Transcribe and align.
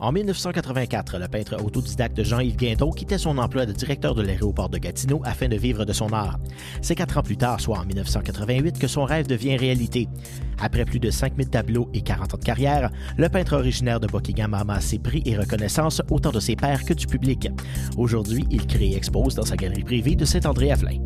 En 0.00 0.12
1984, 0.12 1.18
le 1.18 1.26
peintre 1.26 1.60
autodidacte 1.60 2.22
Jean-Yves 2.22 2.54
Guindon 2.54 2.92
quittait 2.92 3.18
son 3.18 3.36
emploi 3.36 3.66
de 3.66 3.72
directeur 3.72 4.14
de 4.14 4.22
l'aéroport 4.22 4.68
de 4.68 4.78
Gatineau 4.78 5.20
afin 5.24 5.48
de 5.48 5.56
vivre 5.56 5.84
de 5.84 5.92
son 5.92 6.12
art. 6.12 6.38
C'est 6.82 6.94
quatre 6.94 7.18
ans 7.18 7.22
plus 7.22 7.36
tard, 7.36 7.60
soit 7.60 7.80
en 7.80 7.84
1988, 7.84 8.78
que 8.78 8.86
son 8.86 9.04
rêve 9.04 9.26
devient 9.26 9.56
réalité. 9.56 10.08
Après 10.60 10.84
plus 10.84 11.00
de 11.00 11.10
5000 11.10 11.50
tableaux 11.50 11.90
et 11.94 12.02
40 12.02 12.34
ans 12.34 12.38
de 12.38 12.44
carrière, 12.44 12.92
le 13.16 13.28
peintre 13.28 13.56
originaire 13.56 13.98
de 13.98 14.06
Buckingham 14.06 14.54
a 14.54 14.60
amassé 14.60 15.00
prix 15.00 15.22
et 15.26 15.36
reconnaissance 15.36 16.00
autant 16.12 16.30
de 16.30 16.38
ses 16.38 16.54
pairs 16.54 16.84
que 16.84 16.94
du 16.94 17.08
public. 17.08 17.48
Aujourd'hui, 17.96 18.46
il 18.52 18.68
crée 18.68 18.90
et 18.90 18.96
expose 18.96 19.34
dans 19.34 19.44
sa 19.44 19.56
galerie 19.56 19.82
privée 19.82 20.14
de 20.14 20.24
Saint-André-à-Flin. 20.24 20.98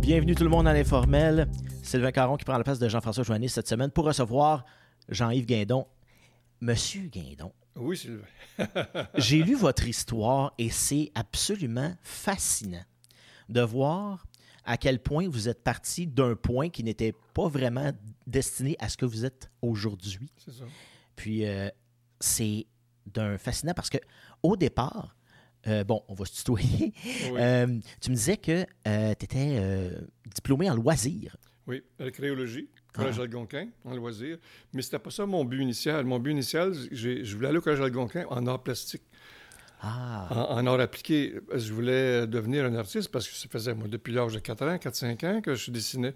Bienvenue 0.00 0.34
tout 0.34 0.44
le 0.44 0.50
monde 0.50 0.66
à 0.66 0.72
l'informel. 0.72 1.48
Sylvain 1.80 2.10
Caron 2.10 2.36
qui 2.36 2.44
prend 2.44 2.58
la 2.58 2.64
place 2.64 2.80
de 2.80 2.88
Jean-François 2.88 3.22
Joannis 3.22 3.50
cette 3.50 3.68
semaine 3.68 3.92
pour 3.92 4.04
recevoir 4.04 4.64
Jean-Yves 5.08 5.46
Guindon. 5.46 5.86
Monsieur 6.60 7.02
Guindon, 7.02 7.52
oui, 7.76 7.96
Sylvain. 7.96 8.24
J'ai 9.16 9.42
lu 9.42 9.54
votre 9.54 9.86
histoire 9.86 10.54
et 10.58 10.70
c'est 10.70 11.10
absolument 11.14 11.94
fascinant 12.02 12.84
de 13.48 13.60
voir 13.60 14.26
à 14.64 14.76
quel 14.76 14.98
point 14.98 15.28
vous 15.28 15.48
êtes 15.48 15.62
parti 15.62 16.06
d'un 16.06 16.34
point 16.34 16.68
qui 16.68 16.82
n'était 16.82 17.14
pas 17.34 17.48
vraiment 17.48 17.92
destiné 18.26 18.76
à 18.80 18.88
ce 18.88 18.96
que 18.96 19.06
vous 19.06 19.24
êtes 19.24 19.50
aujourd'hui. 19.62 20.30
C'est 20.44 20.52
ça. 20.52 20.64
Puis 21.14 21.46
euh, 21.46 21.68
c'est 22.20 22.66
d'un 23.06 23.38
fascinant 23.38 23.74
parce 23.74 23.90
que 23.90 23.98
au 24.42 24.56
départ, 24.56 25.16
euh, 25.68 25.84
bon, 25.84 26.02
on 26.08 26.14
va 26.14 26.24
se 26.24 26.34
tutoyer. 26.36 26.92
Euh, 27.26 27.80
tu 28.00 28.10
me 28.10 28.16
disais 28.16 28.36
que 28.36 28.64
tu 28.64 29.24
étais 29.24 29.90
diplômé 30.34 30.70
en 30.70 30.74
loisirs. 30.74 31.36
Oui, 31.66 31.82
récréologie. 31.98 32.68
Collège 32.96 33.16
ah. 33.18 33.22
Algonquin, 33.22 33.68
en 33.84 33.94
loisir. 33.94 34.38
Mais 34.72 34.82
c'était 34.82 34.98
pas 34.98 35.10
ça 35.10 35.26
mon 35.26 35.44
but 35.44 35.60
initial. 35.60 36.04
Mon 36.04 36.18
but 36.18 36.32
initial, 36.32 36.72
je 36.90 37.34
voulais 37.34 37.48
aller 37.48 37.58
au 37.58 37.62
Collège 37.62 37.80
Algonquin 37.80 38.24
en 38.28 38.46
art 38.46 38.62
plastique. 38.62 39.02
Ah. 39.82 40.46
En, 40.50 40.66
art 40.66 40.80
appliqué. 40.80 41.34
Je 41.54 41.72
voulais 41.72 42.26
devenir 42.26 42.64
un 42.64 42.74
artiste 42.74 43.10
parce 43.10 43.28
que 43.28 43.34
ça 43.34 43.48
faisait, 43.48 43.74
moi, 43.74 43.88
depuis 43.88 44.12
l'âge 44.12 44.32
de 44.32 44.38
4 44.38 44.62
ans, 44.66 44.76
4-5 44.76 45.26
ans 45.26 45.40
que 45.40 45.54
je 45.54 45.70
dessinais. 45.70 46.14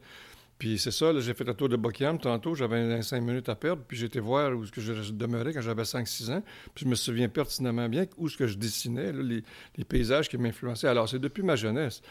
Puis 0.61 0.79
c'est 0.79 0.91
ça, 0.91 1.19
j'ai 1.19 1.33
fait 1.33 1.45
le 1.45 1.55
tour 1.55 1.71
de 1.71 1.77
Buckingham 1.77 2.19
tantôt, 2.19 2.55
j'avais 2.55 3.01
5 3.01 3.23
minutes 3.23 3.49
à 3.49 3.55
perdre, 3.55 3.83
puis 3.89 3.97
j'étais 3.97 4.21
voir 4.21 4.55
où 4.55 4.67
ce 4.67 4.71
que 4.71 4.83
je 4.83 5.11
demeurais 5.11 5.55
quand 5.55 5.63
j'avais 5.63 5.85
5-6 5.85 6.31
ans. 6.33 6.43
Puis 6.75 6.85
je 6.85 6.91
me 6.91 6.95
souviens 6.97 7.31
pertinemment 7.31 7.89
bien 7.89 8.05
où 8.19 8.29
ce 8.29 8.37
que 8.37 8.47
je 8.47 8.59
dessinais, 8.59 9.11
les, 9.11 9.43
les, 9.79 9.85
paysages 9.85 10.29
qui 10.29 10.37
m'influençaient. 10.37 10.89
Alors 10.89 11.09
c'est 11.09 11.19
depuis 11.19 11.43
ma 11.43 11.57
jeunesse. 11.57 12.03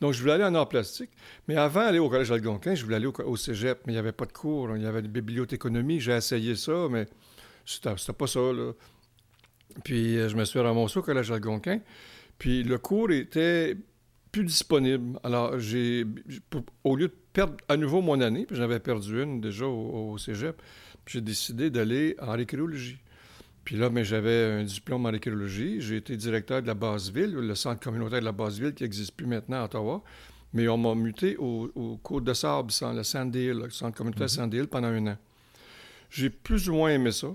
Donc, 0.00 0.12
je 0.12 0.20
voulais 0.20 0.34
aller 0.34 0.44
en 0.44 0.54
art 0.54 0.68
plastique. 0.68 1.10
Mais 1.48 1.56
avant 1.56 1.80
d'aller 1.80 1.98
au 1.98 2.10
Collège 2.10 2.30
Algonquin, 2.30 2.74
je 2.74 2.84
voulais 2.84 2.96
aller 2.96 3.06
au, 3.06 3.36
cégep, 3.36 3.80
mais 3.86 3.92
il 3.92 3.96
n'y 3.96 4.00
avait 4.00 4.12
pas 4.12 4.26
de 4.26 4.32
cours. 4.32 4.76
Il 4.76 4.82
y 4.82 4.86
avait 4.86 5.00
une 5.00 5.06
bibliothéconomie. 5.06 6.00
J'ai 6.00 6.12
essayé 6.12 6.54
ça, 6.54 6.86
mais 6.90 7.06
c'était 7.64 7.94
pas 8.12 8.26
ça, 8.26 8.40
là. 8.40 8.72
Puis, 9.84 10.18
euh, 10.18 10.28
je 10.28 10.36
me 10.36 10.44
suis 10.44 10.58
ramassé 10.58 10.98
au 10.98 11.02
Collège 11.02 11.30
Algonquin. 11.30 11.80
Puis, 12.38 12.62
le 12.62 12.78
cours 12.78 13.10
était 13.10 13.76
plus 14.32 14.44
disponible. 14.44 15.18
Alors, 15.22 15.58
j'ai, 15.58 16.04
au 16.84 16.96
lieu 16.96 17.08
de 17.08 17.14
perdre 17.32 17.56
à 17.68 17.76
nouveau 17.76 18.02
mon 18.02 18.20
année, 18.20 18.46
puis 18.46 18.56
j'avais 18.56 18.80
perdu 18.80 19.22
une 19.22 19.40
déjà 19.40 19.66
au, 19.66 20.12
au 20.12 20.18
cégep, 20.18 20.60
j'ai 21.06 21.20
décidé 21.20 21.70
d'aller 21.70 22.16
en 22.20 22.32
archéologie. 22.32 22.98
Puis 23.66 23.74
là, 23.74 23.90
mais 23.90 24.04
j'avais 24.04 24.44
un 24.44 24.62
diplôme 24.62 25.06
en 25.06 25.08
archéologie. 25.08 25.80
J'ai 25.80 25.96
été 25.96 26.16
directeur 26.16 26.62
de 26.62 26.68
la 26.68 26.74
Basse-Ville, 26.74 27.32
le 27.32 27.54
centre 27.56 27.80
communautaire 27.80 28.20
de 28.20 28.24
la 28.24 28.30
Basse-Ville 28.30 28.72
qui 28.72 28.84
n'existe 28.84 29.10
plus 29.16 29.26
maintenant 29.26 29.60
à 29.60 29.64
Ottawa. 29.64 30.04
Mais 30.52 30.68
on 30.68 30.78
m'a 30.78 30.94
muté 30.94 31.36
au, 31.36 31.72
au 31.74 31.96
Côte 31.96 32.22
de 32.22 32.32
Sable, 32.32 32.70
le 32.94 33.02
Sandhill, 33.02 33.54
le 33.64 33.70
centre 33.70 33.98
communautaire 33.98 34.26
mm 34.26 34.28
Sandhill, 34.28 34.68
pendant 34.68 34.86
un 34.86 35.08
an. 35.08 35.18
J'ai 36.10 36.30
plus 36.30 36.68
ou 36.68 36.74
moins 36.74 36.90
aimé 36.90 37.10
ça. 37.10 37.34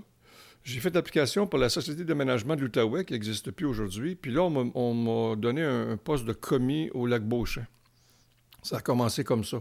J'ai 0.64 0.80
fait 0.80 0.94
l'application 0.94 1.46
pour 1.46 1.58
la 1.58 1.68
Société 1.68 2.02
d'aménagement 2.02 2.56
de 2.56 2.62
l'Outaouais, 2.62 3.04
qui 3.04 3.12
n'existe 3.12 3.50
plus 3.50 3.66
aujourd'hui. 3.66 4.14
Puis 4.14 4.32
là, 4.32 4.40
on 4.42 4.94
m'a 4.94 5.36
donné 5.36 5.62
un, 5.62 5.98
poste 5.98 6.24
de 6.24 6.32
commis 6.32 6.88
au 6.94 7.06
lac 7.06 7.22
Beauchamp. 7.22 7.66
Ça 8.62 8.78
a 8.78 8.80
commencé 8.80 9.22
comme 9.22 9.44
ça. 9.44 9.58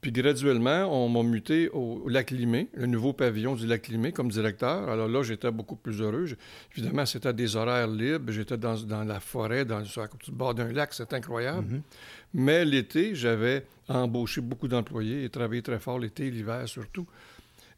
Puis 0.00 0.12
graduellement, 0.12 0.86
on 0.90 1.10
m'a 1.10 1.22
muté 1.22 1.68
au 1.68 2.08
lac 2.08 2.30
Limé, 2.30 2.68
le 2.72 2.86
nouveau 2.86 3.12
pavillon 3.12 3.54
du 3.54 3.66
lac 3.66 3.88
Limé, 3.88 4.12
comme 4.12 4.30
directeur. 4.30 4.88
Alors 4.88 5.08
là, 5.08 5.22
j'étais 5.22 5.50
beaucoup 5.50 5.76
plus 5.76 6.00
heureux. 6.00 6.26
évidemment, 6.74 7.04
c'était 7.04 7.34
des 7.34 7.54
horaires 7.54 7.86
libres. 7.86 8.32
J'étais 8.32 8.56
dans, 8.56 9.04
la 9.04 9.20
forêt, 9.20 9.66
dans, 9.66 9.84
sur 9.84 10.02
le 10.02 10.32
bord 10.32 10.54
d'un 10.54 10.72
lac. 10.72 10.94
C'était 10.94 11.16
incroyable. 11.16 11.66
Mm-hmm. 11.66 11.80
Mais 12.32 12.64
l'été, 12.64 13.14
j'avais 13.14 13.66
embauché 13.88 14.40
beaucoup 14.40 14.68
d'employés 14.68 15.24
et 15.24 15.28
travaillé 15.28 15.60
très 15.60 15.78
fort 15.78 15.98
l'été 15.98 16.26
et 16.26 16.30
l'hiver 16.30 16.66
surtout. 16.66 17.06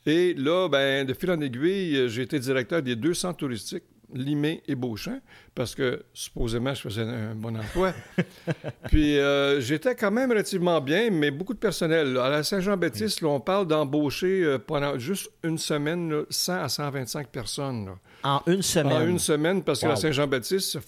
Et 0.07 0.35
là, 0.35 0.69
ben, 0.69 1.07
de 1.07 1.15
fil 1.15 1.31
en 1.31 1.41
aiguille, 1.41 2.09
j'ai 2.09 2.23
été 2.23 2.39
directeur 2.39 2.83
des 2.83 2.97
deux 2.97 3.15
centres 3.15 3.39
touristiques 3.39 3.85
Limé 4.13 4.63
et 4.67 4.75
Beauchamp, 4.75 5.21
parce 5.55 5.75
que 5.75 6.05
supposément, 6.13 6.75
je 6.75 6.83
faisais 6.83 7.03
un 7.03 7.35
bon 7.35 7.57
emploi. 7.57 7.93
Puis 8.89 9.19
euh, 9.19 9.61
j'étais 9.61 9.95
quand 9.95 10.11
même 10.11 10.31
relativement 10.31 10.81
bien, 10.81 11.11
mais 11.11 11.31
beaucoup 11.31 11.55
de 11.55 11.59
personnel. 11.59 12.17
À 12.19 12.29
la 12.29 12.43
Saint-Jean-Baptiste, 12.43 13.23
on 13.23 13.41
parle 13.41 13.67
d'embaucher 13.67 14.43
euh, 14.45 14.59
pendant 14.59 14.99
juste 14.99 15.31
une 15.43 15.59
semaine 15.59 16.25
100 16.31 16.53
à 16.63 16.69
125 16.69 17.29
personnes. 17.29 17.91
En 18.23 18.41
une 18.47 18.63
semaine? 18.63 18.93
En 18.93 19.07
une 19.07 19.19
semaine, 19.19 19.63
parce 19.63 19.81
que 19.81 19.87
la 19.87 19.97
Saint-Jean-Baptiste, 19.97 20.79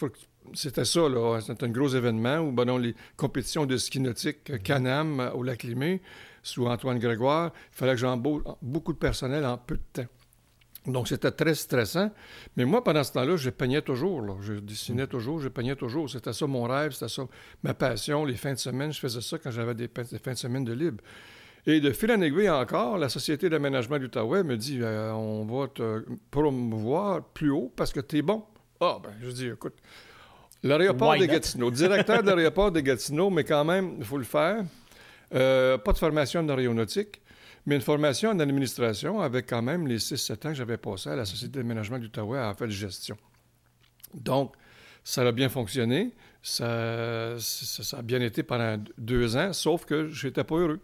c'était 0.52 0.84
ça, 0.84 1.08
là. 1.08 1.40
C'était 1.40 1.64
un 1.64 1.68
gros 1.70 1.88
événement 1.88 2.38
où, 2.38 2.52
ben 2.52 2.78
les 2.78 2.94
compétitions 3.16 3.66
de 3.66 3.76
ski 3.76 4.00
nautique 4.00 4.50
euh, 4.50 4.58
Canam 4.58 5.30
au 5.34 5.42
lac 5.42 5.62
Limé, 5.62 6.02
sous 6.42 6.66
Antoine 6.66 6.98
Grégoire, 6.98 7.52
il 7.72 7.76
fallait 7.76 7.92
que 7.92 7.98
j'embauche 7.98 8.42
beaucoup 8.60 8.92
de 8.92 8.98
personnel 8.98 9.44
en 9.46 9.56
peu 9.56 9.76
de 9.76 9.82
temps. 10.02 10.08
Donc, 10.86 11.08
c'était 11.08 11.30
très 11.30 11.54
stressant. 11.54 12.10
Mais 12.56 12.64
moi, 12.64 12.84
pendant 12.84 13.02
ce 13.02 13.12
temps-là, 13.12 13.36
je 13.36 13.50
peignais 13.50 13.80
toujours. 13.80 14.42
Je 14.42 14.54
dessinais 14.54 15.06
toujours, 15.06 15.40
je 15.40 15.48
peignais 15.48 15.76
toujours. 15.76 16.10
C'était 16.10 16.32
ça 16.32 16.46
mon 16.46 16.64
rêve, 16.64 16.92
c'était 16.92 17.08
ça 17.08 17.26
ma 17.62 17.72
passion. 17.72 18.24
Les 18.24 18.36
fins 18.36 18.52
de 18.52 18.58
semaine, 18.58 18.92
je 18.92 19.00
faisais 19.00 19.22
ça 19.22 19.38
quand 19.38 19.50
j'avais 19.50 19.74
des, 19.74 19.88
fins 19.88 20.32
de 20.32 20.38
semaine 20.38 20.64
de 20.64 20.74
libre. 20.74 21.02
Et 21.66 21.80
de 21.80 21.90
fil 21.92 22.12
en 22.12 22.20
aiguille 22.20 22.50
encore, 22.50 22.98
la 22.98 23.08
Société 23.08 23.48
d'aménagement 23.48 23.96
du 23.96 24.08
d'Outaouais 24.08 24.44
me 24.44 24.58
dit 24.58 24.80
euh, 24.82 25.12
on 25.12 25.46
va 25.46 25.68
te 25.68 26.04
promouvoir 26.30 27.24
plus 27.24 27.48
haut 27.48 27.72
parce 27.74 27.90
que 27.90 28.00
tu 28.00 28.18
es 28.18 28.22
bon. 28.22 28.44
Ah, 28.80 28.98
ben, 29.02 29.14
je 29.22 29.30
dis 29.30 29.46
écoute, 29.46 29.72
l'aéroport 30.62 31.16
de 31.16 31.24
Gatineau, 31.24 31.70
directeur 31.70 32.22
de 32.22 32.30
l'aéroport 32.30 32.70
de 32.70 32.80
Gatineau, 32.80 33.30
mais 33.30 33.44
quand 33.44 33.64
même, 33.64 33.94
il 33.98 34.04
faut 34.04 34.18
le 34.18 34.24
faire. 34.24 34.62
Euh, 35.34 35.78
pas 35.78 35.92
de 35.92 35.98
formation 35.98 36.40
en 36.40 36.48
aéronautique 36.50 37.22
mais 37.66 37.76
une 37.76 37.80
formation 37.80 38.30
en 38.30 38.38
administration 38.40 39.20
avec 39.20 39.48
quand 39.48 39.62
même 39.62 39.86
les 39.86 39.98
6-7 39.98 40.32
ans 40.32 40.50
que 40.50 40.54
j'avais 40.54 40.76
passé 40.76 41.10
à 41.10 41.16
la 41.16 41.24
Société 41.24 41.58
d'aménagement 41.58 41.98
d'Outaouais 41.98 42.38
à 42.38 42.54
faire 42.54 42.66
de 42.66 42.72
gestion. 42.72 43.16
Donc, 44.12 44.54
ça 45.02 45.22
a 45.22 45.32
bien 45.32 45.48
fonctionné. 45.48 46.12
Ça, 46.42 47.36
ça, 47.38 47.98
a 47.98 48.02
bien 48.02 48.20
été 48.20 48.42
pendant 48.42 48.82
deux 48.98 49.36
ans, 49.36 49.52
sauf 49.52 49.86
que 49.86 50.08
je 50.08 50.26
n'étais 50.26 50.44
pas 50.44 50.56
heureux. 50.56 50.80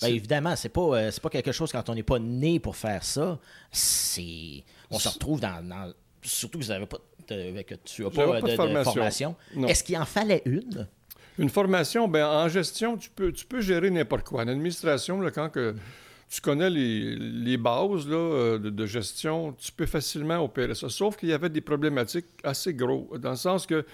Bien, 0.00 0.08
évidemment, 0.08 0.56
c'est 0.56 0.70
pas, 0.70 0.80
euh, 0.80 1.10
pas 1.22 1.28
quelque 1.28 1.52
chose 1.52 1.70
quand 1.70 1.88
on 1.90 1.94
n'est 1.94 2.02
pas 2.02 2.18
né 2.18 2.60
pour 2.60 2.76
faire 2.76 3.04
ça. 3.04 3.38
C'est, 3.70 4.64
on 4.90 4.98
se 4.98 5.08
retrouve 5.08 5.40
dans, 5.40 5.92
surtout 6.22 6.58
que 6.58 6.64
vous 6.64 6.70
n'avez 6.70 6.86
pas, 6.86 6.98
que 7.26 7.74
tu 7.84 8.04
n'as 8.04 8.10
pas, 8.10 8.40
de, 8.40 8.82
formation. 8.82 9.36
Est-ce 9.68 9.84
qu'il 9.84 9.96
en 9.98 10.06
fallait 10.06 10.42
une? 10.46 10.86
Une 11.38 11.50
formation, 11.50 12.08
ben 12.08 12.26
en 12.26 12.48
gestion, 12.48 12.96
tu 12.96 13.10
peux, 13.10 13.32
tu 13.32 13.44
peux 13.44 13.60
gérer 13.60 13.90
n'importe 13.90 14.26
quoi. 14.26 14.42
En 14.42 14.48
administration, 14.48 15.20
là, 15.20 15.30
quand 15.30 15.50
que 15.50 15.74
tu 16.28 16.40
connais 16.40 16.70
les, 16.70 17.56
bases 17.56 18.06
euh, 18.08 18.58
de, 18.58 18.86
gestion, 18.86 19.52
tu 19.52 19.70
peux 19.70 19.86
facilement 19.86 20.42
opérer 20.42 20.74
ça. 20.74 20.88
Sauf 20.88 21.16
qu'il 21.16 21.28
y 21.28 21.32
avait 21.32 21.48
des 21.48 21.60
problématiques 21.60 22.26
assez 22.42 22.74
gros, 22.74 23.10
dans 23.18 23.30
le 23.30 23.36
sens 23.36 23.64
que 23.64 23.84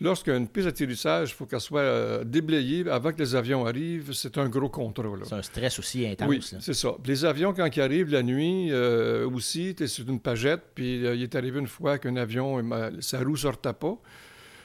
lorsqu'une 0.00 0.48
piste 0.48 0.66
d'atterrissage, 0.66 1.30
il 1.30 1.34
faut 1.34 1.46
qu'elle 1.46 1.60
soit 1.60 1.80
euh, 1.80 2.24
déblayée 2.24 2.88
avant 2.90 3.12
que 3.12 3.18
les 3.18 3.34
avions 3.36 3.66
arrivent, 3.66 4.12
c'est 4.12 4.36
un 4.36 4.48
gros 4.48 4.68
contrôle. 4.68 5.22
C'est 5.24 5.34
un 5.34 5.42
stress 5.42 5.78
aussi 5.78 6.06
intense. 6.06 6.28
Oui, 6.28 6.40
c'est 6.42 6.74
ça. 6.74 6.96
Les 7.04 7.24
avions, 7.24 7.54
quand 7.54 7.68
ils 7.74 7.80
arrivent 7.80 8.10
la 8.10 8.24
nuit, 8.24 8.72
euh, 8.72 9.28
aussi, 9.30 9.74
tu 9.76 9.84
es 9.84 9.86
sur 9.86 10.08
une 10.08 10.20
pagette, 10.20 10.62
puis 10.74 10.96
il 10.96 11.22
est 11.22 11.34
arrivé 11.36 11.60
une 11.60 11.68
fois 11.68 11.98
qu'un 11.98 12.16
avion, 12.16 12.62
sa 13.00 13.20
roue 13.20 13.32
ne 13.32 13.36
sortait 13.36 13.72
pas. 13.72 13.96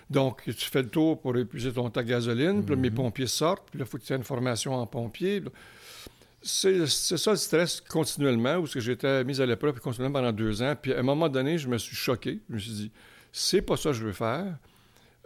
Donc, 0.09 0.41
tu 0.43 0.69
fais 0.69 0.81
le 0.81 0.89
tour 0.89 1.21
pour 1.21 1.37
épuiser 1.37 1.71
ton 1.71 1.89
ta 1.89 2.03
gasoline, 2.03 2.65
puis 2.65 2.75
mes 2.75 2.89
mhm. 2.89 2.95
pompiers 2.95 3.27
sortent, 3.27 3.69
puis 3.69 3.79
là, 3.79 3.85
il 3.85 3.89
faut 3.89 3.97
que 3.97 4.03
tu 4.03 4.11
aies 4.11 4.17
une 4.17 4.23
formation 4.23 4.73
en 4.73 4.85
pompier 4.85 5.41
c'est 6.41 6.87
ça 6.87 7.31
le 7.31 7.37
stress 7.37 7.81
continuellement, 7.81 8.57
où 8.57 8.65
j'étais 8.65 9.23
mis 9.23 9.39
à 9.39 9.45
l'épreuve 9.45 9.79
continuellement 9.79 10.19
pendant 10.19 10.31
deux 10.31 10.61
ans. 10.61 10.75
Puis 10.79 10.93
à 10.93 10.99
un 10.99 11.03
moment 11.03 11.29
donné, 11.29 11.57
je 11.57 11.67
me 11.67 11.77
suis 11.77 11.95
choqué. 11.95 12.39
Je 12.49 12.53
me 12.53 12.59
suis 12.59 12.71
dit, 12.71 12.91
c'est 13.31 13.61
pas 13.61 13.77
ça 13.77 13.89
que 13.89 13.95
je 13.95 14.05
veux 14.05 14.13
faire. 14.13 14.57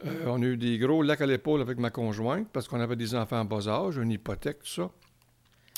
Euh, 0.05 0.25
on 0.27 0.41
a 0.41 0.45
eu 0.45 0.57
des 0.57 0.77
gros 0.77 1.01
lacs 1.01 1.21
à 1.21 1.25
l'épaule 1.25 1.61
avec 1.61 1.77
ma 1.77 1.89
conjointe 1.89 2.47
parce 2.51 2.67
qu'on 2.67 2.81
avait 2.81 2.97
des 2.97 3.15
enfants 3.15 3.39
en 3.39 3.45
bas 3.45 3.67
âge, 3.67 3.95
une 3.97 4.11
hypothèque, 4.11 4.59
tout 4.59 4.69
ça. 4.69 4.91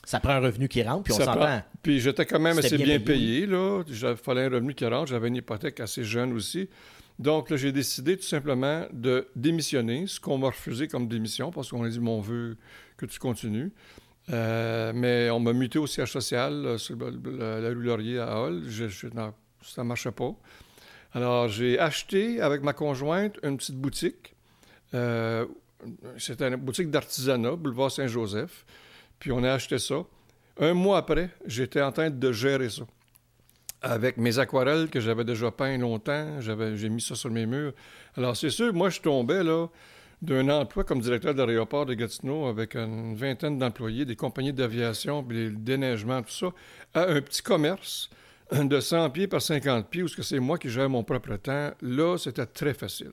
Ça 0.03 0.19
prend 0.19 0.33
un 0.33 0.39
revenu 0.39 0.67
qui 0.69 0.81
rentre, 0.81 1.03
puis 1.03 1.13
on 1.13 1.17
s'entend. 1.17 1.61
Puis 1.83 1.99
j'étais 1.99 2.25
quand 2.25 2.39
même 2.39 2.57
assez 2.57 2.77
bien, 2.77 2.99
payé, 2.99 3.45
là. 3.45 3.83
Il 3.87 4.15
fallait 4.15 4.45
un 4.45 4.49
revenu 4.49 4.73
qui 4.73 4.85
rentre. 4.85 5.07
J'avais 5.07 5.27
une 5.27 5.35
hypothèque 5.35 5.79
assez 5.81 6.03
jeune 6.03 6.33
aussi. 6.33 6.69
Donc, 7.19 7.49
là, 7.49 7.57
j'ai 7.57 7.71
décidé 7.71 8.15
tout 8.15 8.23
simplement 8.23 8.85
de 8.93 9.27
démissionner, 9.35 10.07
ce 10.07 10.19
qu'on 10.19 10.37
m'a 10.37 10.47
refusé 10.47 10.87
comme 10.87 11.07
démission 11.07 11.51
parce 11.51 11.69
qu'on 11.69 11.83
a 11.83 11.89
dit, 11.89 11.99
mon 11.99 12.21
vœu, 12.21 12.57
que 12.95 13.05
tu 13.05 13.19
continues. 13.19 13.71
Euh, 14.29 14.91
mais 14.93 15.29
on 15.29 15.39
m'a 15.39 15.53
muté 15.53 15.79
au 15.79 15.87
siège 15.87 16.11
social 16.11 16.77
sur 16.77 16.97
la 16.99 17.69
rue 17.69 17.83
Laurier 17.83 18.19
à 18.19 18.41
Hall. 18.41 18.63
ça 19.61 19.83
ne 19.83 19.87
marchait 19.87 20.11
pas. 20.11 20.33
Alors, 21.13 21.47
j'ai 21.47 21.79
acheté 21.79 22.41
avec 22.41 22.61
ma 22.61 22.73
conjointe 22.73 23.39
une 23.43 23.57
petite 23.57 23.77
boutique. 23.77 24.35
Euh, 24.93 25.45
C'était 26.17 26.47
une 26.47 26.57
boutique 26.57 26.89
d'artisanat, 26.89 27.55
boulevard 27.55 27.91
Saint-Joseph. 27.91 28.65
Puis 29.19 29.31
on 29.31 29.43
a 29.43 29.53
acheté 29.53 29.79
ça. 29.79 30.03
Un 30.59 30.73
mois 30.73 30.97
après, 30.97 31.29
j'étais 31.45 31.81
en 31.81 31.91
train 31.91 32.09
de 32.09 32.31
gérer 32.31 32.69
ça. 32.69 32.83
Avec 33.81 34.17
mes 34.17 34.39
aquarelles 34.39 34.89
que 34.89 34.99
j'avais 34.99 35.23
déjà 35.23 35.51
peint 35.51 35.77
longtemps, 35.77 36.41
j'ai 36.41 36.89
mis 36.89 37.01
ça 37.01 37.15
sur 37.15 37.29
mes 37.29 37.45
murs. 37.45 37.73
Alors, 38.15 38.35
c'est 38.35 38.49
sûr, 38.49 38.73
moi, 38.73 38.89
je 38.89 38.99
tombais 38.99 39.43
là 39.43 39.67
d'un 40.21 40.49
emploi 40.49 40.83
comme 40.83 40.99
directeur 40.99 41.35
d'aéroport 41.35 41.85
de 41.85 41.93
Gatineau 41.93 42.47
avec 42.47 42.75
une 42.75 43.15
vingtaine 43.15 43.57
d'employés, 43.59 44.03
des 44.05 44.15
compagnies 44.15 44.53
d'aviation, 44.53 45.23
puis 45.23 45.45
le 45.45 45.55
déneigement, 45.55 46.21
tout 46.23 46.31
ça, 46.31 46.47
à 46.93 47.03
un 47.07 47.21
petit 47.21 47.41
commerce 47.43 48.09
de 48.51 48.79
100 48.79 49.09
pieds 49.11 49.27
par 49.27 49.41
50 49.41 49.89
pieds 49.89 50.03
où 50.03 50.07
c'est 50.07 50.39
moi 50.39 50.57
qui 50.57 50.69
gère 50.69 50.89
mon 50.89 51.03
propre 51.03 51.35
temps. 51.35 51.71
Là, 51.81 52.17
c'était 52.17 52.45
très 52.45 52.73
facile. 52.73 53.11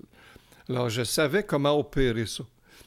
Alors, 0.68 0.88
je 0.88 1.02
savais 1.04 1.42
comment 1.42 1.78
opérer 1.78 2.24
ça. 2.26 2.44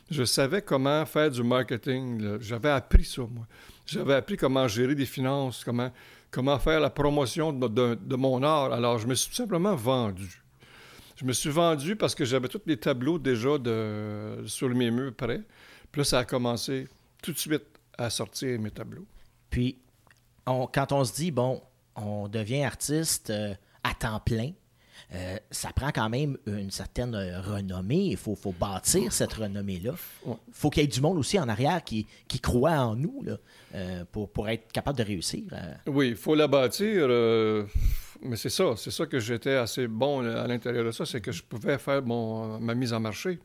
Je 0.10 0.24
savais 0.24 0.62
comment 0.62 1.06
faire 1.06 1.30
du 1.30 1.44
marketing. 1.44 2.38
J'avais 2.40 2.70
appris 2.70 3.04
ça, 3.06 3.22
moi. 3.22 3.46
J'avais 3.86 4.16
appris 4.16 4.36
comment 4.38 4.68
gérer 4.68 4.96
des 4.96 5.06
finances, 5.06 5.64
comment, 5.64 5.92
comment 6.32 6.58
faire 6.58 6.80
la 6.80 6.90
promotion 6.90 7.54
de, 7.54 7.68
de- 7.68 7.98
de 8.02 8.16
mon 8.16 8.42
art. 8.42 8.74
Alors, 8.74 8.98
je 8.98 9.06
me 9.08 9.14
suis 9.14 9.30
tout 9.30 9.36
simplement 9.36 9.76
vendu. 9.76 10.42
Je 11.18 11.26
me 11.26 11.34
suis 11.34 11.50
vendu 11.50 11.96
parce 11.96 12.14
que 12.16 12.24
j'avais 12.26 12.48
tous 12.48 12.62
les 12.68 12.78
tableaux 12.78 13.18
déjà 13.20 13.58
de, 13.58 14.44
sur 14.46 14.70
mes 14.70 14.92
murs 14.92 15.14
prêts. 15.16 15.42
Puis 15.92 16.02
là, 16.02 16.06
ça 16.06 16.20
a 16.20 16.26
commencé 16.26 16.88
tout 17.24 17.34
de 17.34 17.38
suite 17.40 17.64
à 17.98 18.10
sortir 18.10 18.60
mes 18.60 18.70
tableaux. 18.72 19.06
Puis, 19.50 19.78
on- 20.46 20.68
quand 20.68 20.92
on 20.92 21.04
se 21.04 21.14
dit, 21.16 21.32
bon, 21.32 21.62
on 21.96 22.28
devient 22.28 22.64
artiste 22.64 23.32
euh, 23.32 23.56
à 23.84 23.96
temps 23.96 24.20
plein, 24.20 24.52
euh, 25.14 25.38
ça 25.50 25.70
prend 25.76 25.90
quand 25.92 26.10
même 26.10 26.38
une 26.46 26.70
certaine 26.70 27.16
euh, 27.16 27.42
renommée. 27.42 28.06
Il 28.12 28.18
faut, 28.18 28.36
faut 28.36 28.52
bâtir 28.52 29.12
cette 29.12 29.34
renommée-là. 29.34 29.94
Il 30.28 30.34
faut 30.52 30.70
qu'il 30.70 30.84
y 30.84 30.86
ait 30.86 30.88
du 30.88 31.02
monde 31.02 31.18
aussi 31.18 31.40
en 31.40 31.50
arrière 31.50 31.84
qui, 31.84 32.06
qui 32.28 32.40
croit 32.40 32.72
en 32.80 32.96
nous 32.96 33.24
là, 33.24 33.38
euh, 33.74 34.04
pour, 34.12 34.30
pour 34.30 34.48
être 34.50 34.72
capable 34.72 34.98
de 35.00 35.04
réussir. 35.04 35.44
Oui, 35.88 36.10
il 36.10 36.16
faut 36.16 36.36
la 36.36 36.48
bâtir. 36.48 37.08
euh, 37.10 37.66
mais 38.22 38.36
c'est 38.36 38.50
ça, 38.50 38.74
c'est 38.78 38.92
ça 38.92 39.06
que 39.06 39.20
j'étais 39.20 39.56
assez 39.56 39.88
bon 39.88 40.22
là, 40.22 40.44
à 40.44 40.48
l'intérieur 40.48 40.86
de 40.86 40.92
ça, 40.92 41.06
c'est 41.06 41.22
que 41.22 41.32
je 41.32 41.44
pouvais 41.44 41.78
faire 41.78 42.04
mon, 42.04 42.60
ma 42.60 42.74
mise 42.76 42.94
en 42.94 43.00
marché. 43.00 43.40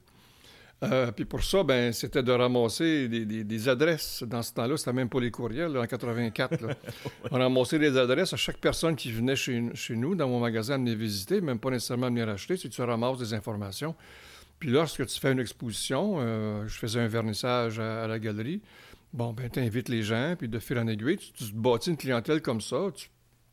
Euh, 0.84 1.12
puis 1.12 1.24
pour 1.24 1.44
ça, 1.44 1.62
ben, 1.62 1.92
c'était 1.92 2.24
de 2.24 2.32
ramasser 2.32 3.06
des, 3.08 3.24
des- 3.24 3.44
des 3.44 3.68
adresses. 3.68 4.24
Dans 4.26 4.42
ce 4.42 4.52
temps-là, 4.52 4.76
c'était 4.76 4.92
même 4.92 5.08
pas 5.08 5.20
les 5.20 5.30
courriels, 5.30 5.70
là, 5.72 5.80
en 5.82 5.86
84. 5.86 6.60
là. 6.60 6.74
On 7.30 7.38
ramassait 7.38 7.78
des 7.78 7.96
adresses 7.96 8.32
à 8.32 8.36
chaque 8.36 8.58
personne 8.58 8.96
qui 8.96 9.12
venait 9.12 9.36
chez, 9.36 9.62
chez 9.74 9.94
nous, 9.94 10.16
dans 10.16 10.28
mon 10.28 10.40
magasin, 10.40 10.74
à 10.74 10.78
venir 10.78 10.96
visiter, 10.96 11.40
même 11.40 11.60
pas 11.60 11.70
nécessairement 11.70 12.06
à 12.06 12.10
venir 12.10 12.28
acheter, 12.28 12.56
si 12.56 12.68
tu 12.68 12.82
ramasses 12.82 13.18
des 13.18 13.32
informations. 13.32 13.94
Puis 14.58 14.70
lorsque 14.70 15.06
tu 15.06 15.20
fais 15.20 15.30
une 15.30 15.38
exposition, 15.38 16.16
euh, 16.18 16.66
je 16.66 16.76
faisais 16.76 16.98
un 17.00 17.06
vernissage 17.08 17.78
à, 17.78 18.02
à 18.02 18.06
la 18.08 18.18
galerie, 18.18 18.60
bon, 19.12 19.32
ben, 19.32 19.48
tu 19.48 19.60
invites 19.60 19.88
les 19.88 20.02
gens, 20.02 20.34
puis 20.36 20.48
de 20.48 20.58
fil 20.58 20.78
en 20.80 20.88
aiguille, 20.88 21.16
tu, 21.18 21.30
tu 21.32 21.44
te 21.52 21.56
bâtis 21.56 21.90
une 21.90 21.96
clientèle 21.96 22.42
comme 22.42 22.60
ça, 22.60 22.86
tu, 22.92 23.08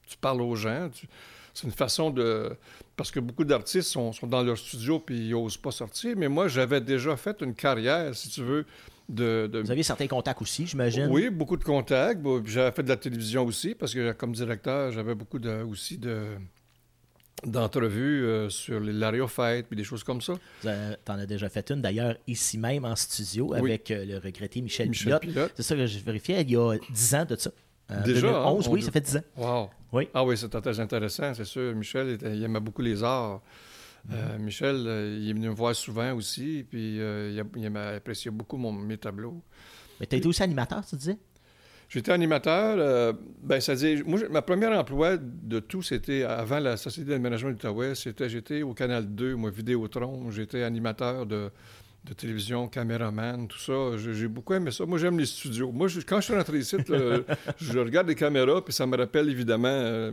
tu 0.09 0.17
parles 0.17 0.41
aux 0.41 0.55
gens, 0.55 0.89
tu- 0.89 1.07
c'est 1.53 1.65
une 1.67 1.73
façon 1.73 2.09
de... 2.09 2.51
Parce 2.95 3.11
que 3.11 3.19
beaucoup 3.19 3.43
d'artistes 3.43 3.89
sont, 3.89 4.11
sont 4.13 4.27
dans 4.27 4.43
leur 4.43 4.57
studio, 4.57 4.99
puis 4.99 5.17
ils 5.27 5.31
n'osent 5.31 5.57
pas 5.57 5.71
sortir, 5.71 6.15
mais 6.17 6.27
moi, 6.27 6.47
j'avais 6.47 6.79
déjà 6.81 7.15
fait 7.17 7.41
une 7.41 7.53
carrière, 7.55 8.13
si 8.15 8.29
tu 8.29 8.43
veux, 8.43 8.65
de... 9.09 9.49
de- 9.51 9.59
Vous 9.61 9.71
aviez 9.71 9.83
certains 9.83 10.07
contacts 10.07 10.41
aussi, 10.41 10.67
j'imagine? 10.67 11.07
oui, 11.09 11.29
beaucoup 11.29 11.57
de 11.57 11.63
contacts. 11.63 12.21
J'avais 12.45 12.71
fait 12.71 12.83
de 12.83 12.89
la 12.89 12.97
télévision 12.97 13.45
aussi, 13.45 13.73
parce 13.75 13.93
que 13.93 14.11
comme 14.13 14.33
directeur, 14.33 14.91
j'avais 14.91 15.15
beaucoup 15.15 15.39
de, 15.39 15.63
aussi 15.63 15.97
de 15.97 16.23
d'entrevues 17.45 18.25
euh, 18.25 18.49
sur 18.49 18.81
les 18.81 18.91
Lariofêtes, 18.91 19.67
puis 19.67 19.77
des 19.77 19.83
choses 19.85 20.03
comme 20.03 20.21
ça. 20.21 20.33
Tu 20.61 20.67
en 20.67 21.19
as 21.19 21.25
déjà 21.25 21.47
fait 21.47 21.71
une, 21.71 21.81
d'ailleurs, 21.81 22.15
ici 22.27 22.57
même 22.57 22.83
en 22.83 22.95
studio, 22.97 23.53
avec 23.53 23.91
euh, 23.91 24.03
le 24.05 24.17
regretté 24.17 24.61
Michel, 24.61 24.89
Michel 24.89 25.05
Pilote. 25.19 25.21
Pilote. 25.21 25.51
C'est 25.55 25.63
ça 25.63 25.75
que 25.75 25.85
je 25.85 25.99
vérifiais, 25.99 26.41
il 26.41 26.51
y 26.51 26.55
a 26.57 26.75
10 26.89 27.15
ans 27.15 27.25
de 27.25 27.35
ça. 27.37 27.51
En 27.89 28.01
Déjà, 28.03 28.21
2011, 28.27 28.67
hein, 28.67 28.71
oui, 28.71 28.81
ça 28.83 28.91
fait 28.91 29.01
10 29.01 29.17
ans. 29.17 29.21
Wow. 29.37 29.69
Oui. 29.91 30.07
Ah 30.13 30.23
oui, 30.23 30.37
c'était 30.37 30.61
très 30.61 30.79
intéressant, 30.79 31.33
c'est 31.33 31.45
sûr. 31.45 31.73
Michel, 31.75 32.09
était- 32.09 32.35
il 32.35 32.43
aimait 32.43 32.59
beaucoup 32.59 32.81
les 32.83 33.03
arts. 33.03 33.41
Euh, 34.11 34.37
Mhm. 34.37 34.43
Michel, 34.45 34.83
euh, 34.87 35.17
il 35.19 35.29
est 35.29 35.33
venu 35.33 35.49
me 35.49 35.53
voir 35.53 35.75
souvent 35.75 36.13
aussi, 36.13 36.65
puis 36.69 36.99
euh, 37.01 37.31
il, 37.33 37.39
a- 37.39 37.43
il 37.55 37.65
aimait- 37.65 37.95
appréciait 37.97 38.31
beaucoup 38.31 38.57
mon, 38.57 38.71
mes 38.71 38.97
tableaux. 38.97 39.41
Mais 39.99 40.05
tu 40.05 40.15
as 40.15 40.19
été 40.19 40.27
aussi 40.27 40.41
animateur, 40.43 40.85
tu 40.85 40.95
disais? 40.95 41.17
J'étais 41.89 42.11
animateur, 42.11 42.75
euh, 42.77 43.13
ben, 43.41 43.59
c'est-à-dire, 43.59 44.03
moi, 44.05 44.19
ma 44.29 44.43
première 44.43 44.71
emploi 44.77 45.17
de 45.17 45.59
tout, 45.59 45.81
c'était 45.81 46.23
avant 46.23 46.59
la 46.59 46.77
Société 46.77 47.09
d'aménagement 47.09 47.49
d'Outaouais, 47.49 47.95
c'était, 47.95 48.29
j'étais 48.29 48.61
au 48.61 48.75
Canal 48.75 49.07
2, 49.07 49.35
moi, 49.35 49.49
Vidéotron, 49.49 50.29
j'étais 50.29 50.61
animateur 50.61 51.25
de, 51.25 51.49
de 52.05 52.13
télévision, 52.13 52.67
caméraman, 52.67 53.47
tout 53.47 53.59
ça. 53.59 53.97
J'ai, 53.97 54.27
beaucoup 54.27 54.53
aimé 54.53 54.71
ça. 54.71 54.85
Moi, 54.85 54.97
j'aime 54.97 55.19
les 55.19 55.25
studios. 55.25 55.71
Moi, 55.71 55.87
je- 55.89 55.99
quand 56.01 56.19
je 56.21 56.25
suis 56.25 56.33
rentré 56.35 56.59
ici, 56.59 56.77
là, 56.87 57.19
je 57.59 57.79
regarde 57.79 58.07
les 58.07 58.15
caméras, 58.15 58.63
puis 58.63 58.73
ça 58.73 58.85
me 58.87 58.97
rappelle 58.97 59.29
évidemment 59.29 59.67
euh, 59.67 60.11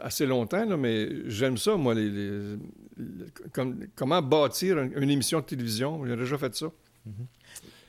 assez 0.00 0.24
longtemps, 0.26 0.64
là, 0.64 0.76
mais 0.76 1.08
j'aime 1.28 1.58
ça, 1.58 1.76
moi, 1.76 1.94
les, 1.94 2.08
les- 2.08 2.56
les- 2.98 3.26
comme- 3.52 3.86
comment 3.94 4.22
bâtir 4.22 4.78
un- 4.78 4.90
une 5.00 5.10
émission 5.10 5.40
de 5.40 5.44
télévision. 5.44 6.04
J'ai 6.06 6.16
déjà 6.16 6.38
fait 6.38 6.54
ça. 6.54 6.66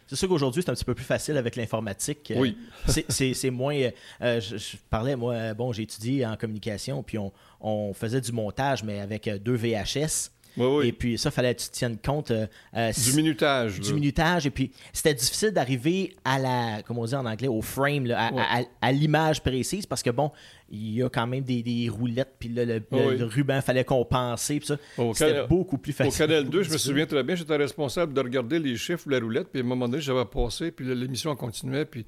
C'est 0.05 0.17
sûr 0.17 0.27
qu'aujourd'hui, 0.27 0.61
c'est 0.61 0.69
un 0.69 0.73
petit 0.75 0.85
peu 0.85 0.93
plus 0.93 1.05
facile 1.05 1.37
avec 1.37 1.55
l'informatique. 1.55 2.31
Euh, 2.31 2.39
Oui. 2.39 2.57
c'est- 3.09 3.49
moins. 3.51 3.73
euh, 4.21 4.41
je, 4.41 4.57
je 4.57 4.77
parlais, 4.89 5.15
moi, 5.15 5.53
bon, 5.53 5.71
j'ai 5.71 5.83
étudié 5.83 6.25
en 6.25 6.35
communication, 6.35 7.01
puis 7.03 7.17
on, 7.17 7.31
on 7.61 7.93
faisait 7.93 8.21
du 8.21 8.31
montage, 8.33 8.83
mais 8.83 8.99
avec 8.99 9.29
deux 9.41 9.55
VHS. 9.55 10.29
Oui, 10.57 10.65
oui. 10.67 10.87
Et 10.87 10.91
puis 10.91 11.17
ça, 11.17 11.31
fallait 11.31 11.55
que 11.55 11.61
tu 11.61 11.69
tiennes 11.69 11.97
compte 11.97 12.31
euh, 12.31 12.45
euh, 12.75 12.91
du 12.91 13.13
minutage. 13.15 13.79
du 13.79 13.89
là. 13.89 13.95
minutage. 13.95 14.45
Et 14.45 14.51
puis 14.51 14.71
c'était 14.91 15.13
difficile 15.13 15.51
d'arriver 15.51 16.15
à 16.23 16.39
la, 16.39 16.81
comment 16.85 17.01
on 17.01 17.05
dit 17.05 17.15
en 17.15 17.25
anglais, 17.25 17.47
au 17.47 17.61
frame, 17.61 18.05
là, 18.05 18.27
à, 18.27 18.33
Ouais. 18.33 18.41
à- 18.81 18.87
à 18.87 18.91
l'image 18.91 19.41
précise, 19.41 19.85
parce 19.85 20.03
que 20.03 20.09
bon, 20.09 20.31
il 20.69 20.93
y 20.95 21.03
a 21.03 21.09
quand 21.09 21.27
même 21.27 21.43
des, 21.43 21.61
des 21.63 21.89
roulettes, 21.89 22.35
puis 22.39 22.49
là, 22.49 22.65
le, 22.65 22.75
le- 22.75 22.83
Oui. 22.91 23.17
le 23.17 23.25
ruban, 23.25 23.61
fallait 23.61 23.83
compenser, 23.83 24.59
puis 24.59 24.67
ça. 24.67 24.77
Au 24.97 25.13
C'était 25.13 25.45
beaucoup 25.47 25.77
plus 25.77 25.91
Au 25.91 25.95
facile. 25.95 26.27
Canal 26.27 26.49
2, 26.49 26.63
je 26.63 26.69
me 26.73 26.77
souviens 26.77 27.05
très 27.05 27.23
bien, 27.23 27.35
j'étais 27.35 27.55
responsable 27.55 28.13
de 28.13 28.21
regarder 28.21 28.59
les 28.59 28.75
chiffres, 28.77 29.09
la 29.09 29.19
roulette, 29.19 29.47
puis 29.51 29.61
à 29.61 29.63
un 29.63 29.67
moment 29.67 29.87
donné, 29.87 30.01
j'avais 30.01 30.25
passé, 30.25 30.71
puis 30.71 30.85
l'émission 30.95 31.35
continuait, 31.35 31.85
puis 31.85 32.05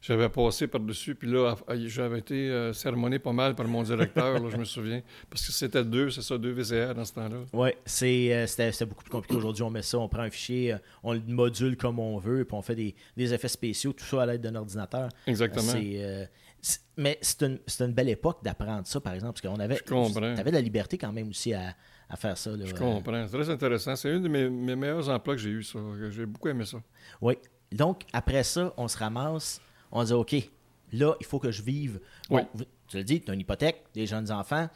j'avais 0.00 0.28
passé 0.28 0.66
par-dessus, 0.68 1.14
puis 1.14 1.28
là, 1.30 1.54
j'avais 1.86 2.18
été 2.20 2.34
euh, 2.50 2.72
sermonné 2.72 3.18
pas 3.18 3.32
mal 3.32 3.54
par 3.54 3.66
mon 3.66 3.82
directeur, 3.82 4.38
là, 4.40 4.48
je 4.50 4.56
me 4.56 4.64
souviens, 4.64 5.02
parce 5.30 5.46
que 5.46 5.52
c'était 5.52 5.84
deux, 5.84 6.10
c'est 6.10 6.22
ça, 6.22 6.38
deux 6.38 6.52
VCR 6.52 6.94
dans 6.94 7.04
ce 7.04 7.12
temps-là. 7.14 7.38
Oui, 7.52 7.70
c'était 7.84 8.46
c'était 8.46 8.86
beaucoup 8.86 9.02
plus 9.04 9.10
compliqué 9.10 9.36
aujourd'hui. 9.36 9.62
On 9.62 9.70
met 9.70 9.82
ça, 9.82 9.98
on 9.98 10.08
prend 10.08 10.22
un 10.22 10.30
fichier, 10.30 10.72
euh, 10.74 10.78
on 11.02 11.12
le 11.14 11.20
module 11.26 11.76
comme 11.76 11.98
on 11.98 12.18
veut, 12.18 12.44
puis 12.44 12.56
on 12.56 12.62
fait 12.62 12.74
des, 12.76 12.94
des 13.16 13.34
effets 13.34 13.48
spéciaux, 13.48 13.92
tout 13.92 14.04
ça 14.04 14.22
à 14.22 14.26
l'aide 14.26 14.40
d'un 14.40 14.54
ordinateur. 14.54 15.08
Exactement. 15.26 15.72
Euh, 15.76 16.24
mais 16.96 17.16
c'est 17.22 17.42
une, 17.42 17.58
une 17.80 17.92
belle 17.92 18.08
époque 18.08 18.42
d'apprendre 18.42 18.86
ça, 18.86 19.00
par 19.00 19.14
exemple, 19.14 19.40
parce 19.40 19.54
qu'on 19.54 19.60
avait. 19.60 19.78
Avais 20.38 20.50
de 20.50 20.56
la 20.56 20.60
liberté 20.60 20.98
quand 20.98 21.12
même 21.12 21.28
aussi 21.28 21.54
à, 21.54 21.74
à 22.08 22.16
faire 22.16 22.36
ça. 22.36 22.50
Là, 22.50 22.64
Je 22.64 22.74
Euh, 22.74 22.76
comprends, 22.78 23.26
c'est 23.28 23.36
très 23.38 23.50
intéressant. 23.50 23.94
C'est 23.94 24.10
un 24.10 24.18
de 24.18 24.28
mes, 24.28 24.48
mes 24.50 24.74
meilleurs 24.74 25.08
emplois 25.08 25.36
que 25.36 25.40
j'ai 25.40 25.50
eu, 25.50 25.62
ça. 25.62 25.78
J'ai 26.10 26.26
beaucoup 26.26 26.48
aimé 26.48 26.64
ça. 26.64 26.78
Oui. 27.20 27.34
Donc, 27.70 28.02
après 28.12 28.42
ça, 28.42 28.74
on 28.76 28.88
se 28.88 28.98
ramasse, 28.98 29.60
on 29.92 30.04
dit 30.04 30.12
OK, 30.12 30.34
là, 30.92 31.14
il 31.20 31.26
faut 31.26 31.38
que 31.38 31.50
je 31.50 31.62
vive. 31.62 32.00
Bon, 32.30 32.46
Oui. 32.56 32.66
tu 32.88 32.96
le 32.98 33.04
dis, 33.04 33.20
tu 33.20 33.30
as 33.30 33.34
une 33.34 33.40
hypothèque, 33.40 33.84
des 33.94 34.06
jeunes 34.06 34.30
enfants. 34.30 34.68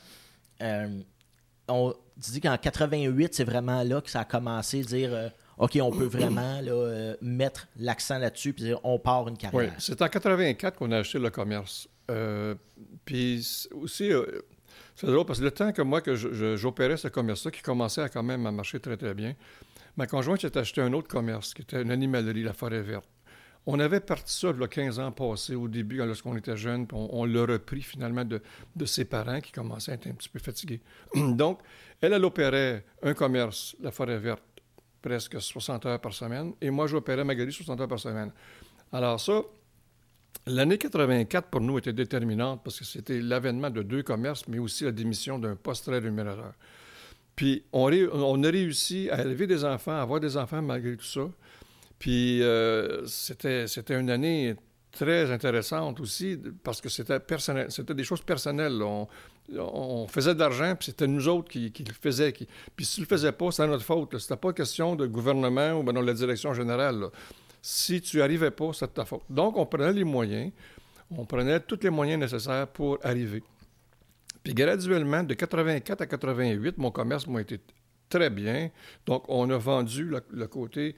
Euh, 0.62 1.00
on, 1.68 1.94
tu 2.22 2.30
dis 2.32 2.40
qu'en 2.40 2.56
88, 2.56 3.34
c'est 3.34 3.44
vraiment 3.44 3.82
là 3.82 4.00
que 4.00 4.10
ça 4.10 4.20
a 4.20 4.24
commencé 4.24 4.80
à 4.80 4.84
dire 4.84 5.10
euh, 5.12 5.28
OK, 5.58 5.78
on 5.80 5.90
peut 5.90 6.04
vraiment 6.04 6.60
là, 6.60 6.72
euh, 6.72 7.16
mettre 7.22 7.68
l'accent 7.76 8.18
là-dessus 8.18 8.52
puis 8.52 8.64
dire 8.64 8.80
on 8.84 8.98
part 8.98 9.28
une 9.28 9.34
Oui, 9.34 9.38
carrière. 9.38 9.74
c'est 9.78 10.00
en 10.02 10.08
84 10.08 10.76
qu'on 10.78 10.90
a 10.92 10.98
acheté 10.98 11.18
le 11.18 11.30
commerce. 11.30 11.88
Puis 13.04 13.68
aussi, 13.72 14.10
c'est 14.94 15.06
drôle 15.06 15.24
parce 15.24 15.38
que 15.38 15.44
le 15.44 15.50
temps 15.50 15.72
que 15.72 15.82
moi, 15.82 16.00
que 16.00 16.14
j'opérais 16.14 16.96
ce 16.96 17.08
commerce-là, 17.08 17.50
qui 17.50 17.62
commençait 17.62 18.02
à 18.02 18.08
quand 18.08 18.22
même 18.22 18.44
à 18.46 18.52
marcher 18.52 18.80
très, 18.80 18.96
très 18.96 19.14
bien, 19.14 19.34
ma 19.96 20.06
conjointe 20.06 20.40
s'est 20.40 20.56
acheté 20.58 20.80
un 20.82 20.92
autre 20.92 21.08
commerce, 21.08 21.54
qui 21.54 21.62
était 21.62 21.80
une 21.82 21.90
animalerie, 21.90 22.42
la 22.42 22.52
Forêt 22.52 22.82
Verte. 22.82 23.06
On 23.64 23.78
avait 23.78 24.00
parti 24.00 24.34
ça, 24.34 24.48
a 24.48 24.66
15 24.66 24.98
ans 24.98 25.12
passés, 25.12 25.54
au 25.54 25.68
début, 25.68 25.98
lorsqu'on 25.98 26.36
était 26.36 26.56
jeune, 26.56 26.86
puis 26.86 26.96
on, 26.98 27.24
l'a 27.24 27.46
repris 27.46 27.82
finalement 27.82 28.24
de, 28.24 28.40
ses 28.84 29.04
parents 29.04 29.40
qui 29.40 29.52
commençaient 29.52 29.92
à 29.92 29.94
être 29.94 30.08
un 30.08 30.14
petit 30.14 30.28
peu 30.28 30.40
fatigués. 30.40 30.80
Donc, 31.14 31.60
elle, 32.00 32.12
elle 32.12 32.24
opérait 32.24 32.84
un 33.02 33.14
commerce, 33.14 33.76
la 33.80 33.92
Forêt 33.92 34.18
Verte, 34.18 34.42
presque 35.00 35.40
60 35.40 35.86
heures 35.86 36.00
par 36.00 36.12
semaine, 36.12 36.54
et 36.60 36.70
moi, 36.70 36.88
j'opérais 36.88 37.24
ma 37.24 37.34
galerie 37.34 37.52
60 37.52 37.80
heures 37.80 37.88
par 37.88 38.00
semaine. 38.00 38.32
Alors 38.92 39.20
ça, 39.20 39.42
L'année 40.46 40.76
84 40.76 41.48
pour 41.48 41.60
nous 41.60 41.78
était 41.78 41.92
déterminante 41.92 42.62
parce 42.64 42.78
que 42.78 42.84
c'était 42.84 43.20
l'avènement 43.20 43.70
de 43.70 43.82
deux 43.82 44.02
commerces, 44.02 44.48
mais 44.48 44.58
aussi 44.58 44.82
la 44.82 44.90
démission 44.90 45.38
d'un 45.38 45.54
poste 45.54 45.84
très 45.84 46.00
rémunérateur. 46.00 46.52
Puis 47.36 47.62
on, 47.72 47.92
on 48.12 48.42
a 48.42 48.50
réussi 48.50 49.08
à 49.10 49.22
élever 49.22 49.46
des 49.46 49.64
enfants, 49.64 49.92
à 49.92 50.00
avoir 50.00 50.18
des 50.18 50.36
enfants 50.36 50.60
malgré 50.60 50.96
tout 50.96 51.04
ça. 51.04 51.28
Puis 52.02 52.42
euh, 52.42 53.06
c'était, 53.06 53.64
une 53.90 54.10
année 54.10 54.56
très 54.90 55.30
intéressantes 55.30 56.00
aussi, 56.00 56.36
parce 56.64 56.80
que 56.80 56.88
c'était 56.88 57.20
personnel, 57.20 57.70
c'était 57.70 57.94
des 57.94 58.02
choses 58.02 58.22
personnelles. 58.22 58.82
On, 58.82 59.06
on 59.56 60.08
faisait 60.08 60.34
de 60.34 60.40
l'argent, 60.40 60.74
puis 60.74 60.86
c'était 60.86 61.06
nous 61.06 61.28
autres 61.28 61.48
qui, 61.48 61.72
le 61.78 61.92
faisaient. 61.92 62.32
Qui... 62.32 62.48
Puis 62.74 62.86
si 62.86 62.94
tu 62.96 63.00
le 63.02 63.06
faisais 63.06 63.30
pas, 63.30 63.52
c'était 63.52 63.68
notre 63.68 63.84
faute. 63.84 64.18
C'était 64.18 64.34
pas 64.34 64.52
question 64.52 64.96
de 64.96 65.06
gouvernement 65.06 65.74
ou 65.74 65.84
ben, 65.84 65.92
dans 65.92 66.00
la 66.00 66.12
direction 66.12 66.52
générale. 66.52 67.06
Si 67.62 68.00
tu 68.00 68.20
arrivais 68.20 68.50
pas, 68.50 68.72
c'était 68.72 68.94
ta 68.94 69.04
faute. 69.04 69.22
Donc, 69.30 69.56
on 69.56 69.64
prenait 69.64 69.92
les 69.92 70.02
moyens, 70.02 70.50
on 71.16 71.24
prenait 71.24 71.60
tous 71.60 71.78
les 71.84 71.90
moyens 71.90 72.20
nécessaires 72.20 72.66
pour 72.66 72.98
arriver. 73.04 73.44
Puis 74.42 74.54
graduellement, 74.54 75.22
de 75.22 75.34
84 75.34 76.00
à 76.00 76.06
88, 76.06 76.78
mon 76.78 76.90
commerce 76.90 77.28
m'a 77.28 77.42
été 77.42 77.60
très 78.08 78.28
bien. 78.28 78.72
Donc, 79.06 79.22
on 79.28 79.48
a 79.50 79.56
vendu 79.56 80.12
le, 80.32 80.46
côté... 80.48 80.96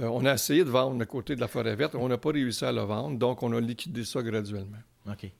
Euh, 0.00 0.06
on 0.06 0.24
a 0.24 0.34
essayé 0.34 0.64
de 0.64 0.70
vendre 0.70 0.98
le 0.98 1.06
côté 1.06 1.36
de 1.36 1.40
la 1.40 1.48
forêt 1.48 1.76
verte. 1.76 1.94
On 1.94 2.08
n'a 2.08 2.18
pas 2.18 2.30
réussi 2.30 2.64
à 2.64 2.72
le 2.72 2.82
vendre. 2.82 3.18
Donc, 3.18 3.42
on 3.42 3.52
a 3.52 3.60
liquidé 3.60 4.04
ça 4.04 4.22
graduellement. 4.22 4.78
OK. 5.06 5.30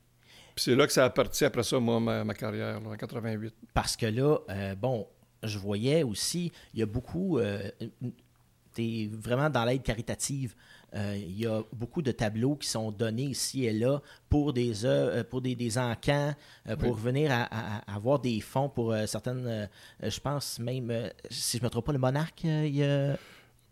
Puis 0.54 0.64
c'est 0.64 0.76
là 0.76 0.86
que 0.86 0.92
ça 0.92 1.04
a 1.04 1.10
parti 1.10 1.44
après 1.44 1.64
ça, 1.64 1.80
moi, 1.80 1.98
ma, 2.00 2.34
carrière, 2.34 2.80
en 2.84 2.96
88. 2.96 3.54
Parce 3.72 3.96
que 3.96 4.06
là, 4.06 4.38
euh, 4.50 4.74
bon, 4.76 5.08
je 5.42 5.58
voyais 5.58 6.04
aussi, 6.04 6.52
il 6.72 6.80
y 6.80 6.82
a 6.82 6.86
beaucoup. 6.86 7.38
Euh, 7.38 7.70
tu 8.72 8.82
es 8.82 9.10
vraiment 9.12 9.50
dans 9.50 9.64
l'aide 9.64 9.82
caritative. 9.82 10.54
Euh, 10.94 11.16
il 11.16 11.40
y 11.40 11.46
a 11.46 11.60
beaucoup 11.72 12.02
de 12.02 12.12
tableaux 12.12 12.54
qui 12.54 12.68
sont 12.68 12.92
donnés 12.92 13.24
ici 13.24 13.64
et 13.64 13.72
là 13.72 14.00
pour 14.28 14.52
des 14.52 14.72
pour 15.28 15.40
des, 15.40 15.56
des 15.56 15.76
encans, 15.76 16.34
pour 16.78 16.94
venir 16.94 17.32
à, 17.32 17.92
avoir 17.92 18.20
des 18.20 18.40
fonds 18.40 18.68
pour 18.68 18.94
certaines. 19.06 19.68
je 20.00 20.20
pense 20.20 20.60
même, 20.60 21.10
si 21.30 21.58
je 21.58 21.62
ne 21.62 21.66
me 21.66 21.70
trompe 21.70 21.86
pas, 21.86 21.92
le 21.92 21.98
monarque, 21.98 22.44
il 22.44 22.76
y 22.76 22.84
a. 22.84 23.16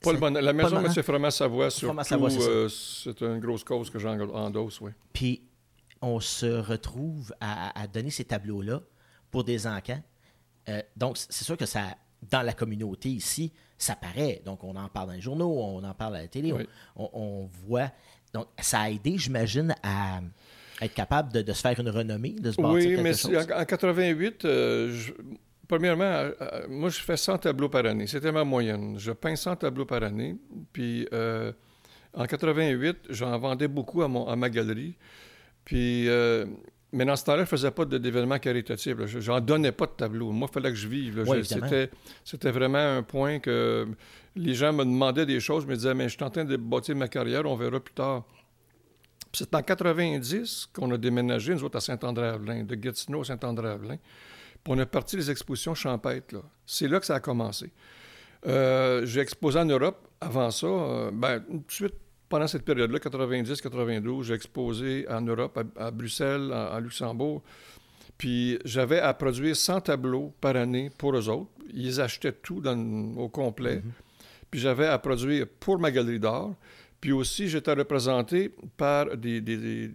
Pas 0.03 0.13
le 0.13 0.41
la 0.41 0.53
maison 0.53 0.85
M. 0.85 1.03
Froment-Savoie, 1.03 1.71
surtout, 1.71 2.69
c'est 2.69 3.21
une 3.23 3.41
grosse 3.41 3.65
cause 3.65 3.91
que 3.91 3.99
j'endosse, 3.99 4.81
oui. 4.81 4.91
Puis 5.13 5.43
on 6.01 6.19
se 6.21 6.47
retrouve 6.47 7.33
à, 7.41 7.87
donner 7.87 8.11
ces 8.11 8.25
tableaux-là 8.25 8.81
pour 9.31 9.45
des 9.45 9.67
encans. 9.67 10.03
Euh, 10.69 10.83
donc, 10.97 11.17
c'est 11.17 11.45
sûr 11.45 11.57
que 11.57 11.67
ça, 11.67 11.97
dans 12.31 12.43
la 12.43 12.53
communauté 12.53 13.09
ici, 13.09 13.53
ça 13.79 13.97
paraît. 13.97 14.43
Donc, 14.45 14.65
on 14.65 14.77
en 14.77 14.89
parle 14.89 15.09
dans 15.09 15.15
les 15.15 15.21
journaux, 15.21 15.51
on 15.51 15.83
en 15.83 15.95
parle 15.95 16.17
à 16.17 16.23
la 16.23 16.29
télé, 16.29 16.53
on, 16.97 17.49
voit. 17.67 17.91
Donc, 18.35 18.49
ça 18.61 18.81
a 18.81 18.91
aidé, 18.91 19.17
j'imagine, 19.17 19.75
à 19.83 20.21
être 20.81 20.95
capable 20.95 21.33
de, 21.33 21.53
se 21.53 21.61
faire 21.61 21.79
une 21.79 21.89
renommée, 21.89 22.33
de 22.33 22.51
se 22.51 22.61
bâtir 22.61 22.99
Oui, 22.99 23.03
mais 23.03 23.53
En, 23.53 23.65
88, 23.65 24.45
euh, 24.45 24.99
premièrement, 25.69 26.05
euh, 26.05 26.33
moi, 26.69 26.89
je 26.89 27.01
fais 27.01 27.17
100 27.17 27.39
tableaux 27.39 27.69
par 27.69 27.87
année. 27.87 28.07
C'était 28.07 28.33
ma 28.33 28.45
moyenne. 28.45 28.97
Je 28.99 29.13
peins 29.13 29.37
100 29.37 29.57
tableaux 29.57 29.87
par 29.87 30.03
année. 30.03 30.37
Puis, 30.73 31.07
en 32.15 32.27
88, 32.27 32.99
j'en 33.11 33.39
vendais 33.39 33.69
beaucoup 33.69 34.03
à, 34.03 34.09
mon, 34.09 34.27
à 34.27 34.37
ma 34.37 34.51
galerie. 34.51 34.97
Puis, 35.65 36.09
euh, 36.09 36.45
mais 36.93 37.05
dans 37.05 37.17
ce 37.17 37.25
temps-là, 37.25 37.39
je 37.39 37.43
ne 37.43 37.47
faisais 37.47 37.71
pas 37.71 37.85
d'événements 37.85 38.39
caritatifs. 38.39 38.97
Je 39.07 39.31
n'en 39.31 39.41
donnais 39.41 39.73
pas 39.73 39.87
de 39.87 39.93
tableau. 39.93 40.31
Moi, 40.31 40.49
il 40.51 40.55
fallait 40.55 40.71
que 40.71 40.77
je 40.77 40.89
vive. 40.89 41.25
c'était, 42.25 42.51
vraiment 42.51 42.97
un 42.97 43.03
point 43.03 43.39
que 43.39 43.89
les 44.37 44.55
gens 44.55 44.73
me 44.73 44.85
demandaient 44.85 45.27
des 45.27 45.41
choses, 45.41 45.67
me 45.67 45.75
disaient, 45.75 45.95
mais 45.95 46.09
je 46.09 46.17
suis 46.17 46.25
en 46.25 46.31
train 46.31 46.45
de 46.45 46.57
bâtir 46.57 46.97
ma 46.97 47.09
carrière, 47.09 47.47
on 47.47 47.57
verra 47.57 47.81
plus 47.81 47.95
tard. 47.95 48.25
c'est 49.33 49.55
en 49.55 49.63
90 49.63 50.69
qu'on 50.75 50.91
a 50.91 50.99
déménagé, 50.99 51.55
nous 51.55 51.65
autres, 51.65 51.77
à 51.77 51.81
Saint-André-Avelin, 51.81 52.65
de 52.65 52.75
Gatineau 52.75 53.23
à 53.23 53.25
Saint-André-Avelin. 53.25 53.97
Puis 54.65 54.73
on 54.73 54.79
a 54.79 54.87
parti 54.87 55.17
les 55.17 55.31
expositions 55.31 55.75
champêtres. 55.75 56.37
C'est 56.67 56.89
là 56.89 57.01
que 57.01 57.07
ça 57.07 57.17
a 57.17 57.21
commencé. 57.21 57.73
Euh, 58.47 59.05
j'ai 59.07 59.21
exposé 59.21 59.59
en 59.59 59.65
Europe. 59.65 60.09
Avant 60.21 60.51
ça, 60.51 60.67
euh, 60.67 61.11
ben, 61.13 61.41
tout 61.41 61.59
de 61.59 61.73
suite, 61.73 61.95
pendant 62.29 62.47
cette 62.47 62.65
période-là, 62.65 62.99
90-92, 62.99 64.23
j'ai 64.23 64.35
exposé 64.35 65.07
en 65.09 65.21
Europe, 65.21 65.59
à, 65.77 65.91
Bruxelles, 65.91 66.53
à, 66.53 66.79
Luxembourg. 66.81 67.43
Puis 68.17 68.59
j'avais 68.65 69.01
à 69.01 69.13
produire 69.15 69.57
100 69.57 69.83
tableaux 69.83 70.33
par 70.41 70.57
année 70.57 70.91
pour 70.97 71.17
eux 71.17 71.29
autres. 71.29 71.51
Ils 71.75 72.01
achetaient 72.01 72.33
tout 72.33 72.63
au 72.67 73.29
complet. 73.29 73.77
Mm-hmm. 73.77 74.23
Puis 74.51 74.61
j'avais 74.61 74.87
à 74.87 74.99
produire 74.99 75.47
pour 75.59 75.79
ma 75.79 75.91
galerie 75.91 76.21
d'art. 76.21 76.51
Puis 77.03 77.11
aussi, 77.11 77.49
j'étais 77.49 77.73
représenté 77.73 78.55
par 78.77 79.17
des, 79.17 79.41
des, 79.41 79.91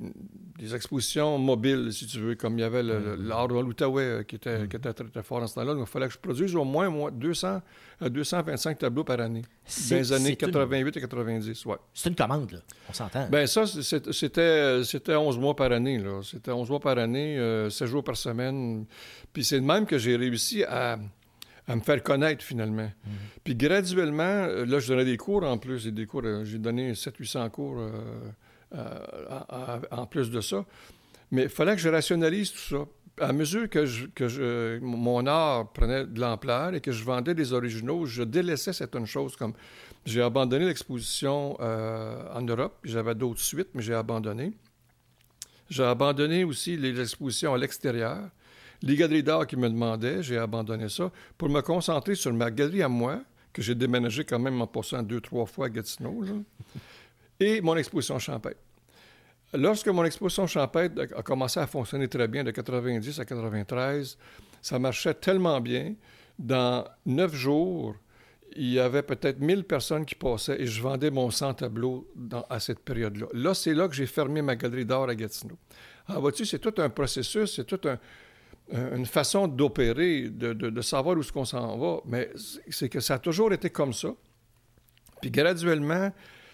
expositions 0.76 1.38
mobiles, 1.38 1.94
si 1.94 2.06
tu 2.06 2.20
veux, 2.20 2.36
comme 2.36 2.58
il 2.58 2.62
y 2.62 2.66
avait 2.66 2.84
l'art 2.84 3.48
de 3.48 3.54
l'Outaouais 3.54 4.04
euh, 4.04 4.24
qui, 4.24 4.36
était, 4.36 4.60
mm. 4.60 4.68
qui 4.68 4.76
était 4.76 4.92
très, 4.92 5.08
très 5.08 5.24
fort 5.24 5.42
en 5.42 5.48
ce 5.48 5.56
temps-là. 5.56 5.74
Donc, 5.74 5.88
il 5.88 5.90
fallait 5.90 6.08
que 6.08 6.14
je 6.14 6.18
produise 6.18 6.54
au 6.58 6.66
moins, 6.66 6.90
moins 6.90 7.10
200 7.10 7.62
à 8.02 8.10
225 8.10 8.78
tableaux 8.78 9.06
par 9.06 9.22
année. 9.22 9.44
Dans 9.90 9.96
les 9.96 10.12
années 10.12 10.36
88 10.36 10.98
et 10.98 11.00
90, 11.00 11.66
ouais. 11.68 11.76
C'est 11.94 12.10
une 12.10 12.16
commande, 12.16 12.52
là. 12.52 12.60
On 12.90 12.94
s'entend. 12.94 13.30
Bien, 13.30 13.48
ça, 13.48 13.66
c'était, 13.66 14.84
c'était 14.84 15.16
11 15.16 15.40
mois 15.40 15.56
par 15.56 15.72
année, 15.72 16.00
là. 16.00 16.20
C'était 16.24 16.52
11 16.52 16.70
mois 16.70 16.82
par 16.82 16.98
année, 16.98 17.40
euh, 17.40 17.70
16 17.70 17.90
jours 17.90 18.04
par 18.04 18.18
semaine. 18.18 18.86
Puis 19.32 19.46
c'est 19.46 19.62
de 19.62 19.66
même 19.66 19.86
que 19.86 19.98
j'ai 19.98 20.18
réussi 20.18 20.66
à 20.66 21.00
à 21.68 21.76
me 21.76 21.82
faire 21.82 22.02
connaître 22.02 22.44
finalement. 22.44 22.92
Mhm. 23.06 23.14
Puis 23.44 23.56
graduellement, 23.56 24.24
euh, 24.24 24.66
là, 24.66 24.80
je 24.80 24.88
donnais 24.88 25.06
des 25.06 25.18
cours 25.18 25.44
en 25.44 25.58
plus, 25.58 25.86
des 25.88 26.06
cours, 26.06 26.22
euh, 26.24 26.44
j'ai 26.46 26.58
donné 26.58 26.94
700-800 26.94 27.50
cours 27.50 27.80
euh, 28.76 29.80
en 29.92 30.06
plus 30.06 30.32
de 30.32 30.42
ça. 30.42 30.66
Mais 31.32 31.44
il 31.44 31.50
fallait 31.50 31.76
que 31.76 31.82
je 31.82 31.90
rationalise 31.90 32.52
tout 32.52 32.58
ça. 32.58 32.86
À 33.20 33.34
mesure 33.34 33.68
que, 33.68 33.86
je, 33.86 34.06
que 34.08 34.28
je, 34.28 34.80
mon 34.80 35.26
art 35.26 35.74
prenait 35.74 36.06
de 36.06 36.20
l'ampleur 36.20 36.76
et 36.76 36.82
que 36.82 36.92
je 36.92 37.04
vendais 37.04 37.34
des 37.34 37.52
originaux, 37.52 38.06
je 38.06 38.22
délaissais 38.22 38.74
certaines 38.74 39.08
choses 39.08 39.36
comme 39.36 39.54
j'ai 40.06 40.22
abandonné 40.22 40.66
l'exposition 40.66 41.60
en 41.60 42.42
Europe, 42.42 42.78
j'avais 42.84 43.16
d'autres 43.16 43.42
suites, 43.42 43.70
mais 43.74 43.82
j'ai 43.82 43.96
abandonné. 43.96 44.54
J'ai 45.70 45.84
abandonné 45.84 46.44
aussi 46.44 46.78
les 46.78 47.02
expositions 47.02 47.56
à 47.56 47.58
l'extérieur. 47.58 48.30
Les 48.84 48.96
galeries 48.96 49.24
d'art 49.24 49.48
qui 49.48 49.56
me 49.56 49.70
demandaient, 49.70 50.22
j'ai 50.22 50.38
abandonné 50.38 50.90
ça 50.90 51.12
pour 51.38 51.50
me 51.50 51.62
concentrer 51.62 52.16
sur 52.16 52.34
ma 52.34 52.52
galerie 52.52 52.84
à 52.84 52.90
moi, 52.90 53.22
que 53.52 53.62
j'ai 53.62 53.76
déménagé 53.76 54.24
quand 54.24 54.40
même 54.40 54.62
en 54.62 54.68
passant 54.68 55.02
deux, 55.02 55.22
trois 55.22 55.46
fois 55.46 55.66
à 55.66 55.70
Gatineau, 55.70 56.24
et 57.40 57.62
mon 57.62 57.76
exposition 57.76 58.20
champêtre. 58.20 58.60
Lorsque 59.54 59.88
mon 59.88 60.04
exposition 60.04 60.46
champêtre 60.46 61.02
a 61.16 61.24
commencé 61.24 61.60
à 61.60 61.68
fonctionner 61.68 62.08
très 62.08 62.28
bien 62.28 62.44
de 62.44 62.52
90 62.52 63.20
à 63.20 63.26
93, 63.26 64.18
ça 64.62 64.78
marchait 64.78 65.14
tellement 65.14 65.62
bien. 65.62 65.96
Dans 66.38 66.86
neuf 67.06 67.34
jours, 67.34 67.96
il 68.56 68.74
y 68.74 68.80
avait 68.80 69.04
peut-être 69.04 69.40
1000 69.40 69.64
personnes 69.64 70.06
qui 70.06 70.16
passaient 70.16 70.62
et 70.62 70.68
je 70.68 70.82
vendais 70.82 71.12
mon 71.12 71.32
100 71.32 71.56
tableaux 71.56 72.08
à 72.50 72.60
cette 72.60 72.80
période-là. 72.80 73.28
Là, 73.34 73.54
c'est 73.54 73.74
là 73.74 73.88
que 73.88 73.96
j'ai 73.96 74.06
fermé 74.06 74.42
ma 74.42 74.56
galerie 74.56 74.86
d'art 74.86 75.10
à 75.10 75.16
Gatineau. 75.16 75.58
Alors, 76.08 76.22
vois-tu, 76.22 76.46
c'est 76.46 76.60
tout 76.60 76.74
un 76.78 76.90
processus, 76.90 77.56
c'est 77.56 77.66
tout 77.66 77.88
un, 77.88 77.98
une 78.72 79.06
façon 79.06 79.48
d'opérer, 79.48 80.30
de, 80.30 80.82
savoir 80.82 81.18
où 81.18 81.24
ce 81.24 81.32
qu'on 81.32 81.46
s'en 81.46 81.78
va, 81.78 82.02
mais 82.06 82.30
c'est 82.70 82.90
que 82.90 83.00
ça 83.00 83.16
a 83.16 83.20
toujours 83.20 83.54
été 83.54 83.70
comme 83.70 83.94
ça. 83.94 84.14
Puis 85.22 85.32
graduellement, 85.32 86.12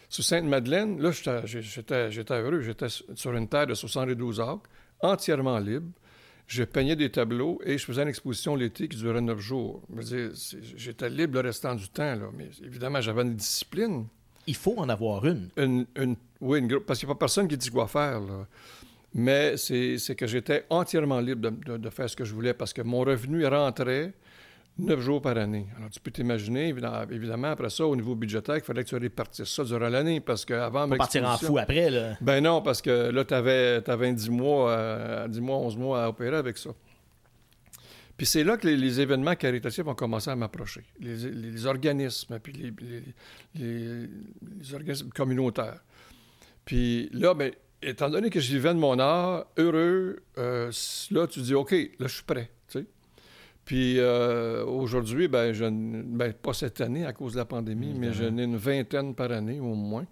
sur 0.10 0.24
Sainte-Madeleine, 0.24 1.02
là, 1.02 1.12
j'étais 1.12 2.34
heureux. 2.34 2.62
J'étais 2.62 2.88
sur 2.90 3.34
une 3.34 3.48
terre 3.48 3.68
de 3.68 3.74
72 3.74 4.40
acres, 4.40 4.70
entièrement 5.02 5.58
libre. 5.58 5.90
Je 6.46 6.64
peignais 6.64 6.96
des 6.96 7.10
tableaux 7.10 7.60
et 7.66 7.78
je 7.78 7.86
faisais 7.86 8.04
une 8.04 8.10
exposition 8.10 8.56
l'été 8.56 8.88
qui 8.88 8.98
durait 8.98 9.22
neuf 9.22 9.40
jours. 9.40 9.82
J'étais 10.76 11.10
libre 11.10 11.36
le 11.36 11.40
restant 11.40 11.74
du 11.74 11.90
temps, 11.90 12.16
là, 12.16 12.30
mais 12.38 12.50
évidemment, 12.64 13.02
j'avais 13.02 13.24
une 13.24 13.36
discipline. 13.36 14.06
Il 14.46 14.56
faut 14.56 14.76
en 14.78 14.90
avoir 14.90 15.26
une. 15.26 15.50
oui, 16.42 16.60
une, 16.60 16.80
parce 16.82 17.00
qu'il 17.00 17.08
n'y 17.08 17.12
a 17.12 17.16
pas 17.16 17.20
personne 17.20 17.48
qui 17.48 17.58
dit 17.58 17.70
quoi 17.70 17.88
faire. 17.88 18.20
Là. 18.20 18.46
Mais 19.14 19.58
c'est 19.58 20.16
que 20.16 20.26
j'étais 20.26 20.66
entièrement 20.70 21.20
libre 21.20 21.52
de, 21.52 21.90
faire 21.90 22.10
ce 22.10 22.16
que 22.16 22.26
je 22.26 22.34
voulais 22.34 22.54
parce 22.54 22.74
que 22.74 22.82
mon 22.82 23.02
revenu 23.02 23.46
rentrait 23.46 24.14
neuf 24.80 25.00
jours 25.02 25.22
par 25.22 25.38
année. 25.38 25.68
Alors, 25.78 25.92
tu 25.92 26.00
peux 26.00 26.10
t'imaginer, 26.10 26.74
évidemment, 27.12 27.50
après 27.50 27.70
ça, 27.70 27.86
au 27.86 27.96
niveau 27.96 28.16
budgétaire, 28.16 28.58
il 28.58 28.64
fallait 28.64 28.84
que 28.84 28.90
tu 28.90 28.96
répartisses 28.96 29.54
ça 29.54 29.64
durant 29.64 29.88
l'année 29.88 30.20
parce 30.20 30.46
qu'avant... 30.46 30.90
Pas 30.90 30.98
partir 30.98 31.30
en 31.30 31.38
fou 31.38 31.60
après, 31.60 31.92
là. 31.92 32.18
Ben 32.22 32.42
non, 32.42 32.64
parce 32.64 32.82
que 32.82 33.12
là, 33.12 33.24
tu 33.24 33.36
avais, 33.36 33.88
avais 33.88 34.14
10 34.14 34.32
mois, 34.32 35.28
10 35.28 35.42
mois, 35.42 35.58
11 35.58 35.78
mois 35.78 36.04
à 36.06 36.10
opérer 36.10 36.38
avec 36.38 36.58
ça. 36.58 36.72
Puis 38.18 38.26
c'est 38.26 38.44
là 38.44 38.58
que 38.58 38.68
les, 38.68 39.00
événements 39.00 39.36
caritatifs 39.36 39.86
ont 39.86 39.96
commencé 39.96 40.30
à 40.30 40.36
m'approcher. 40.36 40.84
Les, 41.00 41.66
organismes, 41.66 42.40
puis 42.40 42.54
les, 42.54 43.04
les, 43.56 44.74
organismes 44.74 45.10
communautaires. 45.10 45.84
Puis 46.66 47.10
là, 47.12 47.34
ben, 47.34 47.52
étant 47.86 48.10
donné 48.10 48.30
que 48.30 48.40
je 48.40 48.54
vivais 48.54 48.74
de 48.74 48.80
mon 48.80 49.00
art, 49.00 49.46
heureux, 49.58 50.24
euh, 50.38 50.72
là, 51.12 51.28
tu 51.28 51.42
dis, 51.42 51.54
OK, 51.54 51.72
là, 51.72 52.08
je 52.08 52.14
suis 52.14 52.24
prêt. 52.24 52.50
Puis 53.66 53.98
euh, 53.98 54.66
aujourd'hui, 54.66 55.28
ben, 55.28 55.54
je, 55.54 55.66
ben, 55.70 56.34
pas 56.34 56.54
cette 56.54 56.82
année 56.82 57.06
à 57.06 57.14
cause 57.14 57.34
de 57.34 57.38
la 57.38 57.46
pandémie, 57.46 57.94
mais 57.94 58.12
j'en 58.12 58.38
ai 58.38 58.44
une 58.44 58.58
vingtaine 58.58 59.16
par 59.16 59.32
année 59.32 59.60
au 59.60 59.74
moins. 59.74 60.06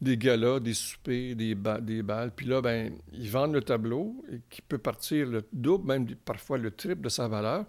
Des 0.00 0.16
galas, 0.16 0.60
des 0.60 0.74
soupers, 0.74 1.34
des, 1.34 1.56
des 1.80 2.02
balles. 2.02 2.32
Puis 2.34 2.46
là, 2.46 2.60
ben, 2.60 2.92
ils 3.12 3.30
vendent 3.30 3.54
le 3.54 3.62
tableau 3.62 4.16
qui 4.48 4.62
peut 4.62 4.78
partir 4.78 5.26
le 5.26 5.44
double, 5.52 5.86
même 5.86 6.06
parfois 6.24 6.58
le 6.58 6.70
triple 6.70 7.02
de 7.02 7.08
sa 7.08 7.28
valeur. 7.28 7.64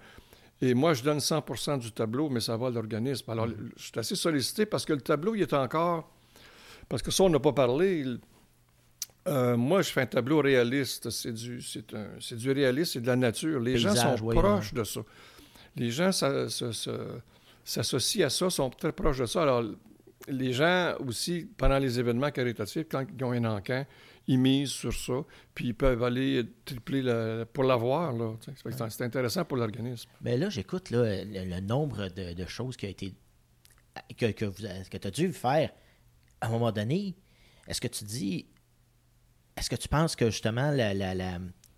Et 0.61 0.73
moi, 0.73 0.93
je 0.93 1.03
donne 1.03 1.19
100% 1.19 1.79
du 1.79 1.91
tableau, 1.91 2.29
mais 2.29 2.39
ça 2.39 2.57
va 2.57 2.67
à 2.67 2.69
l'organisme. 2.69 3.29
Alors, 3.31 3.47
mm. 3.47 3.71
je 3.77 3.83
suis 3.83 3.99
assez 3.99 4.15
sollicité 4.15 4.65
parce 4.65 4.85
que 4.85 4.93
le 4.93 5.01
tableau, 5.01 5.35
il 5.35 5.41
est 5.41 5.53
encore... 5.53 6.11
Parce 6.87 7.03
que 7.03 7.11
ça, 7.11 7.23
on 7.23 7.29
n'a 7.29 7.39
pas 7.39 7.53
parlé 7.53 8.03
Euh, 9.27 9.57
moi, 9.57 9.81
je 9.81 9.91
fais 9.91 10.01
un 10.01 10.05
tableau 10.05 10.41
réaliste. 10.41 11.09
C'est 11.09 11.33
du, 11.33 11.61
c'est 11.61 11.93
un, 11.93 12.07
c'est 12.19 12.37
du 12.37 12.51
réaliste, 12.51 12.93
c'est 12.93 13.01
de 13.01 13.07
la 13.07 13.15
nature. 13.15 13.59
Les 13.59 13.77
gens 13.77 13.95
sont 13.95 14.15
oui, 14.23 14.35
proches 14.35 14.73
de 14.73 14.83
ça. 14.83 15.01
Les 15.75 15.91
gens 15.91 16.11
s'associent 16.11 18.25
à 18.25 18.29
ça, 18.29 18.49
sont 18.49 18.69
très 18.69 18.91
proches 18.91 19.19
de 19.19 19.25
ça. 19.25 19.43
Alors, 19.43 19.63
les 20.27 20.53
gens 20.53 20.95
aussi, 21.05 21.47
pendant 21.57 21.79
les 21.79 21.99
événements 21.99 22.31
caritatifs, 22.31 22.85
quand 22.89 23.05
ils 23.17 23.23
ont 23.23 23.31
un 23.31 23.45
encan, 23.45 23.85
ils 24.27 24.37
misent 24.37 24.69
sur 24.69 24.93
ça, 24.93 25.13
puis 25.55 25.67
ils 25.67 25.73
peuvent 25.75 26.03
aller 26.03 26.43
tripler 26.65 27.01
la- 27.01 27.45
pour 27.45 27.63
l'avoir. 27.63 28.13
C'est 28.89 29.01
intéressant 29.01 29.43
pour 29.45 29.57
l'organisme. 29.57 30.09
Mais 30.21 30.37
là, 30.37 30.49
j'écoute 30.49 30.91
là, 30.91 31.23
le, 31.23 31.45
le 31.45 31.59
nombre 31.61 32.09
de, 32.09 32.33
de 32.33 32.45
choses 32.45 32.77
qui 32.77 32.85
a 32.85 32.89
été 32.89 33.13
que, 34.17 34.31
que, 34.31 34.45
que 34.89 34.97
tu 34.97 35.07
as 35.07 35.11
dû 35.11 35.31
faire 35.33 35.71
à 36.41 36.47
un 36.47 36.51
moment 36.51 36.71
donné. 36.71 37.15
Est-ce 37.67 37.81
que 37.81 37.87
tu 37.87 38.03
dis 38.03 38.45
est-ce 39.59 39.69
que 39.69 39.75
tu 39.75 39.87
penses 39.87 40.15
que 40.15 40.29
justement 40.29 40.73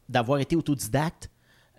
d'avoir 0.07 0.39
été 0.39 0.55
autodidacte, 0.55 1.29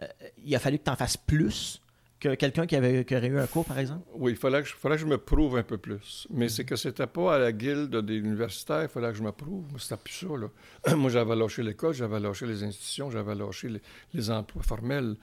euh, 0.01 0.07
il 0.45 0.55
a 0.55 0.59
fallu 0.59 0.79
que 0.79 0.85
tu 0.85 0.91
en 0.91 0.97
fasses 0.97 1.17
plus 1.17 1.81
que 2.19 2.35
quelqu'un 2.37 2.67
qui, 2.67 2.77
avait, 2.77 3.05
qui 3.05 3.17
aurait 3.17 3.27
eu 3.27 3.39
un 3.39 3.47
cours, 3.47 3.65
par 3.65 3.79
exemple? 3.79 4.07
Oui, 4.15 4.33
il 4.33 4.37
fallait 4.37 4.63
que, 4.63 4.69
je, 4.69 4.75
fallait 4.75 4.95
que 4.95 5.01
je 5.01 5.07
me 5.07 5.19
prouve 5.19 5.57
un 5.57 5.63
peu 5.65 5.77
plus. 5.77 6.27
Mais 6.31 6.49
c'est 6.49 6.65
que 6.65 6.77
c'était 6.77 7.09
pas 7.09 7.35
à 7.35 7.39
la 7.39 7.53
guilde 7.53 7.97
des 7.97 8.17
universitaires, 8.17 8.83
il 8.83 8.89
fallait 8.89 9.11
que 9.11 9.17
je 9.17 9.25
me 9.25 9.33
prouve. 9.33 9.65
C'était 9.79 9.97
plus 9.97 10.15
ça, 10.15 10.27
là. 10.37 10.95
Moi, 10.97 11.11
j'avais 11.11 11.35
lâché 11.35 11.63
l'école, 11.63 11.95
j'avais 11.95 12.21
lâché 12.21 12.47
les 12.47 12.63
institutions, 12.63 13.11
j'avais 13.11 13.35
lâché 13.35 13.69
les, 13.69 13.83
les 14.15 14.31
emplois 14.31 14.63
formels. 14.63 15.17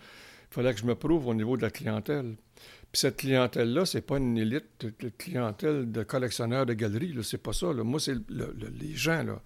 Il 0.51 0.53
fallait 0.53 0.73
que 0.73 0.79
je 0.79 0.85
me 0.85 0.95
prouve 0.95 1.27
au 1.27 1.33
niveau 1.33 1.55
de 1.55 1.61
la 1.61 1.69
clientèle. 1.69 2.35
Puis 2.91 3.01
cette 3.01 3.17
clientèle-là, 3.17 3.85
c'est 3.85 4.01
pas 4.01 4.17
une 4.17 4.35
élite 4.35 4.65
de, 4.99 5.09
clientèle 5.09 5.91
de 5.91 6.01
collectionneurs 6.01 6.65
de 6.65 6.73
galeries. 6.73 7.15
C'est 7.23 7.37
pas 7.37 7.53
ça, 7.53 7.71
là. 7.71 7.83
Moi, 7.83 7.99
c'est 7.99 8.15
le- 8.15 8.23
le- 8.59 8.73
les 8.81 8.95
gens, 8.95 9.21
là. 9.23 9.39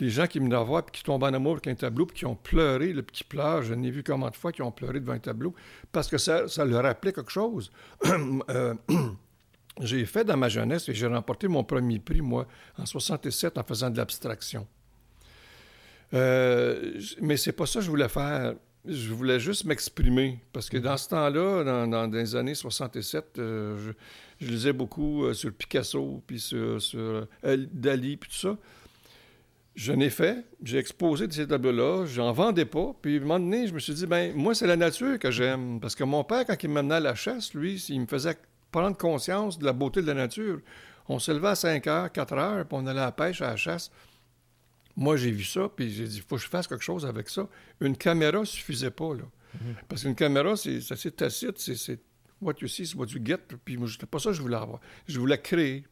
Les 0.00 0.10
gens 0.10 0.26
qui 0.26 0.40
me 0.40 0.50
la 0.50 0.60
voient, 0.64 0.84
puis 0.84 0.98
qui 0.98 1.04
tombent 1.04 1.22
en 1.22 1.32
amour 1.32 1.52
avec 1.52 1.68
un 1.68 1.74
tableau, 1.76 2.06
puis 2.06 2.16
qui 2.18 2.26
ont 2.26 2.34
pleuré, 2.34 2.92
puis 2.94 3.04
qui 3.12 3.22
pleurent. 3.24 3.62
Je 3.62 3.74
n'ai 3.74 3.92
vu 3.92 4.02
combien 4.02 4.28
de 4.30 4.34
fois 4.34 4.50
qui 4.50 4.62
ont 4.62 4.72
pleuré 4.72 4.98
devant 4.98 5.12
un 5.12 5.20
tableau, 5.20 5.54
parce 5.92 6.08
que 6.08 6.18
ça, 6.18 6.48
ça 6.48 6.64
leur 6.64 6.82
rappelait 6.82 7.12
quelque 7.12 7.30
chose. 7.32 7.70
Euh, 8.50 8.74
j'ai 9.80 10.04
fait 10.04 10.24
dans 10.24 10.36
ma 10.36 10.48
jeunesse 10.48 10.88
et 10.88 10.94
j'ai 10.94 11.06
remporté 11.06 11.46
mon 11.46 11.62
premier 11.62 12.00
prix, 12.00 12.20
moi, 12.20 12.48
en 12.76 12.86
67, 12.86 13.56
en 13.56 13.62
faisant 13.62 13.88
de 13.90 13.98
l'abstraction. 13.98 14.66
Euh, 16.12 16.98
mais 17.20 17.36
c'est 17.36 17.52
pas 17.52 17.66
ça 17.66 17.78
que 17.78 17.84
je 17.84 17.90
voulais 17.90 18.08
faire. 18.08 18.54
Je 18.86 19.12
voulais 19.12 19.38
juste 19.38 19.64
m'exprimer. 19.64 20.38
Parce 20.52 20.70
que 20.70 20.78
dans 20.78 20.96
ce 20.96 21.08
temps-là, 21.10 21.64
dans, 21.64 21.86
dans 21.86 22.10
les 22.10 22.34
années 22.34 22.54
67, 22.54 23.38
euh, 23.38 23.92
je, 24.40 24.46
lisais 24.46 24.72
beaucoup 24.72 25.24
euh, 25.24 25.34
sur 25.34 25.52
Picasso, 25.52 26.22
puis 26.26 26.40
sur, 26.40 26.80
sur 26.80 27.26
euh, 27.44 27.66
Dali, 27.72 28.16
puis 28.16 28.30
tout 28.30 28.36
ça. 28.36 28.56
Je 29.76 29.92
n'ai 29.92 30.10
fait, 30.10 30.44
j'ai 30.62 30.78
exposé 30.78 31.26
de 31.26 31.32
ces 31.32 31.46
tableaux-là, 31.46 32.04
j'en 32.06 32.32
vendais 32.32 32.64
pas. 32.64 32.94
Puis 33.00 33.16
à 33.16 33.18
un 33.18 33.20
moment 33.20 33.38
donné, 33.38 33.66
je 33.66 33.74
me 33.74 33.78
suis 33.78 33.94
dit, 33.94 34.06
ben 34.06 34.34
moi, 34.34 34.54
c'est 34.54 34.66
la 34.66 34.76
nature 34.76 35.18
que 35.18 35.30
j'aime. 35.30 35.78
Parce 35.78 35.94
que 35.94 36.04
mon 36.04 36.24
père, 36.24 36.44
quand 36.46 36.60
il 36.62 36.70
m'amenait 36.70 36.96
à 36.96 37.00
la 37.00 37.14
chasse, 37.14 37.54
lui, 37.54 37.76
il 37.88 38.00
me 38.00 38.06
faisait 38.06 38.36
prendre 38.72 38.96
conscience 38.96 39.58
de 39.58 39.64
la 39.64 39.72
beauté 39.72 40.02
de 40.02 40.06
la 40.06 40.14
nature. 40.14 40.60
On 41.08 41.18
se 41.18 41.30
levait 41.32 41.48
à 41.48 41.54
5 41.54 41.86
heures, 41.86 42.12
4 42.12 42.32
heures, 42.34 42.66
puis 42.66 42.78
on 42.80 42.86
allait 42.86 43.00
à 43.00 43.06
la 43.06 43.12
pêche, 43.12 43.42
à 43.42 43.48
la 43.48 43.56
chasse. 43.56 43.90
Moi, 45.00 45.16
j'ai 45.16 45.30
vu 45.32 45.42
ça, 45.44 45.68
puis 45.74 45.90
j'ai 45.90 46.04
dit, 46.06 46.16
il 46.18 46.22
faut 46.22 46.36
que 46.36 46.42
je 46.42 46.46
fasse 46.48 46.68
quelque 46.68 46.84
chose 46.84 47.04
avec 47.06 47.28
ça. 47.30 47.48
Une 47.80 47.96
caméra 47.96 48.44
suffisait 48.44 48.90
pas, 48.92 49.14
là. 49.14 49.24
Parce 49.88 50.02
qu'une 50.02 50.14
caméra, 50.14 50.54
c'est 50.56 50.78
assez 50.92 51.10
tacite, 51.10 51.58
c'est- 51.58 51.98
what 52.40 52.54
you 52.60 52.68
see, 52.68 52.86
c'est 52.86 52.94
what 52.96 53.06
you 53.06 53.20
get. 53.24 53.38
Puis 53.64 53.76
moi, 53.78 53.88
c'était 53.90 54.06
pas 54.06 54.18
ça 54.18 54.30
que 54.30 54.36
je 54.36 54.42
voulais 54.42 54.56
avoir. 54.56 54.78
Je 55.08 55.18
voulais 55.18 55.40
créer. 55.40 55.84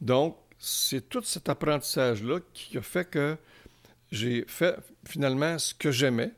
Donc, 0.00 0.36
c'est 0.58 1.08
tout 1.08 1.22
cet 1.22 1.48
apprentissage-là 1.48 2.40
qui 2.52 2.76
a 2.76 2.82
fait 2.82 3.08
que 3.08 3.36
j'ai 4.10 4.44
fait 4.48 4.76
finalement 5.06 5.56
ce 5.58 5.72
que 5.72 5.90
j'aimais, 5.92 6.32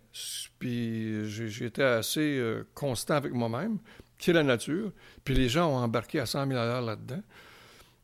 puis 0.58 1.24
été 1.64 1.82
assez 1.82 2.20
euh, 2.38 2.64
constant 2.74 3.14
avec 3.14 3.32
moi-même, 3.32 3.78
qui 4.18 4.30
est 4.30 4.34
la 4.34 4.42
nature. 4.42 4.92
Puis 5.24 5.34
les 5.34 5.48
gens 5.48 5.68
ont 5.70 5.76
embarqué 5.78 6.20
à 6.20 6.26
100 6.26 6.46
000 6.46 6.58
à 6.58 6.80
là-dedans. 6.82 7.22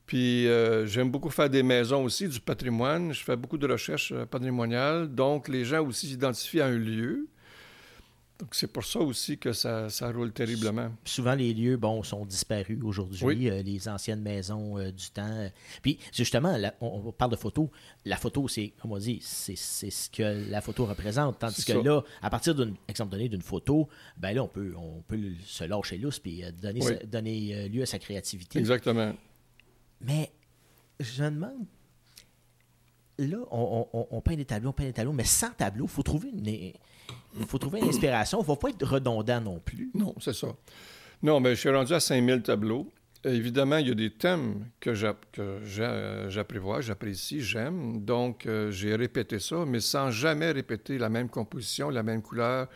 Puis 0.06 0.46
euh, 0.46 0.86
j'aime 0.86 1.10
beaucoup 1.10 1.30
faire 1.30 1.50
des 1.50 1.62
maisons 1.64 2.04
aussi, 2.04 2.28
du 2.28 2.40
patrimoine. 2.40 3.12
Je 3.12 3.22
fais 3.24 3.36
beaucoup 3.36 3.58
de 3.58 3.66
recherches 3.66 4.12
euh, 4.12 4.24
patrimoniales. 4.24 5.08
Donc 5.12 5.48
les 5.48 5.64
gens 5.64 5.84
aussi 5.84 6.06
s'identifient 6.06 6.60
à 6.60 6.66
un 6.66 6.78
lieu. 6.78 7.26
Donc 8.38 8.54
c'est 8.54 8.66
pour 8.66 8.84
ça 8.84 9.00
aussi 9.00 9.38
que 9.38 9.54
ça, 9.54 9.88
ça 9.88 10.12
roule 10.12 10.30
terriblement. 10.30 10.92
Souvent, 11.06 11.34
les 11.34 11.54
lieux, 11.54 11.78
bon, 11.78 12.02
sont 12.02 12.26
disparus 12.26 12.78
aujourd'hui, 12.84 13.24
Oui. 13.24 13.48
euh, 13.50 13.62
les 13.62 13.88
anciennes 13.88 14.20
maisons 14.20 14.78
euh, 14.78 14.92
du 14.92 15.08
temps. 15.10 15.50
Puis, 15.80 15.98
justement, 16.12 16.54
la- 16.58 16.74
on, 16.82 17.02
on 17.06 17.12
parle 17.12 17.30
de 17.30 17.36
photo. 17.36 17.70
La 18.04 18.16
photo, 18.18 18.46
c'est, 18.46 18.74
comme 18.80 18.92
on 18.92 18.98
dit, 18.98 19.20
c'est, 19.22 19.56
c'est 19.56 19.88
ce 19.90 20.10
que 20.10 20.50
la 20.50 20.60
photo 20.60 20.84
représente. 20.84 21.38
Tandis 21.38 21.64
que 21.64 21.72
ça. 21.72 21.82
là, 21.82 22.02
à 22.20 22.28
partir 22.28 22.54
d'un 22.54 22.74
exemple 22.88 23.12
donné 23.12 23.30
d'une 23.30 23.40
photo, 23.40 23.88
ben 24.18 24.34
là, 24.34 24.42
on 24.44 24.48
peut, 24.48 24.74
on 24.76 25.00
peut 25.08 25.18
se 25.46 25.64
lâcher 25.64 25.96
lousse 25.96 26.18
puis 26.18 26.44
donner, 26.62 26.80
Oui. 26.84 26.92
donner 27.06 27.68
lieu 27.70 27.82
à 27.82 27.86
sa 27.86 27.98
créativité. 27.98 28.58
Exactement. 28.58 29.14
Mais 30.00 30.30
je 31.00 31.22
me 31.24 31.30
demande, 31.30 31.66
là, 33.18 33.38
on, 33.50 34.20
peint 34.20 34.36
des 34.36 34.44
tableaux, 34.44 34.70
on 34.70 34.72
peint 34.72 34.84
des 34.84 34.92
tableaux, 34.92 35.12
mais 35.12 35.24
sans 35.24 35.50
tableau, 35.50 35.84
il 35.86 35.90
faut 35.90 36.02
trouver 36.02 36.28
une, 36.30 36.72
faut 37.46 37.58
trouver 37.58 37.80
une 37.80 37.88
inspiration. 37.88 38.38
Il 38.38 38.42
ne 38.42 38.46
faut 38.46 38.56
pas 38.56 38.70
être 38.70 38.86
redondant 38.86 39.40
non 39.40 39.58
plus. 39.60 39.90
Non, 39.94 40.14
c'est 40.20 40.34
ça. 40.34 40.48
Non, 41.22 41.40
mais 41.40 41.54
je 41.54 41.60
suis 41.60 41.70
rendu 41.70 41.92
à 41.94 42.00
5000 42.00 42.42
tableaux. 42.42 42.92
Évidemment, 43.24 43.78
il 43.78 43.88
y 43.88 43.90
a 43.90 43.94
des 43.94 44.12
thèmes 44.12 44.66
que 44.78 44.94
j'a- 44.94 45.16
que 45.32 45.60
j'a- 45.64 46.28
j'apprivoise, 46.28 46.84
j'apprécie, 46.84 47.40
j'aime. 47.40 48.04
Donc, 48.04 48.46
euh, 48.46 48.70
j'ai 48.70 48.94
répété 48.94 49.40
ça, 49.40 49.64
mais 49.66 49.80
sans 49.80 50.10
jamais 50.10 50.52
répéter 50.52 50.96
la 50.98 51.08
même 51.08 51.28
composition, 51.28 51.90
la 51.90 52.04
même 52.04 52.22
couleur, 52.22 52.68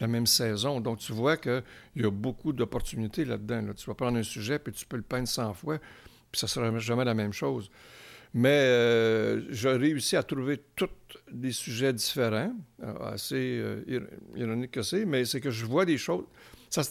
la 0.00 0.06
même 0.06 0.26
saison. 0.26 0.80
Donc, 0.80 0.98
tu 1.00 1.12
vois 1.12 1.36
qu'il 1.36 1.62
y 1.96 2.04
a 2.04 2.10
beaucoup 2.10 2.52
d'opportunités 2.54 3.24
là-dedans. 3.26 3.60
là. 3.60 3.74
Tu 3.74 3.84
vas 3.86 3.94
prendre 3.94 4.16
un 4.16 4.22
sujet, 4.22 4.58
puis 4.58 4.72
tu 4.72 4.86
peux 4.86 4.96
le 4.96 5.02
peindre 5.02 5.28
100 5.28 5.52
fois, 5.52 5.78
ça 6.38 6.46
ne 6.46 6.70
sera 6.70 6.78
jamais 6.78 7.04
la 7.04 7.14
même 7.14 7.32
chose. 7.32 7.70
Mais 8.34 8.50
euh, 8.50 9.42
j'ai 9.50 9.70
réussi 9.70 10.16
à 10.16 10.22
trouver 10.22 10.62
tous 10.76 10.88
des 11.32 11.52
sujets 11.52 11.92
différents, 11.92 12.54
euh, 12.82 12.94
assez 13.12 13.58
euh, 13.58 13.82
ir- 13.86 14.06
ironique 14.36 14.72
que 14.72 14.82
c'est, 14.82 15.04
mais 15.06 15.24
c'est 15.24 15.40
que 15.40 15.50
je 15.50 15.64
vois 15.64 15.84
des 15.86 15.96
choses. 15.98 16.24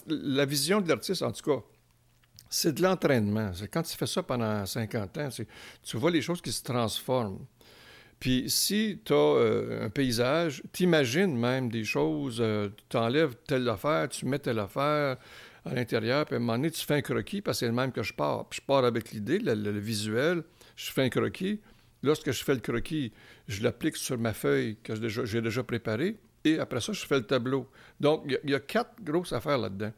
La 0.07 0.45
vision 0.45 0.81
de 0.81 0.89
l'artiste, 0.89 1.21
en 1.21 1.31
tout 1.31 1.43
cas, 1.43 1.63
c'est 2.49 2.73
de 2.73 2.81
l'entraînement. 2.81 3.51
Quand 3.71 3.83
tu 3.83 3.95
fais 3.95 4.07
ça 4.07 4.23
pendant 4.23 4.65
50 4.65 5.17
ans, 5.19 5.29
tu 5.83 5.97
vois 5.97 6.09
les 6.11 6.21
choses 6.21 6.41
qui 6.41 6.51
se 6.51 6.63
transforment. 6.63 7.45
Puis 8.19 8.49
si 8.49 8.99
tu 9.05 9.13
as 9.13 9.83
un 9.83 9.89
paysage, 9.89 10.63
t'imagines 10.71 11.37
même 11.37 11.69
des 11.69 11.83
choses, 11.83 12.43
tu 12.89 12.97
enlèves 12.97 13.35
telle 13.45 13.69
affaire, 13.69 14.09
tu 14.09 14.25
mets 14.25 14.39
telle 14.39 14.57
affaire 14.57 15.17
à 15.67 15.73
l'intérieur, 15.73 16.25
puis 16.25 16.35
à 16.35 16.37
un 16.37 16.39
moment 16.39 16.53
donné, 16.53 16.71
tu 16.71 16.85
fais 16.85 16.95
un 16.95 17.01
croquis, 17.01 17.41
parce 17.41 17.57
que 17.57 17.59
c'est 17.61 17.67
le 17.67 17.73
même 17.73 17.91
que 17.91 18.03
je 18.03 18.13
pars. 18.13 18.47
Puis 18.49 18.59
je 18.61 18.65
pars 18.65 18.83
avec 18.85 19.11
l'idée, 19.11 19.39
le, 19.39 19.79
visuel, 19.79 20.43
je 20.75 20.91
fais 20.91 21.03
un 21.03 21.09
croquis. 21.09 21.59
Lorsque 22.03 22.31
je 22.31 22.43
fais 22.43 22.53
le 22.53 22.59
croquis, 22.59 23.11
je 23.47 23.63
l'applique 23.63 23.97
sur 23.97 24.17
ma 24.17 24.33
feuille 24.33 24.77
que 24.83 24.93
j'ai 25.25 25.41
déjà, 25.41 25.63
préparée, 25.63 26.17
et 26.43 26.59
après 26.59 26.81
ça, 26.81 26.93
je 26.93 27.05
fais 27.05 27.17
le 27.17 27.25
tableau. 27.25 27.67
Donc, 27.99 28.23
il 28.43 28.49
y 28.49 28.55
a- 28.55 28.59
quatre 28.59 29.01
grosses 29.01 29.33
affaires 29.33 29.57
là-dedans. 29.57 29.91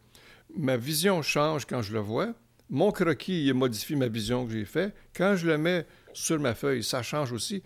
Ma 0.55 0.77
vision 0.77 1.21
change 1.21 1.65
quand 1.65 1.82
je 1.82 1.93
le 1.93 1.99
vois. 1.99 2.34
Mon 2.69 2.91
croquis, 2.91 3.45
il 3.45 3.53
modifie 3.53 3.95
ma 3.95 4.08
vision 4.08 4.45
que 4.45 4.53
j'ai 4.53 4.65
faite. 4.65 4.95
Quand 5.15 5.36
je 5.36 5.47
le 5.47 5.58
mets 5.58 5.86
sur 6.13 6.39
ma 6.39 6.55
feuille, 6.55 6.84
ça 6.84 7.01
change 7.03 7.32
aussi. 7.32 7.62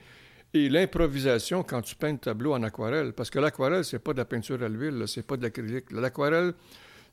Et 0.54 0.70
l'improvisation 0.70 1.64
quand 1.64 1.82
tu 1.82 1.96
peins 1.96 2.12
le 2.12 2.20
tableau 2.20 2.54
en 2.54 2.62
aquarelle, 2.62 3.14
parce 3.14 3.30
que 3.32 3.40
l'aquarelle, 3.40 3.84
c'est 3.84 4.00
pas 4.00 4.14
de 4.14 4.20
la 4.20 4.26
peinture 4.26 4.62
à 4.62 4.70
l'huile, 4.70 5.04
c'est 5.08 5.26
pas 5.26 5.36
de 5.36 5.42
l'acrylique. 5.44 5.92
L'aquarelle, 5.92 6.54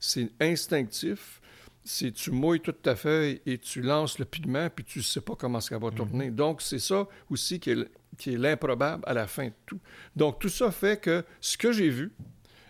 c'est 0.01 0.31
instinctif. 0.41 1.41
C'est 1.85 2.13
tu 2.13 2.31
mouilles 2.31 2.61
toute 2.61 2.83
ta 2.83 2.95
feuille 2.95 3.41
et 3.47 3.57
tu 3.59 3.81
lances 3.81 4.19
le 4.19 4.25
pigment, 4.27 4.69
puis 4.75 4.85
tu 4.85 5.03
sais 5.03 5.21
pas 5.21 5.35
comment 5.35 5.61
ça 5.61 5.79
va 5.79 5.91
tourner. 5.91 6.31
Donc, 6.31 6.61
c'est 6.61 6.79
ça 6.79 7.07
aussi 7.31 7.59
qui 7.59 7.71
est, 7.71 7.89
qui 8.19 8.35
est 8.35 8.37
l'improbable 8.39 9.03
à 9.07 9.15
la 9.15 9.27
fin 9.27 9.47
de 9.47 9.53
tout. 9.65 9.81
Donc, 10.15 10.39
tout 10.41 10.51
ça 10.51 10.71
fait 10.71 11.01
que 11.01 11.25
ce 11.41 11.57
que 11.57 11.73
j'ai 11.73 11.89
vu 11.89 12.13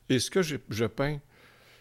et 0.09 0.19
ce 0.21 0.31
que 0.31 0.43
je 0.43 0.85
peins, 0.87 1.19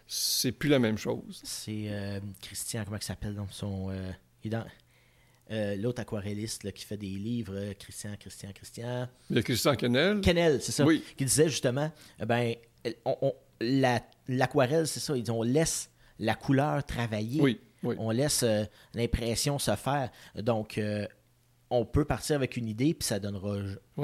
c'est 0.08 0.52
plus 0.52 0.70
la 0.70 0.80
même 0.80 0.98
chose. 0.98 1.40
C'est 1.44 1.84
euh, 1.90 2.20
Christian, 2.42 2.84
comment 2.84 2.98
il 2.98 3.04
s'appelle 3.04 3.36
dans 3.36 3.48
son. 3.50 3.92
euh, 3.92 4.12
il 4.44 4.48
est 4.48 4.58
dans- 4.58 4.66
euh, 5.52 5.76
L'autre 5.76 6.02
aquarelliste 6.02 6.64
là, 6.64 6.72
qui 6.72 6.84
fait 6.84 6.98
des 6.98 7.08
livres, 7.08 7.54
euh, 7.56 7.74
Christian, 7.78 8.16
Christian, 8.20 8.50
Christian. 8.56 9.08
A 9.36 9.42
Christian 9.44 9.76
Kennel. 9.76 10.22
Kennel, 10.22 10.62
c'est 10.64 10.72
ça. 10.72 10.84
Oui. 10.84 11.04
Qui 11.16 11.26
disait 11.26 11.48
justement, 11.50 11.92
eh 12.20 12.26
ben, 12.26 12.56
on- 13.06 13.18
on- 13.22 13.36
la- 13.62 14.02
l'aquarelle, 14.30 14.88
c'est 14.88 15.00
ça. 15.00 15.14
On 15.30 15.44
laisse 15.44 15.90
la 16.20 16.36
couleur 16.36 16.84
travailler. 16.86 17.42
Oui, 17.42 17.60
oui. 17.84 17.96
On 17.98 18.12
laisse 18.12 18.44
euh, 18.44 18.64
l'impression 18.94 19.58
se 19.60 19.76
faire. 19.76 20.10
Donc, 20.36 20.78
euh, 20.78 21.06
on 21.72 21.86
peut 21.86 22.04
partir 22.04 22.36
avec 22.36 22.58
une 22.58 22.68
idée, 22.68 22.94
puis 22.96 23.06
ça 23.06 23.20
donnera, 23.20 23.58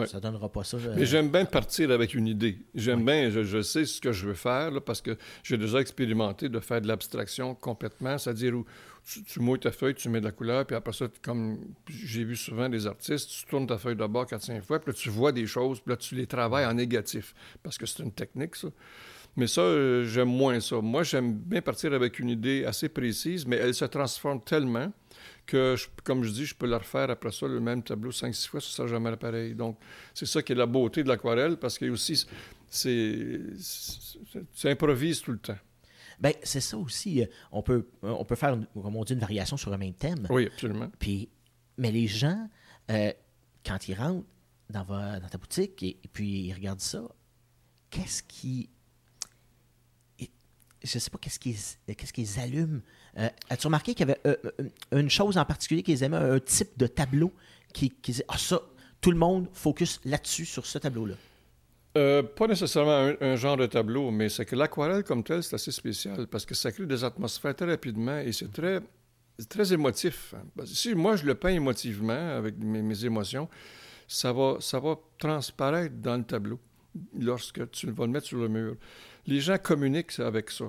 ça 0.05 0.19
donnera 0.19 0.51
pas 0.51 0.63
ça. 0.63 0.77
Mais 0.95 1.05
j'aime 1.05 1.29
bien 1.29 1.45
partir 1.45 1.89
avec 1.89 2.13
une 2.13 2.27
idée. 2.27 2.59
J'aime 2.75 3.03
bien, 3.03 3.31
je, 3.31 3.61
sais 3.61 3.85
ce 3.85 3.99
que 3.99 4.11
je 4.11 4.27
veux 4.27 4.35
faire, 4.35 4.71
parce 4.83 5.01
que 5.01 5.17
j'ai 5.43 5.57
déjà 5.57 5.79
expérimenté 5.79 6.47
de 6.47 6.59
faire 6.59 6.79
de 6.79 6.87
l'abstraction 6.87 7.55
complètement, 7.55 8.19
c'est-à-dire 8.19 8.53
où 8.53 8.65
tu, 9.25 9.39
mouilles 9.39 9.59
ta 9.59 9.71
feuille, 9.71 9.95
tu 9.95 10.09
mets 10.09 10.19
de 10.19 10.25
la 10.25 10.31
couleur, 10.31 10.65
puis 10.65 10.75
après 10.75 10.93
ça, 10.93 11.07
comme 11.23 11.73
j'ai 11.89 12.23
vu 12.23 12.35
souvent 12.35 12.69
des 12.69 12.85
artistes, 12.85 13.29
tu 13.31 13.45
tournes 13.45 13.65
ta 13.65 13.79
feuille 13.79 13.95
de 13.95 14.05
bord 14.05 14.25
4-5 14.25 14.61
fois, 14.61 14.79
puis 14.79 14.91
là, 14.91 14.97
tu 14.99 15.09
vois 15.09 15.31
des 15.31 15.47
choses, 15.47 15.79
puis 15.79 15.89
là, 15.89 15.97
tu 15.97 16.13
les 16.13 16.27
travailles 16.27 16.67
en 16.67 16.73
négatif, 16.73 17.33
parce 17.63 17.79
que 17.79 17.87
c'est 17.87 18.03
une 18.03 18.11
technique, 18.11 18.55
ça. 18.55 18.67
Mais 19.35 19.47
ça, 19.47 19.61
euh, 19.61 20.05
j'aime 20.05 20.29
moins 20.29 20.59
ça. 20.59 20.79
Moi, 20.81 21.03
j'aime 21.03 21.33
bien 21.33 21.61
partir 21.61 21.93
avec 21.93 22.19
une 22.19 22.29
idée 22.29 22.63
assez 22.65 22.87
précise, 22.87 23.45
mais 23.45 23.57
elle 23.57 23.73
se 23.73 23.85
transforme 23.85 24.41
tellement 24.41 24.91
que, 25.45 25.75
comme 26.03 26.23
je 26.23 26.31
dis, 26.31 26.45
je 26.45 26.55
peux 26.55 26.65
la 26.65 26.77
refaire 26.77 27.09
après 27.09 27.31
ça, 27.31 27.47
le 27.47 27.59
même 27.59 27.83
tableau 27.83 28.11
5-6 28.11 28.47
fois, 28.47 28.61
ça 28.61 28.67
sera 28.67 28.87
jamais 28.87 29.15
pareil. 29.17 29.53
Donc, 29.53 29.77
c'est 30.13 30.25
ça 30.25 30.41
qui 30.41 30.53
est 30.53 30.55
la 30.55 30.65
beauté 30.65 31.03
de 31.03 31.09
l'aquarelle, 31.09 31.57
parce 31.57 31.77
que 31.77 31.85
aussi, 31.89 32.25
c'est, 32.69 33.41
tu 34.55 34.67
improvises 34.67 35.21
tout 35.21 35.31
le 35.31 35.39
temps. 35.39 35.57
Bien, 36.19 36.31
c'est 36.43 36.61
ça 36.61 36.77
aussi. 36.77 37.21
Euh, 37.21 37.25
on 37.51 37.61
peut, 37.61 37.87
on 38.01 38.23
peut 38.23 38.35
faire, 38.35 38.57
comme 38.73 38.95
on 38.95 39.03
dit, 39.03 39.13
une 39.13 39.19
variation 39.19 39.57
sur 39.57 39.73
un 39.73 39.77
même 39.77 39.93
thème. 39.93 40.27
Oui, 40.29 40.47
absolument. 40.47 40.89
Puis, 40.97 41.29
mais 41.77 41.91
les 41.91 42.07
gens, 42.07 42.49
euh, 42.89 43.11
quand 43.65 43.87
ils 43.87 43.95
rentrent 43.95 44.25
dans, 44.69 44.85
dans 44.85 45.29
ta 45.29 45.37
boutique 45.37 45.83
et, 45.83 45.99
puis 46.11 46.47
ils 46.47 46.53
regardent 46.53 46.81
ça, 46.81 47.03
qu'est-ce 47.89 48.23
qui 48.23 48.69
je 50.85 50.99
sais 50.99 51.09
pas 51.09 51.17
qu'est-ce 51.17 51.39
qu'ils 51.39 51.57
qu'est-ce 51.95 52.13
qu'ils 52.13 52.39
allument. 52.39 52.81
Euh, 53.17 53.29
as-tu 53.49 53.67
remarqué 53.67 53.93
qu'il 53.93 54.07
y 54.07 54.11
avait 54.11 54.21
euh, 54.25 54.35
euh, 54.59 54.99
une 54.99 55.09
chose 55.09 55.37
en 55.37 55.45
particulier 55.45 55.83
qu'ils 55.83 56.03
aimaient, 56.03 56.17
un 56.17 56.39
type 56.39 56.77
de 56.77 56.87
tableau 56.87 57.31
qui, 57.73 57.93
Ah, 58.27 58.37
ça, 58.37 58.61
tout 59.01 59.11
le 59.11 59.17
monde 59.17 59.47
focus 59.53 59.99
là-dessus, 60.05 60.45
sur 60.45 60.65
ce 60.65 60.77
tableau-là? 60.77 61.15
pas 62.35 62.47
nécessairement 62.47 63.13
un, 63.21 63.35
genre 63.37 63.55
de 63.55 63.67
tableau, 63.67 64.11
mais 64.11 64.27
c'est 64.27 64.43
que 64.43 64.57
l'aquarelle 64.57 65.05
comme 65.05 65.23
tel, 65.23 65.41
c'est 65.41 65.55
assez 65.55 65.71
spécial 65.71 66.27
parce 66.27 66.45
que 66.45 66.53
ça 66.53 66.69
crée 66.69 66.85
des 66.85 67.05
atmosphères 67.05 67.55
très 67.55 67.67
rapidement 67.67 68.17
et 68.17 68.33
c'est 68.33 68.51
très, 68.51 68.81
très 69.47 69.71
émotif. 69.71 70.35
Si 70.65 70.93
moi, 70.93 71.15
je 71.15 71.25
le 71.25 71.35
peins 71.35 71.51
émotivement 71.51 72.35
avec 72.35 72.57
mes, 72.57 72.81
mes, 72.81 73.05
émotions, 73.05 73.47
ça 74.09 74.33
va, 74.33 74.57
ça 74.59 74.77
va 74.77 74.95
transparaître 75.17 75.95
dans 75.95 76.17
le 76.17 76.25
tableau 76.25 76.59
lorsque 77.17 77.71
tu 77.71 77.89
vas 77.91 78.05
le 78.05 78.11
mettre 78.11 78.27
sur 78.27 78.39
le 78.39 78.49
mur 78.49 78.75
les 79.27 79.39
gens 79.39 79.57
communiquent 79.57 80.19
avec 80.19 80.51
ça. 80.51 80.65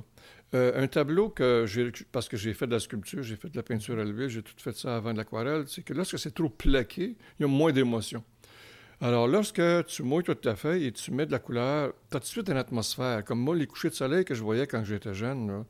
Euh, 0.54 0.82
un 0.82 0.86
tableau 0.86 1.28
que 1.28 1.64
j'ai, 1.66 1.90
parce 2.12 2.28
que 2.28 2.36
j'ai 2.36 2.54
fait 2.54 2.66
de 2.66 2.72
la 2.72 2.80
sculpture, 2.80 3.22
j'ai 3.22 3.36
fait 3.36 3.48
de 3.48 3.56
la 3.56 3.62
peinture 3.62 3.98
à 3.98 4.04
l'huile, 4.04 4.28
j'ai 4.28 4.42
tout 4.42 4.54
fait 4.56 4.76
ça 4.76 4.96
avant 4.96 5.12
de 5.12 5.18
l'aquarelle, 5.18 5.64
c'est 5.66 5.82
que 5.82 5.92
lorsque 5.92 6.18
c'est 6.18 6.32
trop 6.32 6.48
plaqué, 6.48 7.16
il 7.38 7.42
y 7.42 7.44
a 7.44 7.48
moins 7.48 7.72
d'émotion. 7.72 8.22
Alors, 9.00 9.26
lorsque 9.28 9.60
tu 9.86 10.02
mouilles 10.02 10.24
toute 10.24 10.40
ta 10.40 10.56
feuille 10.56 10.86
et 10.86 10.92
tu 10.92 11.10
mets 11.10 11.26
de 11.26 11.32
la 11.32 11.38
couleur, 11.38 11.92
tu 12.10 12.16
as 12.16 12.20
tout 12.20 12.24
de 12.24 12.30
suite 12.30 12.48
une 12.48 12.56
atmosphère. 12.56 13.24
Comme 13.24 13.40
moi, 13.40 13.54
les 13.54 13.66
couchers 13.66 13.90
de 13.90 13.94
soleil 13.94 14.24
que 14.24 14.34
je 14.34 14.42
voyais 14.42 14.66
quand 14.66 14.82
j'étais 14.84 15.12
jeune, 15.12 15.64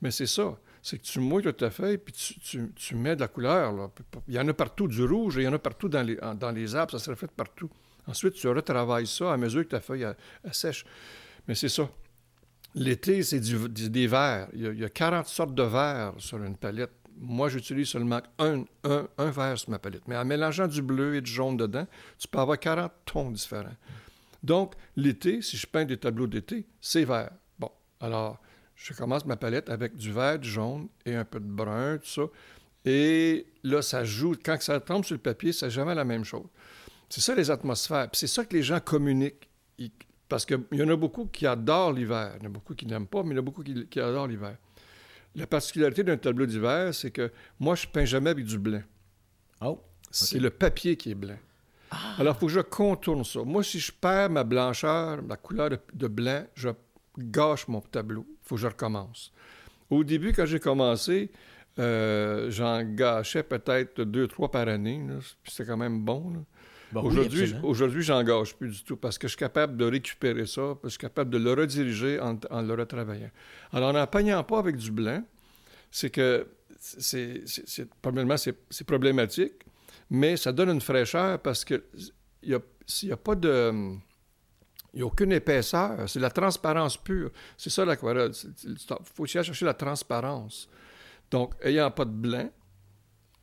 mais 0.00 0.12
c'est 0.12 0.26
ça. 0.26 0.56
C'est 0.80 0.98
que 0.98 1.02
tu 1.02 1.18
mouilles 1.18 1.42
toute 1.42 1.56
ta 1.56 1.70
feuille 1.70 1.96
puis 1.98 2.12
tu, 2.12 2.94
mets 2.94 3.16
de 3.16 3.20
la 3.20 3.28
couleur. 3.28 3.90
Il 4.28 4.34
y 4.34 4.38
en 4.38 4.46
a 4.46 4.52
partout 4.52 4.86
du 4.86 5.02
rouge, 5.02 5.36
il 5.38 5.44
y 5.44 5.48
en 5.48 5.52
a 5.54 5.58
partout 5.58 5.88
dans 5.88 6.02
les, 6.02 6.16
dans 6.38 6.52
les 6.52 6.76
arbres, 6.76 6.92
ça 6.92 6.98
se 6.98 7.10
reflète 7.10 7.32
partout. 7.32 7.70
Ensuite, 8.06 8.34
tu 8.34 8.46
retravailles 8.48 9.06
ça 9.06 9.32
à 9.32 9.36
mesure 9.36 9.64
que 9.64 9.70
ta 9.70 9.80
feuille 9.80 10.06
sèche. 10.52 10.84
Mais 11.48 11.54
c'est 11.54 11.70
ça. 11.70 11.88
L'été, 12.74 13.22
c'est 13.22 13.40
des 13.40 14.06
verres. 14.06 14.48
Il 14.52 14.78
y, 14.78 14.84
a, 14.84 14.88
40 14.88 15.26
sortes 15.26 15.54
de 15.54 15.62
verres 15.62 16.14
sur 16.18 16.42
une 16.42 16.56
palette. 16.56 16.90
Moi, 17.16 17.48
j'utilise 17.48 17.88
seulement 17.88 18.20
un, 18.40 18.64
un, 18.82 19.30
verre 19.30 19.56
sur 19.56 19.70
ma 19.70 19.78
palette. 19.78 20.02
Mais 20.08 20.16
en 20.16 20.24
mélangeant 20.24 20.66
du 20.66 20.82
bleu 20.82 21.14
et 21.14 21.20
du 21.20 21.30
jaune 21.30 21.56
dedans, 21.56 21.86
tu 22.18 22.26
peux 22.26 22.38
avoir 22.38 22.58
40 22.58 22.90
tons 23.04 23.30
différents. 23.30 23.76
Donc, 24.42 24.74
l'été, 24.96 25.40
si 25.40 25.56
je 25.56 25.66
peins 25.66 25.84
des 25.84 25.96
tableaux 25.96 26.26
d'été, 26.26 26.66
c'est 26.80 27.04
vert. 27.04 27.30
Bon, 27.58 27.70
alors, 28.00 28.40
je 28.74 28.92
commence 28.92 29.24
ma 29.24 29.36
palette 29.36 29.70
avec 29.70 29.96
du 29.96 30.12
vert, 30.12 30.38
du 30.38 30.48
jaune 30.48 30.88
et 31.06 31.14
un 31.14 31.24
peu 31.24 31.38
de 31.38 31.46
brun, 31.46 31.98
tout 31.98 32.08
ça. 32.08 32.22
Et 32.84 33.46
là, 33.62 33.80
ça 33.82 34.04
joue. 34.04 34.34
Quand 34.44 34.60
ça 34.60 34.80
tombe 34.80 35.04
sur 35.04 35.14
le 35.14 35.20
papier, 35.20 35.52
c'est 35.52 35.70
jamais 35.70 35.94
la 35.94 36.04
même 36.04 36.24
chose. 36.24 36.46
C'est 37.08 37.20
ça 37.20 37.34
les 37.34 37.50
atmosphères. 37.50 38.08
c'est 38.12 38.26
ça 38.26 38.44
que 38.44 38.54
les 38.56 38.62
gens 38.62 38.80
communiquent. 38.80 39.48
Parce 40.28 40.46
qu'il 40.46 40.58
y 40.72 40.82
en 40.82 40.88
a 40.88 40.96
beaucoup 40.96 41.26
qui 41.26 41.46
adorent 41.46 41.92
l'hiver. 41.92 42.32
Il 42.36 42.42
y 42.42 42.46
en 42.46 42.50
a 42.50 42.52
beaucoup 42.52 42.74
qui 42.74 42.86
n'aiment 42.86 43.06
pas, 43.06 43.22
mais 43.22 43.30
il 43.30 43.32
y 43.32 43.36
en 43.36 43.42
a 43.42 43.44
beaucoup 43.44 43.62
qui, 43.62 44.00
adorent 44.00 44.26
l'hiver. 44.26 44.56
La 45.34 45.46
particularité 45.46 46.02
d'un 46.04 46.16
tableau 46.16 46.46
d'hiver, 46.46 46.94
c'est 46.94 47.10
que 47.10 47.30
moi, 47.58 47.74
je 47.74 47.86
ne 47.86 47.92
peins 47.92 48.04
jamais 48.04 48.30
avec 48.30 48.44
du 48.44 48.58
blanc. 48.58 48.82
Oh. 49.60 49.80
C'est 50.10 50.38
le 50.38 50.50
papier 50.50 50.96
qui 50.96 51.10
est 51.10 51.16
blanc. 51.16 51.38
Ah. 51.90 52.14
Alors, 52.18 52.36
il 52.36 52.40
faut 52.40 52.46
que 52.46 52.52
je 52.52 52.60
contourne 52.60 53.24
ça. 53.24 53.42
Moi, 53.42 53.62
si 53.62 53.80
je 53.80 53.92
perds 53.92 54.30
ma 54.30 54.44
blancheur, 54.44 55.22
ma 55.22 55.36
couleur 55.36 55.70
de, 55.92 56.08
blanc, 56.08 56.44
je 56.54 56.70
gâche 57.18 57.68
mon 57.68 57.80
tableau. 57.80 58.24
Il 58.28 58.48
faut 58.48 58.54
que 58.54 58.60
je 58.60 58.66
recommence. 58.68 59.32
Au 59.90 60.04
début, 60.04 60.32
quand 60.32 60.46
j'ai 60.46 60.60
commencé, 60.60 61.30
euh, 61.78 62.50
j'en 62.50 62.82
gâchais 62.82 63.42
peut-être 63.42 64.02
deux, 64.02 64.28
trois 64.28 64.50
par 64.50 64.68
année. 64.68 65.04
C'était 65.44 65.66
quand 65.66 65.76
même 65.76 66.00
bon 66.00 66.44
aujourd'hui, 67.02 67.54
aujourd'hui, 67.62 68.02
j'en 68.02 68.22
gâche 68.22 68.54
plus 68.54 68.70
du 68.70 68.84
tout 68.84 68.96
parce 68.96 69.18
que 69.18 69.26
je 69.26 69.32
suis 69.32 69.38
capable 69.38 69.76
de 69.76 69.84
récupérer 69.84 70.46
ça, 70.46 70.62
parce 70.62 70.80
que 70.80 70.88
je 70.88 70.90
suis 70.90 70.98
capable 70.98 71.30
de 71.30 71.38
le 71.38 71.52
rediriger 71.52 72.20
en, 72.20 72.38
le 72.62 72.74
retravaillant. 72.74 73.30
Alors, 73.72 73.90
en 73.90 73.92
n'en 73.92 74.44
pas 74.44 74.58
avec 74.58 74.76
du 74.76 74.90
blanc, 74.90 75.22
c'est 75.90 76.10
que 76.10 76.46
c'est, 76.80 77.42
probablement 78.02 78.36
c'est, 78.36 78.84
problématique, 78.84 79.64
mais 80.10 80.36
ça 80.36 80.52
donne 80.52 80.70
une 80.70 80.80
fraîcheur 80.80 81.38
parce 81.40 81.64
que 81.64 81.84
il 82.42 82.60
n'y 83.04 83.12
a, 83.12 83.16
pas 83.16 83.34
de. 83.34 83.72
Il 84.92 84.98
n'y 84.98 85.02
a 85.02 85.06
aucune 85.06 85.32
épaisseur, 85.32 86.08
c'est 86.08 86.20
la 86.20 86.30
transparence 86.30 86.96
pure. 86.96 87.30
C'est 87.56 87.70
ça 87.70 87.84
l'aquarelle. 87.84 88.32
Il 88.64 88.76
faut 89.14 89.26
chercher 89.26 89.64
la 89.64 89.74
transparence. 89.74 90.68
Donc, 91.30 91.54
ayant 91.62 91.90
pas 91.90 92.04
de 92.04 92.10
blanc 92.10 92.50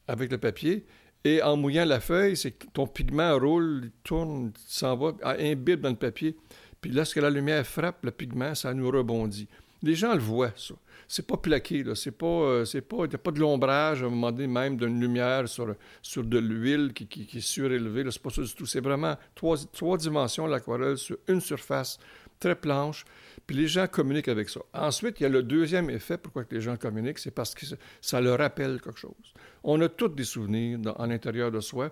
avec 0.08 0.32
le 0.32 0.38
papier, 0.38 0.86
et 1.24 1.42
en 1.42 1.56
mouillant 1.56 1.86
la 1.86 2.00
feuille, 2.00 2.36
c'est 2.36 2.52
que 2.52 2.66
ton 2.74 2.88
pigment 2.88 3.38
roule, 3.38 3.82
il 3.86 3.92
tourne, 4.04 4.52
s'en 4.68 4.96
va, 4.96 5.14
imbibe 5.40 5.82
dans 5.82 5.90
le 5.90 5.96
papier. 5.96 6.36
Puis 6.80 6.92
lorsque 6.92 7.18
la 7.18 7.30
lumière 7.30 7.66
frappe 7.66 8.04
le 8.04 8.12
pigment, 8.12 8.56
ça 8.56 8.74
nous 8.74 8.90
rebondit. 8.90 9.48
Les 9.84 9.96
gens 9.96 10.14
le 10.14 10.20
voient, 10.20 10.54
ça. 10.56 10.74
C'est 11.08 11.28
pas 11.28 11.38
plaqué, 11.38 11.84
là. 11.84 11.94
C'est 11.94 12.12
pas, 12.12 12.26
euh, 12.26 12.66
c'est 12.66 12.82
pas, 12.82 13.04
a 13.04 13.18
pas 13.18 13.32
de 13.32 13.40
l'ombrage 13.40 14.02
à 14.02 14.06
un 14.06 14.10
moment 14.10 14.32
donné, 14.32 14.48
même 14.48 14.78
d'une 14.78 15.00
lumière 15.00 15.48
sur, 15.50 15.76
sur 16.02 16.24
de 16.24 16.40
l'huile 16.40 16.94
qui, 16.94 17.06
qui, 17.06 17.38
est 17.38 17.42
surélevée. 17.42 18.06
C'est 18.10 18.22
pas 18.22 18.30
ça 18.30 18.42
du 18.42 18.54
tout. 18.54 18.66
C'est 18.66 18.80
vraiment 18.80 19.18
trois, 19.36 19.58
trois 19.74 19.98
dimensions, 19.98 20.48
l'aquarelle, 20.48 20.98
sur 20.98 21.18
une 21.28 21.42
surface 21.42 22.00
très 22.40 22.56
planche. 22.56 23.04
Puis 23.52 23.60
les 23.60 23.68
gens 23.68 23.86
communiquent 23.86 24.30
avec 24.30 24.48
ça. 24.48 24.62
Ensuite, 24.74 25.20
il 25.20 25.24
y 25.24 25.26
a 25.26 25.30
le 25.30 25.44
deuxième 25.44 25.90
effet 25.90 26.18
pourquoi 26.18 26.46
les 26.50 26.62
gens 26.62 26.78
communiquent, 26.78 27.20
c'est 27.20 27.32
parce 27.32 27.54
que 27.54 27.66
ça 28.00 28.22
leur 28.22 28.38
rappelle 28.38 28.80
quelque 28.80 28.98
chose. 28.98 29.34
On 29.66 29.82
a 29.82 29.90
tous 29.90 30.08
des 30.08 30.24
souvenirs 30.24 30.80
dans, 30.80 30.94
à 30.94 31.06
l'intérieur 31.06 31.52
de 31.52 31.60
soi. 31.60 31.92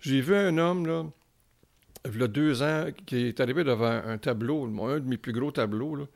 J'ai 0.00 0.22
vu 0.22 0.34
un 0.34 0.56
homme, 0.56 0.86
là, 0.86 1.04
il 2.06 2.18
y 2.18 2.22
a 2.22 2.26
deux 2.26 2.62
ans, 2.62 2.86
qui 3.04 3.26
est 3.26 3.38
arrivé 3.38 3.64
devant 3.64 3.84
un 3.84 4.16
tableau, 4.16 4.64
un 4.64 4.98
de 4.98 5.06
mes 5.06 5.18
plus 5.18 5.34
gros 5.34 5.50
tableaux, 5.50 5.94
là, 5.94 6.06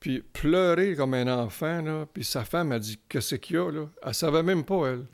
puis 0.00 0.20
pleurer 0.20 0.96
comme 0.96 1.14
un 1.14 1.42
enfant, 1.42 1.80
là, 1.80 2.04
puis 2.04 2.24
sa 2.24 2.44
femme 2.44 2.72
a 2.72 2.78
dit 2.78 3.00
que 3.08 3.20
c'est 3.20 3.38
qu'il 3.38 3.56
y 3.56 3.58
a, 3.58 3.70
là? 3.70 3.88
Elle 4.04 4.12
savait 4.12 4.42
même 4.42 4.64
pas, 4.64 4.86
elle. 4.86 5.06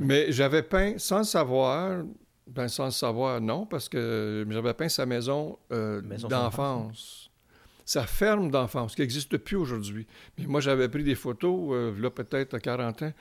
Mais 0.00 0.32
j'avais 0.32 0.64
peint 0.64 0.98
sans 0.98 1.22
savoir, 1.22 2.02
ben 2.48 2.66
sans 2.66 2.86
le 2.86 2.90
savoir, 2.90 3.40
non, 3.40 3.66
parce 3.66 3.88
que 3.88 4.44
j'avais 4.50 4.74
peint 4.74 4.88
sa 4.88 5.06
maison, 5.06 5.60
euh, 5.70 6.02
d'enfance 6.28 7.25
sa 7.86 8.04
ferme 8.04 8.50
d'enfance, 8.50 8.96
qui 8.96 9.00
n'existe 9.00 9.38
plus 9.38 9.56
aujourd'hui. 9.56 10.06
Mais 10.36 10.46
moi, 10.46 10.60
j'avais 10.60 10.88
pris 10.88 11.04
des 11.04 11.14
photos, 11.14 11.70
euh, 11.72 11.98
là, 11.98 12.10
peut-être 12.10 12.54
à 12.54 12.60
40 12.60 13.02
ans, 13.02 13.12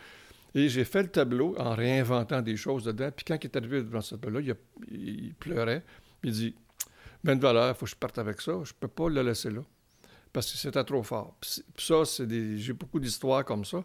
et 0.56 0.70
j'ai 0.70 0.86
fait 0.86 1.04
le 1.04 1.10
tableau 1.10 1.56
en 1.60 1.76
réinventant 1.76 2.42
des 2.42 2.58
choses 2.58 2.86
dedans. 2.86 3.12
Puis 3.16 3.26
quand 3.26 3.36
il 3.36 3.46
est 3.46 3.56
arrivé 3.56 3.84
devant 3.84 4.02
ce 4.02 4.16
tableau-là, 4.16 4.56
il, 4.90 5.34
pleurait. 5.36 5.84
Il 6.24 6.32
dit 6.32 6.56
Ben 7.24 7.36
de 7.36 7.42
valeur, 7.42 7.76
il 7.76 7.78
faut 7.78 7.86
que 7.86 7.92
je 7.92 7.96
parte 7.96 8.18
avec 8.18 8.42
ça. 8.42 8.54
Je 8.64 8.72
ne 8.72 8.80
peux 8.80 8.88
pas 8.88 9.10
le 9.10 9.22
laisser 9.22 9.52
là. 9.52 9.62
Parce 10.34 10.52
que 10.52 10.58
c'était 10.58 10.84
trop 10.84 11.04
fort. 11.04 11.36
Puis 11.40 11.62
ça, 11.78 12.06
c'est 12.06 12.26
des. 12.26 12.58
J'ai 12.58 12.74
beaucoup 12.74 13.00
d'histoires 13.00 13.44
comme 13.44 13.66
ça. 13.66 13.84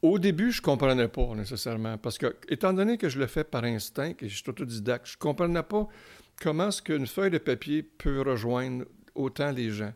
Au 0.00 0.20
début, 0.20 0.52
je 0.52 0.60
ne 0.60 0.64
comprenais 0.64 1.08
pas 1.08 1.26
nécessairement. 1.34 1.98
Parce 1.98 2.18
que, 2.18 2.36
étant 2.48 2.72
donné 2.72 2.96
que 2.96 3.08
je 3.08 3.18
le 3.18 3.26
fais 3.26 3.42
par 3.42 3.64
instinct 3.64 4.12
et 4.20 4.28
je 4.28 4.36
suis 4.36 4.48
autodidacte, 4.48 5.06
je 5.08 5.16
ne 5.16 5.18
comprenais 5.18 5.62
pas 5.64 5.88
comment 6.40 6.68
est-ce 6.68 6.82
qu'une 6.82 7.08
feuille 7.08 7.30
de 7.30 7.38
papier 7.38 7.82
peut 7.82 8.22
rejoindre 8.22 8.84
autant 9.14 9.50
les 9.50 9.70
gens. 9.70 9.92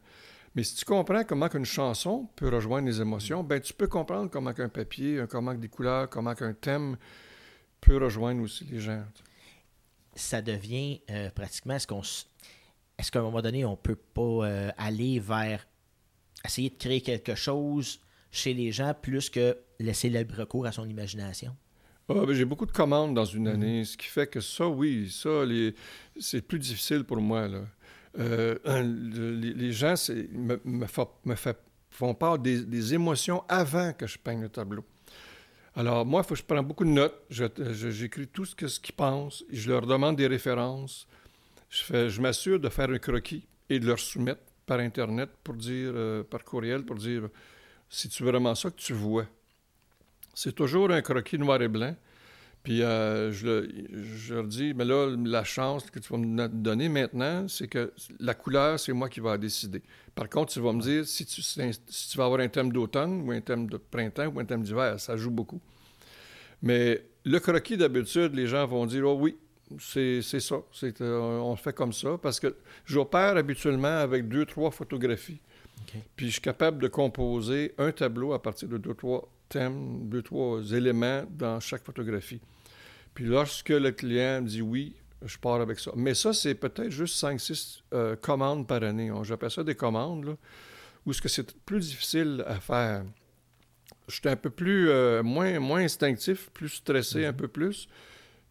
Mais 0.54 0.64
si 0.64 0.76
tu 0.76 0.84
comprends 0.84 1.24
comment 1.24 1.48
une 1.48 1.64
chanson 1.64 2.28
peut 2.36 2.48
rejoindre 2.48 2.88
les 2.88 3.00
émotions, 3.00 3.44
ben 3.44 3.60
tu 3.60 3.72
peux 3.72 3.86
comprendre 3.86 4.30
comment 4.30 4.52
un 4.56 4.68
papier, 4.68 5.24
comment 5.28 5.54
des 5.54 5.68
couleurs, 5.68 6.08
comment 6.08 6.34
un 6.40 6.52
thème 6.52 6.96
peut 7.80 7.96
rejoindre 8.02 8.42
aussi 8.42 8.64
les 8.64 8.80
gens. 8.80 9.04
Ça 10.14 10.42
devient 10.42 11.00
euh, 11.10 11.30
pratiquement, 11.30 11.74
est-ce 11.74 11.86
qu'on 11.86 12.02
est-ce 12.98 13.12
qu'à 13.12 13.20
un 13.20 13.22
moment 13.22 13.42
donné, 13.42 13.64
on 13.64 13.72
ne 13.72 13.76
peut 13.76 13.94
pas 13.94 14.22
euh, 14.22 14.70
aller 14.76 15.20
vers 15.20 15.66
essayer 16.44 16.70
de 16.70 16.76
créer 16.76 17.00
quelque 17.00 17.36
chose 17.36 18.00
chez 18.30 18.52
les 18.54 18.72
gens 18.72 18.94
plus 19.00 19.30
que 19.30 19.56
laisser 19.78 20.08
libre 20.08 20.34
recours 20.36 20.66
à 20.66 20.72
son 20.72 20.88
imagination? 20.88 21.56
Ah, 22.08 22.14
ben, 22.26 22.32
j'ai 22.32 22.44
beaucoup 22.44 22.66
de 22.66 22.72
commandes 22.72 23.14
dans 23.14 23.24
une 23.24 23.48
année, 23.48 23.84
ce 23.84 23.96
qui 23.96 24.06
fait 24.06 24.26
que 24.26 24.40
ça, 24.40 24.66
oui, 24.66 25.10
ça, 25.10 25.44
c'est 26.18 26.40
plus 26.40 26.58
difficile 26.58 27.04
pour 27.04 27.18
moi. 27.18 27.46
Là. 27.46 27.60
Euh, 28.18 28.56
les, 28.82 29.72
gens 29.72 29.94
me, 30.34 30.86
font 30.86 32.14
part 32.14 32.38
des, 32.38 32.94
émotions 32.94 33.44
avant 33.48 33.92
que 33.92 34.06
je 34.06 34.18
peigne 34.18 34.42
le 34.42 34.48
tableau. 34.48 34.84
Alors, 35.76 36.04
moi, 36.04 36.24
je 36.34 36.42
prends 36.42 36.62
beaucoup 36.62 36.84
de 36.84 36.90
notes. 36.90 37.22
J'écris 37.30 38.26
tout 38.26 38.44
ce 38.44 38.54
qu'ils 38.54 38.94
pensent. 38.94 39.44
Je 39.50 39.70
leur 39.70 39.86
demande 39.86 40.16
des 40.16 40.26
références. 40.26 41.06
Je, 41.70 42.08
je 42.08 42.20
m'assure 42.20 42.58
de 42.58 42.68
faire 42.68 42.90
un 42.90 42.98
croquis 42.98 43.46
et 43.68 43.78
de 43.78 43.86
leur 43.86 43.98
soumettre 43.98 44.42
par 44.66 44.80
Internet 44.80 45.30
pour 45.44 45.54
dire, 45.54 45.92
euh, 45.94 46.22
par 46.24 46.44
courriel, 46.44 46.84
pour 46.84 46.96
dire 46.96 47.28
si 47.88 48.08
tu 48.08 48.22
veux 48.22 48.30
vraiment 48.30 48.54
ça 48.54 48.70
que 48.70 48.76
tu 48.76 48.92
vois. 48.92 49.26
C'est 50.34 50.54
toujours 50.54 50.90
un 50.90 51.02
croquis 51.02 51.38
noir 51.38 51.60
et 51.62 51.68
blanc. 51.68 51.96
Puis 52.62 52.82
euh, 52.82 53.32
je, 53.32 54.34
leur 54.34 54.44
dis, 54.44 54.74
mais 54.74 54.84
là, 54.84 55.14
la 55.24 55.44
chance 55.44 55.90
que 55.90 55.98
tu 55.98 56.12
vas 56.12 56.18
me 56.18 56.48
donner 56.48 56.88
maintenant, 56.88 57.46
c'est 57.48 57.68
que 57.68 57.92
la 58.20 58.34
couleur, 58.34 58.78
c'est 58.78 58.92
moi 58.92 59.08
qui 59.08 59.20
vais 59.20 59.38
décider. 59.38 59.82
Par 60.14 60.28
contre, 60.28 60.52
tu 60.52 60.60
vas 60.60 60.72
me 60.72 60.82
dire 60.82 61.06
si 61.06 61.24
tu, 61.24 61.40
si 61.40 62.08
tu 62.10 62.18
vas 62.18 62.24
avoir 62.24 62.40
un 62.40 62.48
thème 62.48 62.72
d'automne 62.72 63.22
ou 63.22 63.32
un 63.32 63.40
thème 63.40 63.68
de 63.70 63.76
printemps 63.76 64.26
ou 64.26 64.40
un 64.40 64.44
thème 64.44 64.62
d'hiver, 64.62 64.98
ça 65.00 65.16
joue 65.16 65.30
beaucoup. 65.30 65.60
Mais 66.62 67.04
le 67.24 67.38
croquis, 67.38 67.76
d'habitude, 67.76 68.34
les 68.34 68.46
gens 68.46 68.66
vont 68.66 68.84
dire, 68.86 69.06
oh 69.06 69.16
oui, 69.18 69.36
c'est 69.78 70.22
ça. 70.22 70.56
Euh, 71.00 71.38
on 71.38 71.56
fait 71.56 71.72
comme 71.72 71.92
ça 71.92 72.18
parce 72.20 72.40
que 72.40 72.56
j'opère 72.84 73.36
habituellement 73.36 73.98
avec 73.98 74.28
deux, 74.28 74.46
trois 74.46 74.70
photographies. 74.70 75.40
Puis 76.16 76.26
je 76.26 76.32
suis 76.32 76.40
capable 76.40 76.82
de 76.82 76.88
composer 76.88 77.74
un 77.78 77.92
tableau 77.92 78.32
à 78.32 78.42
partir 78.42 78.68
de 78.68 78.78
deux, 78.78 78.94
trois 78.94 79.28
thèmes, 79.48 80.08
deux, 80.08 80.22
trois 80.22 80.60
éléments 80.72 81.24
dans 81.30 81.60
chaque 81.60 81.84
photographie. 81.84 82.40
Puis 83.14 83.24
lorsque 83.24 83.70
le 83.70 83.90
client 83.90 84.42
me 84.42 84.48
dit 84.48 84.62
oui, 84.62 84.94
je 85.22 85.38
pars 85.38 85.60
avec 85.60 85.78
ça. 85.78 85.90
Mais 85.96 86.14
ça, 86.14 86.32
c'est 86.32 86.54
peut-être 86.54 86.90
juste 86.90 87.22
5-6 87.22 87.82
euh, 87.92 88.16
commandes 88.16 88.66
par 88.66 88.82
année. 88.82 89.10
J'appelle 89.22 89.50
ça 89.50 89.64
des 89.64 89.74
commandes, 89.74 90.24
là, 90.24 90.36
où 91.04 91.12
ce 91.12 91.20
que 91.20 91.28
c'est 91.28 91.56
plus 91.64 91.80
difficile 91.80 92.44
à 92.46 92.60
faire. 92.60 93.04
Je 94.06 94.14
suis 94.14 94.28
un 94.28 94.36
peu 94.36 94.50
plus, 94.50 94.88
euh, 94.88 95.22
moins, 95.22 95.58
moins 95.58 95.80
instinctif, 95.80 96.50
plus 96.50 96.68
stressé 96.68 97.26
un 97.26 97.32
mhm. 97.32 97.36
peu 97.36 97.48
plus. 97.48 97.88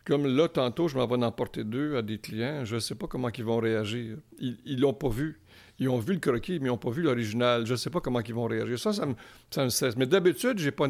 Comme 0.05 0.25
là, 0.25 0.47
tantôt, 0.47 0.88
je 0.88 0.97
m'en 0.97 1.07
vais 1.07 1.23
en 1.23 1.31
porter 1.31 1.63
deux 1.63 1.97
à 1.97 2.01
des 2.01 2.17
clients. 2.17 2.63
Je 2.63 2.75
ne 2.75 2.79
sais 2.79 2.95
pas 2.95 3.07
comment 3.07 3.29
ils 3.29 3.43
vont 3.43 3.60
réagir. 3.60 4.17
Ils 4.39 4.57
ne 4.65 4.81
l'ont 4.81 4.93
pas 4.93 5.10
vu 5.10 5.39
ils 5.80 5.90
ont 5.90 6.00
vu 6.00 6.13
le 6.13 6.20
croquis, 6.20 6.60
mais 6.60 6.66
ils 6.66 6.72
n'ont 6.72 6.78
pas 6.78 6.90
vu 6.90 7.04
l'original. 7.04 7.66
Je 7.66 7.74
ne 7.74 7.78
sais 7.78 7.90
pas 7.90 8.00
comment 8.00 8.20
ils 8.20 8.34
vont 8.34 8.46
réagir. 8.46 8.80
Ça, 8.80 8.94
ça 8.94 9.06
me, 9.06 9.70
stresse. 9.70 9.96
Mais 9.96 10.08
d'habitude, 10.08 10.58
j'ai 10.58 10.72
pas 10.72 10.88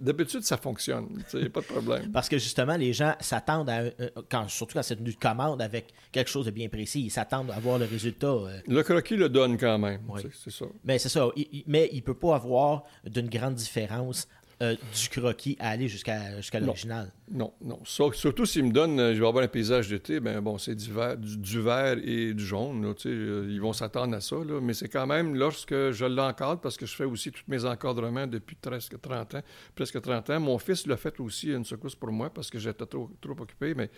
D'habitude, 0.00 0.42
ça 0.42 0.56
fonctionne. 0.56 1.08
Il 1.32 1.40
n'y 1.40 1.46
a 1.46 1.50
pas 1.50 1.60
de 1.60 1.66
problème. 1.66 2.10
Parce 2.12 2.28
que 2.28 2.38
justement, 2.38 2.76
les 2.76 2.92
gens 2.92 3.14
s'attendent 3.20 3.70
à. 3.70 3.84
Quand, 4.30 4.48
surtout 4.48 4.74
quand 4.74 4.82
c'est 4.82 4.98
une 4.98 5.14
commande 5.14 5.60
avec 5.60 5.86
quelque 6.12 6.30
chose 6.30 6.46
de 6.46 6.50
bien 6.50 6.68
précis, 6.68 7.02
ils 7.02 7.10
s'attendent 7.10 7.50
à 7.50 7.58
voir 7.58 7.78
le 7.78 7.86
résultat. 7.86 8.28
Euh. 8.28 8.60
Le 8.66 8.82
croquis 8.82 9.16
le 9.16 9.28
donne 9.28 9.56
quand 9.58 9.78
même. 9.78 10.00
C'est 10.44 10.50
ça. 10.50 10.66
Mais 10.84 10.98
c'est 10.98 11.08
ça. 11.08 11.28
mais 11.66 11.88
il 11.92 11.96
ne 11.96 12.02
peut 12.02 12.14
pas 12.14 12.36
avoir 12.36 12.84
d'une 13.04 13.28
grande 13.28 13.54
différence 13.54 14.28
euh, 14.60 14.74
du 14.74 15.08
croquis 15.08 15.56
à 15.60 15.70
aller 15.70 15.86
jusqu'à 15.86 16.36
jusqu'à 16.36 16.58
l'original? 16.58 17.12
Non, 17.30 17.52
non. 17.62 17.78
surtout 17.84 18.44
s'ils 18.44 18.64
me 18.64 18.72
donnent, 18.72 18.98
euh, 18.98 19.14
je 19.14 19.20
vais 19.20 19.26
avoir 19.26 19.44
un 19.44 19.48
paysage 19.48 19.88
d'été, 19.88 20.18
ben 20.18 20.40
bon, 20.40 20.58
c'est 20.58 20.74
du 20.74 20.92
vert, 20.92 21.16
du, 21.16 21.60
vert 21.60 21.96
et 22.02 22.34
du 22.34 22.44
jaune. 22.44 22.82
Là, 22.82 22.92
euh, 23.06 23.46
ils 23.48 23.60
vont 23.60 23.72
s'attendre 23.72 24.16
à 24.16 24.20
ça. 24.20 24.36
Là, 24.36 24.60
mais 24.60 24.74
c'est 24.74 24.88
quand 24.88 25.06
même 25.06 25.36
lorsque 25.36 25.92
je 25.92 26.04
l'encadre, 26.04 26.60
parce 26.60 26.76
que 26.76 26.86
je 26.86 26.94
fais 26.96 27.04
aussi 27.04 27.30
tous 27.30 27.44
mes 27.46 27.64
encadrements 27.64 28.26
depuis 28.26 28.56
presque 28.56 29.00
30 29.00 29.36
ans, 29.36 29.42
presque 29.76 30.00
30 30.00 30.30
ans. 30.30 30.40
Mon 30.40 30.58
fils 30.58 30.88
l'a 30.88 30.96
fait 30.96 31.20
aussi 31.20 31.52
une 31.52 31.64
secousse 31.64 31.94
pour 31.94 32.10
moi 32.10 32.28
parce 32.28 32.50
que 32.50 32.58
j'étais 32.58 32.86
trop, 32.86 33.10
trop 33.20 33.40
occupé. 33.40 33.74
Mais 33.74 33.90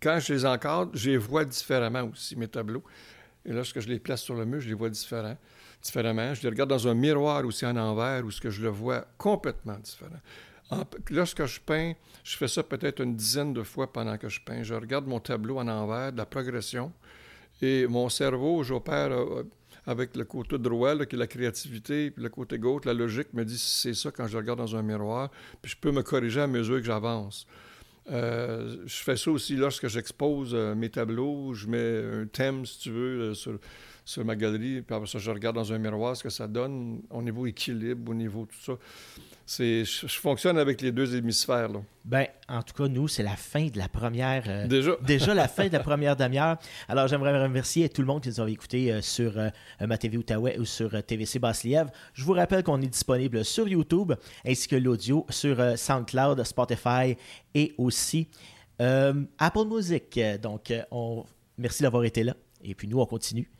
quand 0.00 0.18
je 0.18 0.32
les 0.32 0.46
encadre, 0.46 0.92
je 0.94 1.10
les 1.10 1.18
vois 1.18 1.44
différemment 1.44 2.04
aussi, 2.10 2.36
mes 2.36 2.48
tableaux. 2.48 2.84
Et 3.44 3.52
lorsque 3.52 3.80
je 3.80 3.88
les 3.88 3.98
place 3.98 4.22
sur 4.22 4.34
le 4.34 4.46
mur, 4.46 4.60
je 4.60 4.68
les 4.68 4.74
vois 4.74 4.88
différents 4.88 5.36
différemment. 5.84 6.34
Je 6.34 6.42
les 6.42 6.48
regarde 6.48 6.70
dans 6.70 6.88
un 6.88 6.94
miroir 6.94 7.44
aussi 7.44 7.64
en 7.64 7.76
envers 7.76 8.24
où 8.24 8.30
ce 8.30 8.40
que 8.40 8.50
je 8.50 8.62
le 8.62 8.70
vois 8.70 9.06
complètement 9.18 9.78
différent. 9.78 10.20
lorsque 11.10 11.44
je 11.44 11.60
peins, 11.60 11.92
je 12.24 12.36
fais 12.36 12.48
ça 12.48 12.62
peut-être 12.62 13.00
une 13.00 13.14
dizaine 13.14 13.52
de 13.52 13.62
fois 13.62 13.92
pendant 13.92 14.16
que 14.16 14.28
je 14.28 14.40
peins. 14.40 14.62
Je 14.62 14.74
regarde 14.74 15.06
mon 15.06 15.20
tableau 15.20 15.58
en 15.58 15.68
envers, 15.68 16.12
de 16.12 16.16
la 16.16 16.26
progression, 16.26 16.92
et 17.60 17.86
mon 17.86 18.08
cerveau, 18.08 18.64
j'opère 18.64 19.12
euh, 19.12 19.44
avec 19.86 20.16
le 20.16 20.24
côté 20.24 20.58
droit, 20.58 20.96
qui 21.04 21.14
est 21.14 21.18
la 21.18 21.26
créativité, 21.26 22.10
puis 22.10 22.22
le 22.22 22.30
côté 22.30 22.58
gauche, 22.58 22.84
la 22.86 22.94
logique, 22.94 23.32
me 23.34 23.44
dit 23.44 23.58
si 23.58 23.82
c'est 23.82 23.94
ça 23.94 24.10
quand 24.10 24.26
je 24.26 24.36
regarde 24.38 24.58
dans 24.58 24.74
un 24.74 24.82
miroir, 24.82 25.30
puis 25.62 25.70
je 25.70 25.76
peux 25.76 25.92
me 25.92 26.02
corriger 26.02 26.40
à 26.40 26.46
mesure 26.46 26.78
que 26.78 26.86
j'avance. 26.86 27.46
Euh, 28.10 28.76
je 28.84 28.96
fais 28.96 29.16
ça 29.16 29.30
aussi 29.30 29.56
lorsque 29.56 29.88
j'expose 29.88 30.52
euh, 30.54 30.74
mes 30.74 30.90
tableaux. 30.90 31.54
Je 31.54 31.66
mets 31.66 32.22
un 32.22 32.26
thème, 32.26 32.66
si 32.66 32.78
tu 32.80 32.90
veux, 32.90 33.32
sur, 33.32 33.58
sur 34.04 34.24
ma 34.24 34.36
galerie, 34.36 34.82
puis 34.82 34.94
après 34.94 35.08
ça, 35.08 35.18
je 35.18 35.30
regarde 35.30 35.56
dans 35.56 35.72
un 35.72 35.78
miroir 35.78 36.16
ce 36.16 36.22
que 36.22 36.30
ça 36.30 36.46
donne 36.46 37.00
au 37.10 37.22
niveau 37.22 37.46
équilibre, 37.46 38.10
au 38.10 38.14
niveau 38.14 38.46
tout 38.46 38.60
ça. 38.60 38.72
C'est, 39.46 39.84
je, 39.84 40.06
fonctionne 40.06 40.56
avec 40.56 40.80
les 40.80 40.90
deux 40.90 41.16
hémisphères. 41.16 41.68
Là. 41.68 41.80
Ben, 42.04 42.26
en 42.48 42.62
tout 42.62 42.74
cas, 42.74 42.88
nous, 42.88 43.08
c'est 43.08 43.22
la 43.22 43.36
fin 43.36 43.66
de 43.66 43.78
la 43.78 43.88
première. 43.88 44.44
Euh, 44.46 44.66
déjà? 44.66 44.92
déjà 45.06 45.34
la 45.34 45.48
fin 45.48 45.68
de 45.68 45.72
la 45.72 45.80
première 45.80 46.16
demi-heure. 46.16 46.56
Alors, 46.88 47.08
j'aimerais 47.08 47.42
remercier 47.42 47.88
tout 47.90 48.00
le 48.00 48.06
monde 48.06 48.22
qui 48.22 48.30
nous 48.30 48.40
a 48.40 48.50
écouté 48.50 48.90
euh, 48.90 49.02
sur 49.02 49.38
euh, 49.38 49.50
ma 49.80 49.98
TV 49.98 50.16
Outaouais 50.16 50.58
ou 50.58 50.64
sur 50.64 51.02
TVC 51.02 51.38
Basse-Lièvre. 51.38 51.90
Je 52.14 52.24
vous 52.24 52.32
rappelle 52.32 52.62
qu'on 52.62 52.80
est 52.80 52.88
disponible 52.88 53.44
sur 53.44 53.68
YouTube 53.68 54.14
ainsi 54.46 54.66
que 54.66 54.76
l'audio 54.76 55.26
sur 55.28 55.78
SoundCloud, 55.78 56.42
Spotify 56.44 57.16
et 57.54 57.74
aussi 57.76 58.28
Apple 58.78 59.66
Music. 59.66 60.18
Donc, 60.42 60.72
on... 60.90 61.24
merci 61.58 61.82
d'avoir 61.82 62.04
été 62.04 62.22
là. 62.22 62.34
Et 62.62 62.74
puis, 62.74 62.88
nous, 62.88 62.98
on 62.98 63.06
continue 63.06 63.50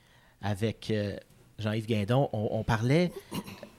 avec 0.45 0.91
euh, 0.91 1.17
Jean-Yves 1.59 1.87
Guindon, 1.87 2.29
on, 2.33 2.63
parlait 2.63 3.11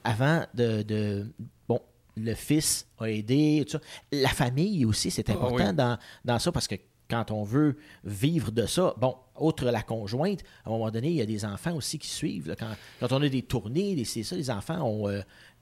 avant 0.04 0.43
de, 0.54 1.25
Bon, 1.69 1.80
le 2.17 2.34
fils 2.34 2.88
a 2.99 3.10
aidé, 3.10 3.63
tout 3.65 3.78
ça. 3.78 3.80
La 4.12 4.30
famille 4.30 4.84
aussi, 4.84 5.12
c'est 5.12 5.30
ah 5.30 5.34
important 5.34 5.71
dans, 5.71 5.97
dans 6.25 6.39
ça 6.39 6.51
parce 6.51 6.67
que 6.67 6.75
quand 7.08 7.30
on 7.30 7.43
veut 7.43 7.78
vivre 8.04 8.51
de 8.51 8.65
ça, 8.65 8.95
bon, 8.97 9.15
outre 9.39 9.65
la 9.65 9.84
conjointe, 9.84 10.41
à 10.65 10.69
un 10.69 10.71
moment 10.71 10.89
donné, 10.89 11.10
il 11.10 11.15
y 11.15 11.21
a 11.21 11.25
des 11.25 11.45
enfants 11.45 11.75
aussi 11.75 11.99
qui 11.99 12.08
suivent. 12.08 12.56
Quand, 12.58 12.73
quand, 12.99 13.12
on 13.12 13.21
a 13.21 13.30
des 13.30 13.43
tournées, 13.43 14.04
c'est 14.06 14.23
ça, 14.23 14.36
les 14.36 14.49
enfants 14.49 14.82
ont 14.82 15.08
euh, 15.08 15.21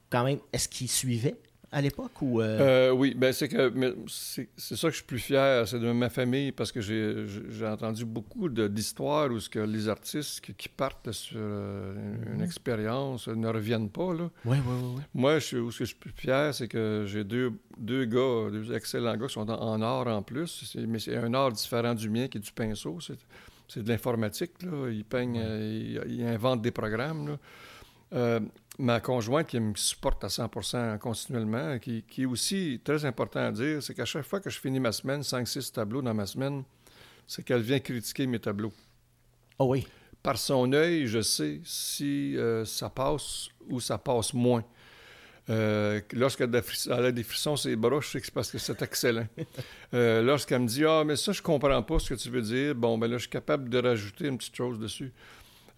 quand 0.09 0.23
même. 0.23 0.39
Est-ce 0.53 0.69
qu'ils 0.69 0.89
suivaient? 0.89 1.35
À 1.73 1.81
l'époque 1.81 2.21
ou 2.21 2.39
euh? 2.39 2.59
Euh, 2.59 2.91
Oui, 2.91 3.15
ben 3.15 3.33
c'est 3.33 3.49
que 3.49 3.73
c'est 4.15 4.47
ça 4.57 4.88
que 4.88 4.91
je 4.91 4.97
suis 4.97 5.05
plus 5.05 5.19
fier, 5.19 5.67
c'est 5.67 5.79
de 5.79 5.91
ma 5.91 6.09
famille 6.09 6.51
parce 6.51 6.71
que 6.71 6.81
j'ai 6.81 7.65
entendu 7.65 8.05
beaucoup 8.05 8.47
d'histoires 8.47 9.31
où 9.31 9.39
ce 9.39 9.49
que 9.49 9.59
les 9.59 9.89
artistes 9.89 10.41
qui, 10.41 10.69
partent 10.69 11.12
sur 11.12 11.38
euh, 11.39 11.93
une, 12.25 12.39
mm-hmm. 12.39 12.45
expérience 12.45 13.27
ne 13.27 13.47
reviennent 13.47 13.89
pas 13.89 14.13
là. 14.13 14.29
Oui, 14.45 14.57
oui, 14.65 14.75
oui. 14.95 15.01
Moi, 15.13 15.39
je, 15.39 15.57
où 15.57 15.71
ce 15.71 15.79
que 15.79 15.86
je 15.86 15.89
suis 15.89 15.99
plus 15.99 16.13
fier, 16.15 16.53
c'est 16.53 16.67
que 16.67 17.05
j'ai 17.07 17.23
deux, 17.23 17.53
deux 17.77 18.05
gars, 18.05 18.49
deux 18.51 18.73
excellents 18.73 19.17
gars 19.17 19.27
qui 19.27 19.33
sont 19.33 19.49
en, 19.49 19.81
or 19.81 20.07
en 20.07 20.21
plus, 20.21 20.77
mais 20.88 20.99
c'est 20.99 21.17
un 21.17 21.33
art 21.33 21.51
différent 21.51 21.95
du 21.95 22.09
mien 22.09 22.27
qui 22.27 22.38
est 22.38 22.41
du 22.41 22.51
pinceau. 22.51 22.99
C'est 23.67 23.81
de 23.81 23.89
l'informatique 23.89 24.62
là. 24.62 24.89
Ils 24.91 25.05
peignent, 25.05 25.41
ils, 26.07 26.23
inventent 26.23 26.62
des 26.62 26.71
programmes 26.71 27.27
là 27.29 27.38
ma 28.80 28.99
conjointe 28.99 29.47
qui 29.47 29.60
me 29.60 29.76
supporte 29.76 30.23
à 30.23 30.28
100% 30.28 30.97
continuellement, 30.99 31.80
qui, 31.80 32.04
qui, 32.04 32.23
est 32.23 32.26
aussi 32.26 32.80
très 32.84 33.06
important 33.06 33.39
à 33.39 33.52
dire, 33.52 33.82
c'est 33.82 33.93
qu'à 33.93 34.06
chaque 34.06 34.26
fois 34.26 34.39
que 34.39 34.49
je 34.49 34.60
finis 34.60 34.80
ma 34.80 34.91
semaine, 34.91 35.21
5-6 35.21 35.71
tableaux 35.71 36.02
dans 36.02 36.13
ma 36.13 36.26
semaine, 36.26 36.63
c'est 37.28 37.43
qu'elle 37.43 37.62
vient 37.62 37.80
critiquer 37.80 38.28
mes 38.28 38.39
tableaux. 38.39 38.73
Oh 39.60 39.65
oui. 39.65 39.88
Par 40.21 40.38
son 40.38 40.71
œil, 40.73 41.08
je 41.08 41.21
sais 41.21 41.60
si 41.63 42.38
euh, 42.38 42.65
ça 42.65 42.89
passe 42.89 43.49
ou 43.69 43.80
ça 43.80 43.97
passe 43.97 44.34
moins. 44.34 44.63
Euh, 45.49 45.99
lorsqu'elle 46.13 46.56
a 46.56 47.12
des 47.12 47.23
frissons 47.23 47.58
sur 47.58 47.69
les 47.69 47.76
bras, 47.76 47.99
je 47.99 48.08
sais 48.08 48.19
que 48.19 48.26
c'est 48.26 48.34
parce 48.34 48.49
que 48.52 48.58
c'est 48.58 48.82
excellent. 48.82 49.28
Euh, 49.93 50.23
lorsqu'elle 50.23 50.62
me 50.62 50.67
dit 50.67 50.84
Ah, 50.86 51.04
mais 51.06 51.15
ça, 51.15 51.34
je 51.34 51.41
comprends 51.43 51.84
pas 51.84 51.99
ce 51.99 52.15
que 52.15 52.19
tu 52.19 52.32
veux 52.32 52.41
dire, 52.41 52.73
bon, 52.73 52.97
ben 52.97 53.06
là, 53.06 53.17
je 53.17 53.23
suis 53.23 53.30
capable 53.30 53.69
de 53.69 53.78
rajouter 53.78 54.26
une 54.26 54.39
petite 54.39 54.56
chose 54.56 54.80
dessus. 54.80 55.13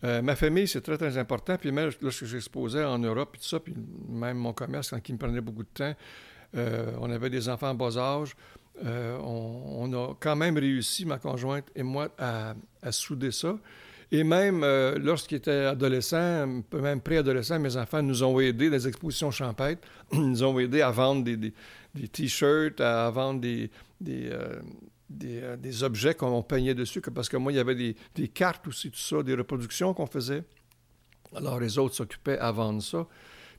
Euh, 0.05 0.21
ma 0.21 0.35
famille, 0.35 0.67
c'est 0.67 0.81
très, 0.81 0.97
très 0.97 1.17
important. 1.17 1.57
Puis 1.57 1.71
même 1.71 1.89
lorsque 2.01 2.25
j'exposais 2.25 2.83
en 2.83 2.99
Europe, 2.99 3.35
et 3.35 3.37
tout 3.39 3.45
ça, 3.45 3.59
puis 3.59 3.73
même 4.07 4.37
mon 4.37 4.53
commerce, 4.53 4.91
quand 4.91 5.09
il 5.09 5.13
me 5.13 5.17
prenait 5.17 5.41
beaucoup 5.41 5.63
de 5.63 5.69
temps, 5.73 5.93
euh, 6.55 6.91
on 7.01 7.09
avait 7.09 7.29
des 7.29 7.49
enfants 7.49 7.69
en 7.69 7.75
bas 7.75 7.97
âge. 7.97 8.35
Euh, 8.85 9.17
on, 9.19 9.91
a 9.93 10.13
quand 10.19 10.35
même 10.35 10.57
réussi, 10.57 11.05
ma 11.05 11.17
conjointe 11.17 11.65
et 11.75 11.83
moi, 11.83 12.09
à, 12.17 12.53
souder 12.91 13.31
ça. 13.31 13.57
Et 14.11 14.23
même 14.23 14.63
lorsqu'il 14.97 15.37
était 15.37 15.65
adolescent, 15.65 16.45
même 16.73 17.01
préadolescent, 17.01 17.57
mes 17.59 17.75
enfants 17.75 18.03
nous 18.03 18.23
ont 18.23 18.39
aidés 18.39 18.69
dans 18.69 18.75
les 18.75 18.87
expositions 18.87 19.31
champêtres. 19.31 19.81
Ils 20.13 20.29
nous 20.29 20.43
ont 20.43 20.59
aidés 20.59 20.81
à 20.81 20.91
vendre 20.91 21.23
des, 21.23 21.53
T-shirts, 22.09 22.79
à 22.79 23.09
vendre 23.09 23.41
des, 23.41 23.71
euh, 24.07 24.59
des, 25.09 25.83
objets 25.83 26.13
qu'on 26.15 26.41
peignait 26.41 26.73
dessus, 26.73 27.01
parce 27.01 27.29
que 27.29 27.37
moi, 27.37 27.51
il 27.51 27.55
y 27.55 27.59
avait 27.59 27.75
des, 27.75 28.27
cartes 28.27 28.67
aussi, 28.67 28.91
tout 28.91 28.99
ça, 28.99 29.23
des 29.23 29.35
reproductions 29.35 29.93
qu'on 29.93 30.07
faisait. 30.07 30.43
Alors, 31.35 31.59
les 31.59 31.77
autres 31.77 31.95
s'occupaient 31.95 32.39
à 32.39 32.51
vendre 32.51 32.81
ça. 32.81 33.07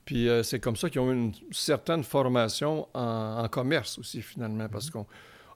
Puis 0.05 0.29
euh, 0.29 0.45
c'est 0.45 0.61
comme 0.61 0.77
ça 0.77 0.89
qu'ils 0.89 1.01
ont 1.01 1.11
eu 1.11 1.17
une 1.17 1.33
certaine 1.51 2.05
formation 2.05 2.87
en, 2.95 3.43
en 3.45 3.49
commerce 3.49 3.99
aussi, 3.99 4.23
finalement, 4.23 4.69
parce 4.69 4.89
qu'on 4.89 5.05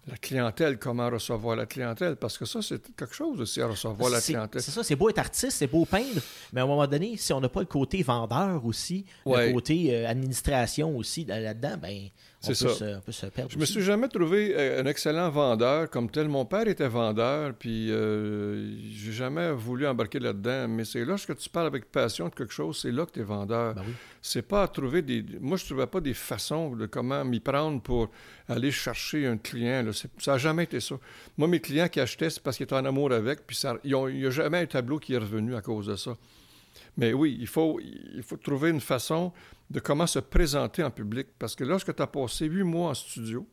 la 0.06 0.16
clientèle, 0.16 0.78
comment 0.78 1.08
recevoir 1.10 1.56
la 1.56 1.66
clientèle, 1.66 2.16
parce 2.16 2.38
que 2.38 2.44
ça, 2.44 2.62
c'est 2.62 2.94
quelque 2.96 3.14
chose 3.14 3.40
aussi 3.40 3.60
à 3.60 3.66
recevoir 3.66 4.10
la 4.10 4.20
clientèle. 4.20 4.62
C'est 4.62 4.70
ça, 4.70 4.82
c'est 4.82 4.96
beau 4.96 5.10
être 5.10 5.18
artiste, 5.18 5.52
c'est 5.58 5.66
beau 5.66 5.84
peindre, 5.84 6.20
mais 6.52 6.60
à 6.60 6.64
un 6.64 6.66
moment 6.66 6.86
donné, 6.86 7.16
si 7.16 7.32
on 7.32 7.40
n'a 7.40 7.48
pas 7.48 7.60
le 7.60 7.66
côté 7.66 8.02
vendeur 8.02 8.64
aussi, 8.64 9.04
Ouais. 9.26 9.48
le 9.48 9.52
côté 9.52 9.94
euh, 9.94 10.08
administration 10.08 10.96
aussi 10.96 11.24
là- 11.24 11.40
là-dedans, 11.40 11.76
ben, 11.80 12.08
C'est 12.42 12.54
ça. 12.54 12.70
se, 12.70 12.84
on 12.96 13.00
peut 13.00 13.12
se 13.12 13.26
perdre. 13.26 13.50
Je 13.50 13.58
me 13.58 13.64
aussi. 13.64 13.72
suis 13.72 13.82
jamais 13.82 14.08
trouvé 14.08 14.54
euh, 14.56 14.82
un 14.82 14.86
excellent 14.86 15.28
vendeur 15.28 15.90
comme 15.90 16.10
tel. 16.10 16.26
Mon 16.28 16.46
père 16.46 16.66
était 16.68 16.88
vendeur, 16.88 17.52
puis 17.52 17.90
euh, 17.90 18.76
j'ai 18.94 19.12
jamais 19.12 19.52
voulu 19.52 19.86
embarquer 19.86 20.18
là-dedans. 20.20 20.66
Mais 20.68 20.86
c'est 20.86 21.04
lorsque 21.04 21.36
tu 21.36 21.50
parles 21.50 21.66
avec 21.66 21.92
passion 21.92 22.28
de 22.28 22.34
quelque 22.34 22.52
chose, 22.54 22.78
c'est 22.80 22.92
là 22.92 23.04
que 23.04 23.10
tu 23.12 23.20
es 23.20 23.24
vendeur. 23.24 23.74
Ben 23.74 23.82
oui. 23.86 23.92
C'est 24.22 24.40
pas 24.42 24.62
à 24.62 24.68
trouver 24.68 25.02
des. 25.02 25.22
Moi, 25.38 25.58
je 25.58 25.66
trouvais 25.66 25.86
pas 25.86 26.00
des 26.00 26.14
façons 26.14 26.74
de 26.74 26.86
comment 26.86 27.22
m'y 27.26 27.40
prendre 27.40 27.82
pour 27.82 28.10
aller 28.48 28.70
chercher 28.70 29.26
un 29.26 29.36
client. 29.36 29.82
là. 29.82 29.92
Ça 30.18 30.32
n'a 30.32 30.38
jamais 30.38 30.64
été 30.64 30.80
ça. 30.80 30.94
Moi, 31.36 31.46
mes 31.46 31.60
clients 31.60 31.88
qui 31.88 32.00
achetaient, 32.00 32.30
c'est 32.30 32.42
parce 32.42 32.56
qu'ils 32.56 32.64
étaient 32.64 32.74
en 32.74 32.84
amour 32.86 33.12
avec, 33.12 33.46
puis 33.46 33.54
ça- 33.56 33.76
il 33.84 33.94
n'y 33.94 34.26
a 34.26 34.30
jamais 34.30 34.58
un 34.58 34.66
tableau 34.66 34.98
qui 34.98 35.12
est 35.12 35.18
revenu 35.18 35.54
à 35.56 35.60
cause 35.60 35.86
de 35.88 35.96
ça. 35.96 36.16
Mais 37.00 37.14
oui, 37.14 37.38
il 37.40 37.46
faut, 37.46 37.80
il 37.80 38.22
faut 38.22 38.36
trouver 38.36 38.68
une 38.68 38.80
façon 38.82 39.32
de 39.70 39.80
comment 39.80 40.06
se 40.06 40.18
présenter 40.18 40.84
en 40.84 40.90
public. 40.90 41.28
Parce 41.38 41.54
que 41.54 41.64
lorsque 41.64 41.96
tu 41.96 42.02
as 42.02 42.06
passé 42.06 42.44
huit 42.44 42.62
mois 42.62 42.90
en 42.90 42.94
studio, 42.94 43.48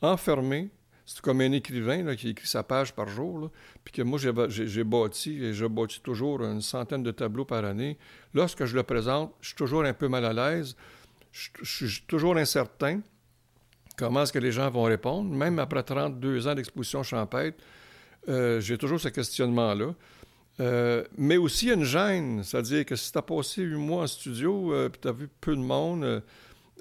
enfermé, 0.00 0.70
c'est 1.04 1.20
comme 1.20 1.40
un 1.40 1.50
écrivain 1.50 2.04
là, 2.04 2.14
qui 2.14 2.28
écrit 2.28 2.46
sa 2.46 2.62
page 2.62 2.94
par 2.94 3.08
jour, 3.08 3.50
puis 3.82 3.92
que 3.92 4.02
moi, 4.02 4.16
j'ai 4.48 4.84
bâti, 4.84 5.44
et 5.44 5.52
je 5.52 5.66
bâtis 5.66 6.02
toujours 6.02 6.44
une 6.44 6.60
centaine 6.60 7.02
de 7.02 7.10
tableaux 7.10 7.44
par 7.44 7.64
année. 7.64 7.98
Lorsque 8.32 8.64
je 8.64 8.76
le 8.76 8.84
présente, 8.84 9.34
je 9.40 9.48
suis 9.48 9.56
toujours 9.56 9.82
un 9.82 9.92
peu 9.92 10.06
mal 10.06 10.24
à 10.24 10.32
l'aise, 10.32 10.76
je, 11.32 11.48
je 11.62 11.86
suis 11.86 12.02
toujours 12.06 12.36
incertain. 12.36 13.00
Comment 13.96 14.22
est-ce 14.22 14.32
que 14.32 14.38
les 14.38 14.52
gens 14.52 14.70
vont 14.70 14.84
répondre? 14.84 15.34
Même 15.34 15.58
après 15.58 15.82
32 15.82 16.46
ans 16.46 16.54
d'exposition 16.54 17.02
champêtre, 17.02 17.58
euh, 18.28 18.60
j'ai 18.60 18.78
toujours 18.78 19.00
ce 19.00 19.08
questionnement-là. 19.08 19.94
Euh, 20.60 21.02
mais 21.18 21.36
aussi 21.36 21.68
une 21.70 21.82
gêne, 21.84 22.42
c'est-à-dire 22.44 22.84
que 22.84 22.94
si 22.94 23.10
tu 23.10 23.18
as 23.18 23.22
passé 23.22 23.62
huit 23.62 23.76
mois 23.76 24.04
en 24.04 24.06
studio 24.06 24.72
euh, 24.72 24.88
puis 24.88 25.00
tu 25.02 25.08
as 25.08 25.12
vu 25.12 25.28
peu 25.40 25.56
de 25.56 25.60
monde, 25.60 26.04
euh, 26.04 26.20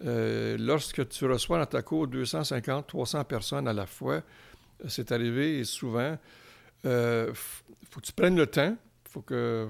euh, 0.05 0.57
lorsque 0.59 1.07
tu 1.09 1.25
reçois 1.25 1.57
dans 1.57 1.65
ta 1.65 1.81
cour 1.81 2.07
250, 2.07 2.85
300 2.87 3.23
personnes 3.23 3.67
à 3.67 3.73
la 3.73 3.87
fois, 3.87 4.15
euh, 4.15 4.21
c'est 4.87 5.11
arrivé 5.11 5.63
souvent, 5.63 6.17
euh, 6.85 7.31
f- 7.31 7.61
faut 7.89 7.99
que 7.99 8.05
tu 8.05 8.13
prennes 8.13 8.35
le 8.35 8.45
temps. 8.47 8.75
Faut 9.09 9.21
que, 9.21 9.67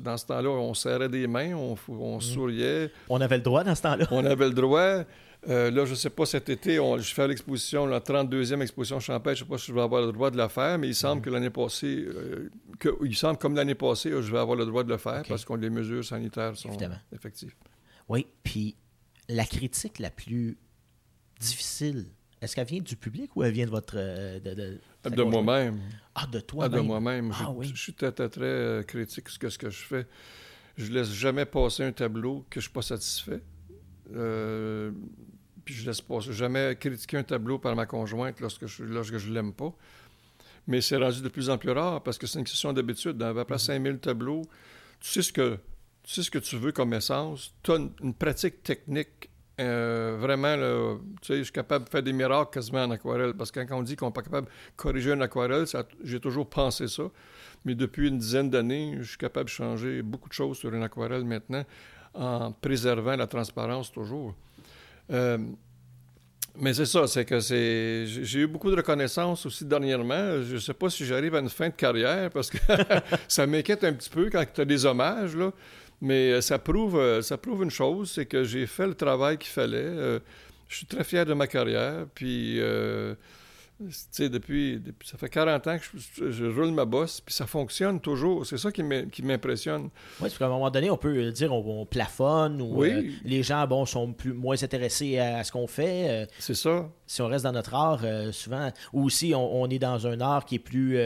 dans 0.00 0.16
ce 0.16 0.24
temps-là, 0.26 0.48
on 0.48 0.72
serrait 0.72 1.10
des 1.10 1.26
mains, 1.26 1.54
on, 1.54 1.76
on 1.88 2.20
souriait, 2.20 2.90
On 3.10 3.20
avait 3.20 3.36
le 3.36 3.42
droit 3.42 3.62
dans 3.62 3.74
ce 3.74 3.82
temps-là. 3.82 4.06
on 4.10 4.24
avait 4.24 4.46
le 4.48 4.54
droit. 4.54 5.04
Euh, 5.48 5.70
là, 5.70 5.84
je 5.84 5.90
ne 5.90 5.96
sais 5.96 6.10
pas, 6.10 6.26
cet 6.26 6.48
été, 6.48 6.80
on- 6.80 6.98
je 6.98 7.14
fais 7.14 7.28
l'exposition, 7.28 7.86
la 7.86 8.00
32e 8.00 8.60
exposition 8.60 8.98
champêtre. 8.98 9.36
Je 9.36 9.44
ne 9.44 9.46
sais 9.48 9.50
pas 9.50 9.58
si 9.58 9.66
je 9.68 9.72
vais 9.72 9.80
avoir 9.82 10.04
le 10.04 10.10
droit 10.12 10.30
de 10.32 10.36
la 10.36 10.48
faire, 10.48 10.78
mais 10.78 10.88
il 10.88 10.94
semble 10.96 11.22
que 11.22 11.30
l'année 11.30 11.50
passée, 11.50 12.04
euh, 12.06 12.50
que, 12.80 12.88
il 13.04 13.16
semble 13.16 13.38
comme 13.38 13.54
l'année 13.54 13.76
passée, 13.76 14.10
je 14.10 14.32
vais 14.32 14.38
avoir 14.38 14.56
le 14.56 14.66
droit 14.66 14.82
de 14.82 14.88
le 14.90 14.98
faire 14.98 15.22
parce 15.28 15.44
que 15.44 15.52
les 15.54 15.70
mesures 15.70 16.04
sanitaires 16.04 16.56
sont 16.56 16.68
Évidemment. 16.70 16.98
effectives. 17.12 17.54
Oui, 18.08 18.26
puis 18.42 18.74
la 19.28 19.44
critique 19.44 20.00
la 20.00 20.10
plus 20.10 20.58
difficile, 21.38 22.06
est-ce 22.40 22.56
qu'elle 22.56 22.66
vient 22.66 22.80
du 22.80 22.96
public 22.96 23.34
ou 23.36 23.42
elle 23.44 23.52
vient 23.52 23.66
de 23.66 23.70
votre... 23.70 23.94
euh, 23.96 24.40
de, 24.40 25.22
moi-même. 25.22 25.78
Ah, 26.14 26.26
de 26.26 26.40
toi 26.40 26.64
Ah, 26.64 26.68
de 26.68 26.80
moi-même. 26.80 27.32
Ah 27.34 27.44
je, 27.46 27.52
oui. 27.52 27.70
je 27.72 27.80
suis 27.80 27.94
très, 27.94 28.10
très, 28.12 28.28
très 28.28 28.84
critique 28.86 29.28
sur 29.28 29.52
ce 29.52 29.58
que 29.58 29.70
je 29.70 29.84
fais. 29.84 30.06
Je 30.76 30.90
laisse 30.92 31.10
jamais 31.12 31.44
passer 31.44 31.84
un 31.84 31.92
tableau 31.92 32.44
que 32.50 32.60
je 32.60 32.64
suis 32.66 32.72
pas 32.72 32.82
satisfait. 32.82 33.40
Euh, 34.14 34.90
puis 35.64 35.74
je 35.74 35.86
laisse 35.86 36.00
passer 36.00 36.32
jamais 36.32 36.76
critiquer 36.80 37.18
un 37.18 37.22
tableau 37.22 37.58
par 37.58 37.76
ma 37.76 37.86
conjointe 37.86 38.40
lorsque 38.40 38.66
je 38.66 38.84
lorsque 38.84 39.18
je 39.18 39.30
l'aime 39.30 39.52
pas. 39.52 39.72
Mais 40.66 40.80
c'est 40.80 40.96
rendu 40.96 41.22
de 41.22 41.28
plus 41.28 41.50
en 41.50 41.58
plus 41.58 41.70
rare 41.70 42.02
parce 42.02 42.18
que 42.18 42.26
c'est 42.26 42.38
une 42.38 42.44
question 42.44 42.72
d'habitude. 42.72 43.12
Dans 43.12 43.28
à 43.28 43.34
peu 43.34 43.44
près 43.44 43.58
5000 43.58 43.98
tableaux, 43.98 44.42
tu 45.00 45.10
sais 45.10 45.22
ce 45.22 45.32
que 45.32 45.58
tu 46.02 46.14
sais 46.14 46.22
ce 46.22 46.30
que 46.30 46.38
tu 46.38 46.56
veux 46.56 46.72
comme 46.72 46.94
essence. 46.94 47.54
Tu 47.62 47.72
as 47.72 47.76
une, 47.76 47.90
une 48.02 48.14
pratique 48.14 48.62
technique 48.62 49.30
euh, 49.60 50.16
vraiment, 50.20 50.54
là, 50.54 50.96
tu 51.20 51.26
sais, 51.26 51.38
je 51.38 51.42
suis 51.44 51.52
capable 51.52 51.86
de 51.86 51.90
faire 51.90 52.02
des 52.02 52.12
miracles 52.12 52.50
quasiment 52.52 52.84
en 52.84 52.90
aquarelle. 52.90 53.34
Parce 53.34 53.50
que 53.50 53.60
quand 53.60 53.78
on 53.78 53.82
dit 53.82 53.96
qu'on 53.96 54.06
n'est 54.06 54.12
pas 54.12 54.22
capable 54.22 54.46
de 54.46 54.52
corriger 54.76 55.12
une 55.12 55.22
aquarelle, 55.22 55.64
j'ai 56.04 56.20
toujours 56.20 56.48
pensé 56.48 56.86
ça. 56.86 57.04
Mais 57.64 57.74
depuis 57.74 58.08
une 58.08 58.18
dizaine 58.18 58.50
d'années, 58.50 58.96
je 59.00 59.08
suis 59.08 59.18
capable 59.18 59.46
de 59.46 59.50
changer 59.50 60.02
beaucoup 60.02 60.28
de 60.28 60.34
choses 60.34 60.58
sur 60.58 60.72
une 60.72 60.82
aquarelle 60.82 61.24
maintenant 61.24 61.64
en 62.18 62.52
préservant 62.52 63.16
la 63.16 63.26
transparence 63.26 63.92
toujours. 63.92 64.34
Euh, 65.10 65.38
mais 66.60 66.74
c'est 66.74 66.86
ça, 66.86 67.06
c'est 67.06 67.24
que 67.24 67.38
c'est. 67.38 68.06
J'ai 68.06 68.40
eu 68.40 68.46
beaucoup 68.48 68.70
de 68.70 68.76
reconnaissance 68.76 69.46
aussi 69.46 69.64
dernièrement. 69.64 70.42
Je 70.42 70.54
ne 70.54 70.58
sais 70.58 70.74
pas 70.74 70.90
si 70.90 71.06
j'arrive 71.06 71.36
à 71.36 71.38
une 71.38 71.48
fin 71.48 71.68
de 71.68 71.74
carrière 71.74 72.30
parce 72.30 72.50
que 72.50 72.58
ça 73.28 73.46
m'inquiète 73.46 73.84
un 73.84 73.92
petit 73.92 74.10
peu 74.10 74.28
quand 74.28 74.44
tu 74.52 74.60
as 74.60 74.64
des 74.64 74.84
hommages, 74.84 75.36
là. 75.36 75.52
Mais 76.00 76.32
euh, 76.32 76.40
ça 76.40 76.58
prouve, 76.58 76.96
euh, 76.96 77.22
ça 77.22 77.38
prouve 77.38 77.62
une 77.62 77.70
chose, 77.70 78.10
c'est 78.12 78.26
que 78.26 78.44
j'ai 78.44 78.66
fait 78.66 78.86
le 78.86 78.94
travail 78.94 79.38
qu'il 79.38 79.50
fallait. 79.50 80.20
Je 80.68 80.76
suis 80.76 80.86
très 80.86 81.04
fier 81.04 81.24
de 81.24 81.34
ma 81.34 81.46
carrière. 81.46 82.06
Puis, 82.14 82.60
depuis, 83.80 84.80
depuis- 84.80 85.08
Ça 85.08 85.16
fait 85.18 85.28
40 85.28 85.66
ans 85.66 85.78
que 85.78 85.84
je, 86.16 86.30
je 86.30 86.44
roule 86.46 86.70
ma 86.72 86.84
bosse, 86.84 87.20
puis 87.20 87.34
ça 87.34 87.46
fonctionne 87.46 88.00
toujours. 88.00 88.44
C'est 88.44 88.58
ça 88.58 88.72
qui 88.72 88.82
m'im- 88.82 89.08
qui 89.08 89.22
m'impressionne. 89.22 89.84
Oui, 89.84 89.90
parce 90.20 90.38
qu'à 90.38 90.46
un 90.46 90.50
moment 90.50 90.70
donné, 90.70 90.90
on 90.90 90.96
peut 90.96 91.16
euh, 91.16 91.30
dire 91.32 91.52
on, 91.52 91.82
on 91.82 91.86
plafonne 91.86 92.60
ou 92.60 92.80
Oui. 92.80 92.90
euh, 92.90 93.02
les 93.24 93.42
gens 93.42 93.66
bon, 93.66 93.86
sont 93.86 94.12
plus, 94.12 94.32
moins 94.32 94.60
intéressés 94.62 95.18
à, 95.18 95.38
à 95.38 95.44
ce 95.44 95.52
qu'on 95.52 95.66
fait. 95.66 96.08
euh, 96.10 96.26
C'est 96.38 96.54
ça. 96.54 96.88
si 97.06 97.22
on 97.22 97.28
reste 97.28 97.44
dans 97.44 97.52
notre 97.52 97.74
art, 97.74 98.00
euh, 98.04 98.32
souvent, 98.32 98.70
ou 98.92 99.08
si 99.10 99.32
on, 99.34 99.62
on 99.62 99.68
est 99.70 99.78
dans 99.78 100.06
un 100.06 100.20
art 100.20 100.44
qui 100.44 100.56
est 100.56 100.58
plus. 100.58 100.98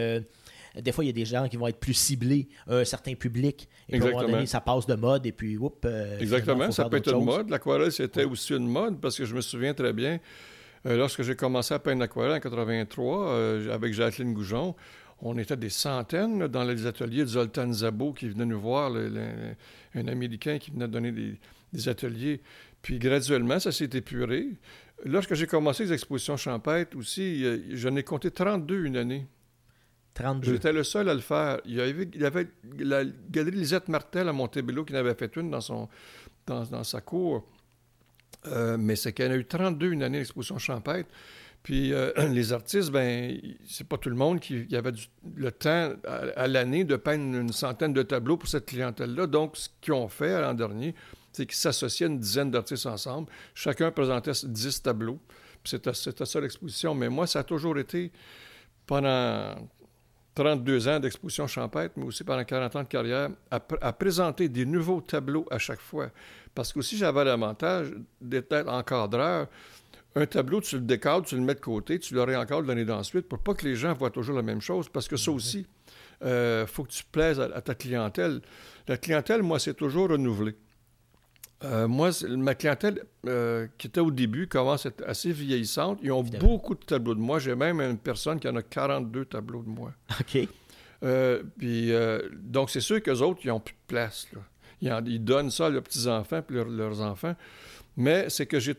des 0.81 0.91
fois, 0.91 1.03
il 1.03 1.07
y 1.07 1.09
a 1.11 1.13
des 1.13 1.25
gens 1.25 1.47
qui 1.47 1.57
vont 1.57 1.67
être 1.67 1.79
plus 1.79 1.93
ciblés 1.93 2.47
à 2.67 2.77
un 2.77 2.83
certain 2.85 3.13
public. 3.13 3.69
Et 3.89 3.99
puis, 3.99 4.07
à 4.07 4.09
un 4.09 4.11
moment 4.13 4.27
donné, 4.31 4.45
ça 4.47 4.59
passe 4.61 4.87
de 4.87 4.95
mode 4.95 5.25
et 5.27 5.31
puis, 5.31 5.57
oups. 5.57 5.77
euh, 5.85 6.17
Exactement, 6.19 6.71
ça 6.71 6.89
peut 6.89 6.97
être 6.97 7.13
une 7.13 7.23
mode. 7.25 7.49
L'aquarelle, 7.49 7.91
c'était 7.91 8.23
aussi 8.23 8.53
une 8.53 8.67
mode 8.67 8.99
parce 8.99 9.15
que 9.17 9.25
je 9.25 9.35
me 9.35 9.41
souviens 9.41 9.73
très 9.75 9.93
bien, 9.93 10.19
lorsque 10.85 11.21
j'ai 11.23 11.35
commencé 11.35 11.73
à 11.73 11.79
peindre 11.79 11.99
l'aquarelle 12.01 12.33
en 12.33 12.39
83 12.39 13.29
euh, 13.29 13.73
avec 13.73 13.93
Jacqueline 13.93 14.33
Goujon, 14.33 14.75
on 15.21 15.37
était 15.37 15.55
des 15.57 15.69
centaines 15.69 16.47
dans 16.47 16.63
les 16.63 16.85
ateliers 16.85 17.21
de 17.21 17.27
Zoltan 17.27 17.71
Zabo 17.71 18.11
qui 18.13 18.27
venait 18.27 18.45
nous 18.45 18.59
voir, 18.59 18.89
le- 18.89 19.07
le- 19.07 19.55
un 19.95 20.07
Américain 20.07 20.57
qui 20.57 20.71
venait 20.71 20.87
donner 20.87 21.11
des, 21.11 21.39
des 21.71 21.87
ateliers. 21.89 22.41
Puis 22.81 22.99
graduellement, 22.99 23.59
ça 23.59 23.71
s'est 23.71 23.89
épuré. 23.93 24.47
Lorsque 25.05 25.33
j'ai 25.35 25.47
commencé 25.47 25.85
les 25.85 25.93
expositions 25.93 26.35
champêtres 26.35 26.97
aussi, 26.97 27.45
euh, 27.45 27.57
j'en 27.71 27.95
ai 27.95 28.03
compté 28.03 28.31
32 28.31 28.83
une 28.85 28.97
année. 28.97 29.25
32. 30.15 30.53
J'étais 30.53 30.73
le 30.73 30.83
seul 30.83 31.09
à 31.09 31.13
le 31.13 31.21
faire. 31.21 31.59
Il 31.65 31.75
y 31.75 31.81
avait, 31.81 32.07
il 32.13 32.21
y 32.21 32.25
avait 32.25 32.47
la 32.77 33.03
galerie 33.29 33.55
Lisette 33.57 33.87
Martel 33.87 34.27
à 34.29 34.33
Montebello 34.33 34.83
qui 34.85 34.93
en 34.93 34.97
avait 34.97 35.15
fait 35.15 35.35
une 35.37 35.49
dans, 35.49 35.61
son, 35.61 35.87
dans, 36.45 36.63
dans 36.65 36.83
sa 36.83 37.01
cour. 37.01 37.47
Euh, 38.47 38.77
mais 38.77 38.95
c'est 38.95 39.13
qu'il 39.13 39.25
y 39.25 39.27
en 39.27 39.31
a 39.31 39.35
eu 39.35 39.45
32 39.45 39.91
une 39.91 40.03
année 40.03 40.19
d'exposition 40.19 40.57
champêtre. 40.57 41.09
Puis 41.63 41.93
euh, 41.93 42.11
les 42.31 42.53
artistes, 42.53 42.91
ben, 42.91 43.39
c'est 43.67 43.87
pas 43.87 43.97
tout 43.97 44.09
le 44.09 44.15
monde 44.15 44.39
qui, 44.39 44.67
avait 44.75 44.91
le 45.35 45.51
temps 45.51 45.93
à, 46.05 46.13
à 46.35 46.47
l'année 46.47 46.83
de 46.83 46.95
peindre 46.95 47.37
une 47.37 47.53
centaine 47.53 47.93
de 47.93 48.03
tableaux 48.03 48.37
pour 48.37 48.49
cette 48.49 48.65
clientèle-là. 48.65 49.27
Donc, 49.27 49.57
ce 49.57 49.69
qu'ils 49.81 49.93
ont 49.93 50.09
fait 50.09 50.39
l'an 50.41 50.53
dernier, 50.53 50.93
c'est 51.31 51.45
qu'ils 51.45 51.55
s'associaient 51.55 52.07
une 52.07 52.19
dizaine 52.19 52.51
d'artistes 52.51 52.85
ensemble. 52.85 53.29
Chacun 53.55 53.91
présentait 53.91 54.31
10 54.43 54.81
tableaux. 54.83 55.19
Puis 55.63 55.79
c'était 55.93 56.25
ça 56.25 56.41
l'exposition. 56.41 56.93
Mais 56.93 57.09
moi, 57.09 57.25
ça 57.25 57.39
a 57.39 57.43
toujours 57.43 57.77
été 57.79 58.11
pendant 58.85 59.55
32 60.35 60.87
ans 60.87 60.99
d'exposition 60.99 61.45
champêtre, 61.47 61.93
mais 61.97 62.05
aussi 62.05 62.23
pendant 62.23 62.43
40 62.43 62.75
ans 62.75 62.83
de 62.83 62.87
carrière, 62.87 63.29
à, 63.51 63.59
pr- 63.59 63.77
à 63.81 63.93
présenter 63.93 64.49
des 64.49 64.65
nouveaux 64.65 65.01
tableaux 65.01 65.45
à 65.51 65.59
chaque 65.59 65.79
fois. 65.81 66.09
Parce 66.55 66.73
qu'aussi, 66.73 66.97
j'avais 66.97 67.23
l'avantage 67.23 67.93
d'être 68.19 68.67
encadreur. 68.67 69.47
Un 70.15 70.25
tableau, 70.25 70.61
tu 70.61 70.75
le 70.75 70.81
décadres, 70.81 71.25
tu 71.25 71.35
le 71.35 71.41
mets 71.41 71.55
de 71.55 71.59
côté, 71.59 71.97
tu 71.99 72.13
le 72.13 72.23
réencadres 72.23 72.67
l'année 72.67 72.85
d'ensuite 72.85 73.27
pour 73.27 73.39
pas 73.39 73.53
que 73.53 73.65
les 73.65 73.75
gens 73.75 73.93
voient 73.93 74.11
toujours 74.11 74.35
la 74.35 74.43
même 74.43 74.61
chose. 74.61 74.87
Parce 74.89 75.07
que 75.07 75.17
ça 75.17 75.31
aussi, 75.31 75.65
il 76.23 76.65
faut 76.67 76.83
que 76.83 76.91
tu 76.91 77.03
plaises 77.11 77.39
à, 77.39 77.45
à 77.45 77.61
ta 77.61 77.73
clientèle. 77.75 78.41
La 78.87 78.97
clientèle, 78.97 79.41
moi, 79.43 79.59
c'est 79.59 79.73
toujours 79.73 80.09
renouvelé. 80.09 80.55
Euh, 81.63 81.87
moi, 81.87 82.09
ma 82.29 82.55
clientèle 82.55 83.03
euh, 83.27 83.67
qui 83.77 83.87
était 83.87 83.99
au 84.01 84.11
début 84.11 84.47
commence 84.47 84.85
à 84.85 84.89
être 84.89 85.03
assez 85.07 85.31
vieillissante. 85.31 85.99
Ils 86.03 86.11
ont 86.11 86.21
Évidemment. 86.21 86.45
beaucoup 86.47 86.75
de 86.75 86.83
tableaux 86.83 87.15
de 87.15 87.19
moi. 87.21 87.39
J'ai 87.39 87.55
même 87.55 87.79
une 87.79 87.97
personne 87.97 88.39
qui 88.39 88.47
en 88.47 88.55
a 88.55 88.61
42 88.61 89.25
tableaux 89.25 89.63
de 89.63 89.69
moi. 89.69 89.93
OK. 90.19 90.47
Euh, 91.03 91.43
puis, 91.57 91.91
donc, 92.41 92.69
c'est 92.69 92.79
sûr 92.81 93.01
qu'eux 93.01 93.19
autres, 93.19 93.41
ils 93.43 93.47
n'ont 93.47 93.59
plus 93.59 93.73
de 93.73 93.87
place. 93.87 94.27
là. 94.33 94.39
Ils, 94.81 94.91
en- 94.91 95.05
ils 95.05 95.23
donnent 95.23 95.51
ça 95.51 95.67
à 95.67 95.69
leurs 95.69 95.83
petits-enfants 95.83 96.41
puis 96.41 96.55
leurs, 96.57 96.67
leurs 96.69 97.01
enfants. 97.01 97.35
Mais 97.95 98.29
c'est 98.29 98.45
que 98.47 98.59
j'ai, 98.59 98.75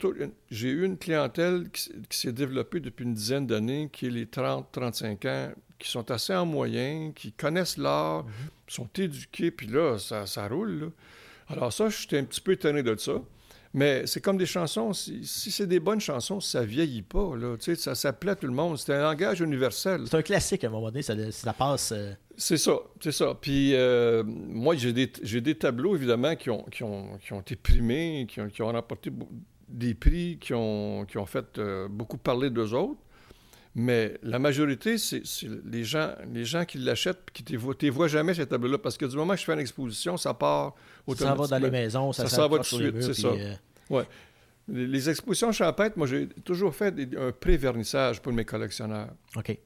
eu 0.61 0.85
une 0.85 0.99
clientèle 0.99 1.69
qui, 1.71 1.91
s'est 2.11 2.33
développée 2.33 2.81
depuis 2.81 3.05
une 3.05 3.15
dizaine 3.15 3.47
d'années, 3.47 3.89
qui 3.93 4.07
est 4.07 4.11
les 4.11 4.27
30-35 4.27 5.29
ans, 5.29 5.53
qui 5.79 5.89
sont 5.89 6.11
assez 6.11 6.35
en 6.35 6.45
moyen, 6.47 7.13
qui 7.15 7.31
connaissent 7.33 7.77
l'art, 7.77 8.27
sont 8.67 8.89
éduqués, 8.97 9.51
puis 9.53 9.69
là, 9.69 9.99
ça, 9.99 10.27
ça 10.27 10.49
roule. 10.49 10.81
là. 10.81 10.87
Alors 11.49 11.73
ça, 11.73 11.89
j'étais 11.89 12.19
un 12.19 12.25
petit 12.25 12.41
peu 12.41 12.53
étonné 12.53 12.83
de 12.83 12.97
ça. 12.97 13.21
Mais 13.77 14.07
c'est 14.07 14.21
comme 14.21 14.39
des 14.39 14.47
chansons, 14.47 14.93
si, 14.93 15.25
c'est 15.25 15.67
des 15.67 15.81
bonnes 15.81 16.01
chansons, 16.01 16.39
ça 16.39 16.65
vieillit 16.65 17.03
pas. 17.03 17.35
Là, 17.37 17.57
ça, 17.59 17.97
ça 17.97 18.13
plaît 18.13 18.31
à 18.31 18.37
tout 18.37 18.47
le 18.47 18.53
monde. 18.53 18.79
C'est 18.79 18.95
un 18.95 19.03
langage 19.03 19.41
universel. 19.41 20.03
C'est 20.07 20.17
un 20.17 20.23
classique 20.23 20.63
à 20.63 20.69
un 20.69 20.71
moment 20.71 20.93
donné, 20.93 21.03
ça, 21.03 21.53
passe. 21.53 21.91
Euh. 21.91 22.13
C'est 22.37 22.57
ça, 22.57 22.79
c'est 23.01 23.11
ça. 23.11 23.37
Puis 23.41 23.75
euh, 23.75 24.23
moi, 24.25 24.77
j'ai 24.77 24.93
des, 24.93 25.09
des, 25.09 25.55
tableaux, 25.57 25.97
évidemment, 25.97 26.37
qui 26.37 26.51
ont, 26.51 26.63
qui 26.71 26.85
ont, 26.85 27.19
qui 27.19 27.33
ont 27.33 27.41
été 27.41 27.57
primés, 27.57 28.27
qui 28.29 28.41
ont, 28.41 28.49
qui 28.49 28.63
ont 28.63 28.71
remporté 28.71 29.11
des 29.69 29.95
prix, 29.95 30.39
qui 30.41 30.55
ont, 30.55 31.05
qui 31.05 31.19
ont 31.19 31.27
fait 31.27 31.59
euh, 31.59 31.89
beaucoup 31.89 32.17
parler 32.17 32.51
d'eux 32.51 32.75
autres. 32.75 33.01
Mais 33.77 34.15
la 34.23 34.39
majorité, 34.39 34.99
c'est 34.99 35.23
les 35.65 35.83
gens, 35.83 36.13
les 36.33 36.45
gens 36.45 36.65
qui 36.65 36.79
l'achètent 36.79 37.31
qui 37.33 37.43
ne 37.53 37.73
te 37.73 37.87
voient 37.87 38.07
jamais, 38.07 38.33
ces 38.35 38.47
tableaux-là. 38.47 38.79
Parce 38.79 38.97
que 38.97 39.05
du 39.05 39.17
moment 39.17 39.35
que 39.35 39.41
je 39.41 39.45
fais 39.45 39.53
une 39.53 39.59
exposition, 39.59 40.17
ça 40.17 40.33
part 40.33 40.75
automatiquement. 41.07 41.47
Ça 41.47 41.55
va 41.55 41.61
dans 41.61 41.65
les 41.65 41.71
maisons, 41.73 42.13
ça, 42.13 42.29
ça, 42.29 42.47
va 42.47 42.59
tout 42.59 42.79
de 42.79 42.83
suite, 42.83 43.03
c'est 43.03 43.15
ça. 43.15 43.29
Euh, 43.29 43.55
ouais. 43.91 44.05
Les, 44.69 45.11
expositions 45.11 45.51
champêtres, 45.51 45.99
moi, 45.99 46.07
j'ai 46.07 46.29
toujours 46.45 46.75
fait 46.75 46.95
un 47.19 47.33
pré-vernissage 47.33 48.23
pour 48.23 48.33
mes 48.33 48.45
collectionneurs. 48.45 49.11
OK. 49.37 49.59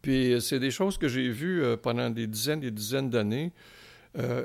Puis 0.00 0.32
euh, 0.32 0.40
c'est 0.40 0.58
des 0.58 0.70
choses 0.70 0.96
que 0.96 1.06
j'ai 1.06 1.28
vues 1.28 1.62
euh, 1.62 1.76
pendant 1.76 2.08
des 2.08 2.26
dizaines 2.26 2.60
et 2.60 2.70
des 2.70 2.70
dizaines 2.70 3.10
d'années. 3.10 3.52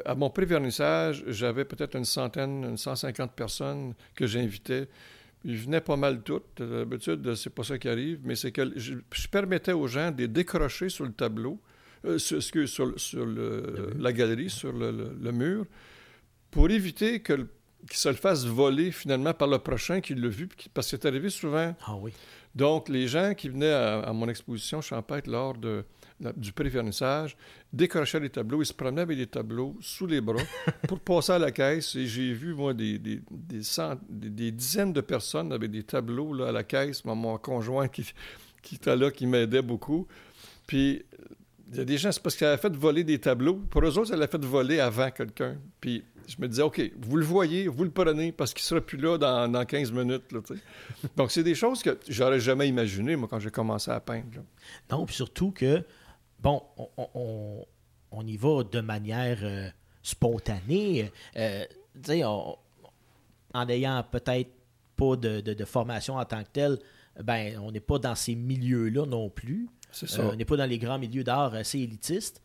à 0.05 0.15
mon 0.15 0.29
pré-vernissage, 0.29 1.23
j'avais 1.27 1.63
peut-être 1.63 1.95
une 1.95 2.05
centaine, 2.05 2.65
une 2.65 2.77
150 2.77 3.31
personnes 3.31 3.93
que 4.15 4.27
j'invitais. 4.27 4.89
Ils 5.47 5.57
venaient 5.57 5.81
pas 5.81 5.95
mal 5.95 6.23
toutes. 6.23 6.59
D'habitude, 6.61 7.35
c'est 7.35 7.51
pas 7.51 7.63
ça 7.63 7.77
qui 7.77 7.87
arrive, 7.87 8.19
mais 8.23 8.35
c'est 8.35 8.51
que 8.51 8.73
je, 8.77 8.95
permettais 9.31 9.73
aux 9.73 9.87
gens 9.87 10.09
de 10.11 10.25
décrocher 10.25 10.89
sur 10.89 11.05
le 11.05 11.11
tableau, 11.11 11.61
euh, 12.03 12.17
sur, 12.17 12.41
sur, 12.67 13.25
la 13.99 14.11
galerie, 14.11 14.49
sur 14.49 14.73
le, 14.73 15.31
mur, 15.31 15.65
pour 16.49 16.69
éviter 16.71 17.19
que 17.19 17.47
se 17.91 18.09
le 18.09 18.15
fasse 18.15 18.45
voler 18.45 18.91
finalement 18.91 19.35
par 19.35 19.47
le 19.47 19.59
prochain 19.59 20.01
qui 20.01 20.15
l'a 20.15 20.29
vu, 20.29 20.49
parce 20.73 20.87
que 20.89 20.97
c'est 20.97 21.05
arrivé 21.05 21.29
souvent. 21.29 21.75
Ah 21.85 21.95
oui. 21.95 22.11
Donc, 22.55 22.89
les 22.89 23.07
gens 23.07 23.35
qui 23.35 23.49
venaient 23.49 23.71
à, 23.71 24.11
mon 24.13 24.27
exposition 24.27 24.81
champêtre 24.81 25.29
lors 25.29 25.55
de, 25.55 25.83
du 26.19 26.53
prévernissage, 26.53 27.35
décrochaient 27.73 28.19
les 28.19 28.29
tableaux, 28.29 28.61
ils 28.61 28.65
se 28.65 28.73
promenaient 28.73 29.01
avec 29.01 29.17
des 29.17 29.27
tableaux 29.27 29.75
sous 29.81 30.07
les 30.07 30.21
bras 30.21 30.41
pour 30.87 30.99
passer 30.99 31.33
à 31.33 31.39
la 31.39 31.51
caisse. 31.51 31.95
Et 31.95 32.05
j'ai 32.05 32.33
vu, 32.33 32.53
moi, 32.53 32.73
des, 32.73 32.97
des, 32.97 33.21
des, 33.29 34.51
dizaines 34.51 34.93
de 34.93 35.01
personnes 35.01 35.51
avec 35.51 35.71
des 35.71 35.83
tableaux 35.83 36.33
là, 36.33 36.47
à 36.47 36.51
la 36.51 36.63
caisse. 36.63 37.03
Mon, 37.03 37.37
conjoint 37.37 37.87
qui, 37.87 38.05
qui 38.61 38.75
était 38.75 38.95
là, 38.95 39.11
qui 39.11 39.27
m'aidait 39.27 39.61
beaucoup. 39.61 40.07
Puis, 40.65 41.03
il 41.71 41.77
y 41.77 41.81
a 41.81 41.85
des 41.85 41.97
gens, 41.97 42.11
c'est 42.11 42.21
parce 42.21 42.35
qu'elle 42.35 42.49
a 42.49 42.57
fait 42.57 42.73
voler 42.75 43.03
des 43.03 43.19
tableaux. 43.19 43.55
Pour 43.55 43.83
eux 43.83 43.97
autres, 43.97 44.13
elle 44.13 44.21
a 44.21 44.27
fait 44.27 44.43
voler 44.43 44.79
avant 44.79 45.11
quelqu'un. 45.11 45.57
Puis, 45.81 46.03
je 46.27 46.35
me 46.39 46.47
disais, 46.47 46.61
OK, 46.61 46.81
vous 46.99 47.17
le 47.17 47.25
voyez, 47.25 47.67
vous 47.67 47.83
le 47.83 47.91
prenez, 47.91 48.31
parce 48.31 48.53
qu'il 48.53 48.63
ne 48.63 48.67
sera 48.67 48.81
plus 48.81 48.97
là 48.97 49.17
dans, 49.17 49.51
dans 49.51 49.65
15 49.65 49.91
minutes. 49.91 50.31
Là, 50.31 50.39
Donc, 51.17 51.31
c'est 51.31 51.43
des 51.43 51.55
choses 51.55 51.83
que 51.83 51.97
j'aurais 52.07 52.39
jamais 52.39 52.67
imaginées, 52.67 53.15
moi, 53.15 53.27
quand 53.29 53.39
j'ai 53.39 53.51
commencé 53.51 53.91
à 53.91 53.99
peindre. 53.99 54.43
Non, 54.91 55.05
puis 55.05 55.15
surtout 55.15 55.51
que 55.51 55.83
bon, 56.39 56.61
on, 58.11 58.25
y 58.25 58.37
va 58.37 58.63
de 58.63 58.81
manière 58.81 59.39
euh, 59.41 59.69
spontanée. 60.01 61.11
Euh, 61.37 61.65
en 63.53 63.69
ayant 63.69 64.03
peut-être 64.03 64.49
pas 64.97 65.15
de, 65.15 65.65
formation 65.65 66.15
en 66.15 66.25
tant 66.25 66.43
que 66.43 66.49
telle, 66.51 66.79
ben, 67.23 67.57
on 67.59 67.71
n'est 67.71 67.79
pas 67.79 67.99
dans 67.99 68.15
ces 68.15 68.35
milieux-là 68.35 69.05
non 69.05 69.29
plus. 69.29 69.69
Ça. 69.91 70.21
Euh, 70.21 70.31
on 70.33 70.35
n'est 70.35 70.45
pas 70.45 70.57
dans 70.57 70.65
les 70.65 70.77
grands 70.77 70.99
milieux 70.99 71.23
d'art 71.23 71.53
assez 71.53 71.79
élitistes. 71.79 72.41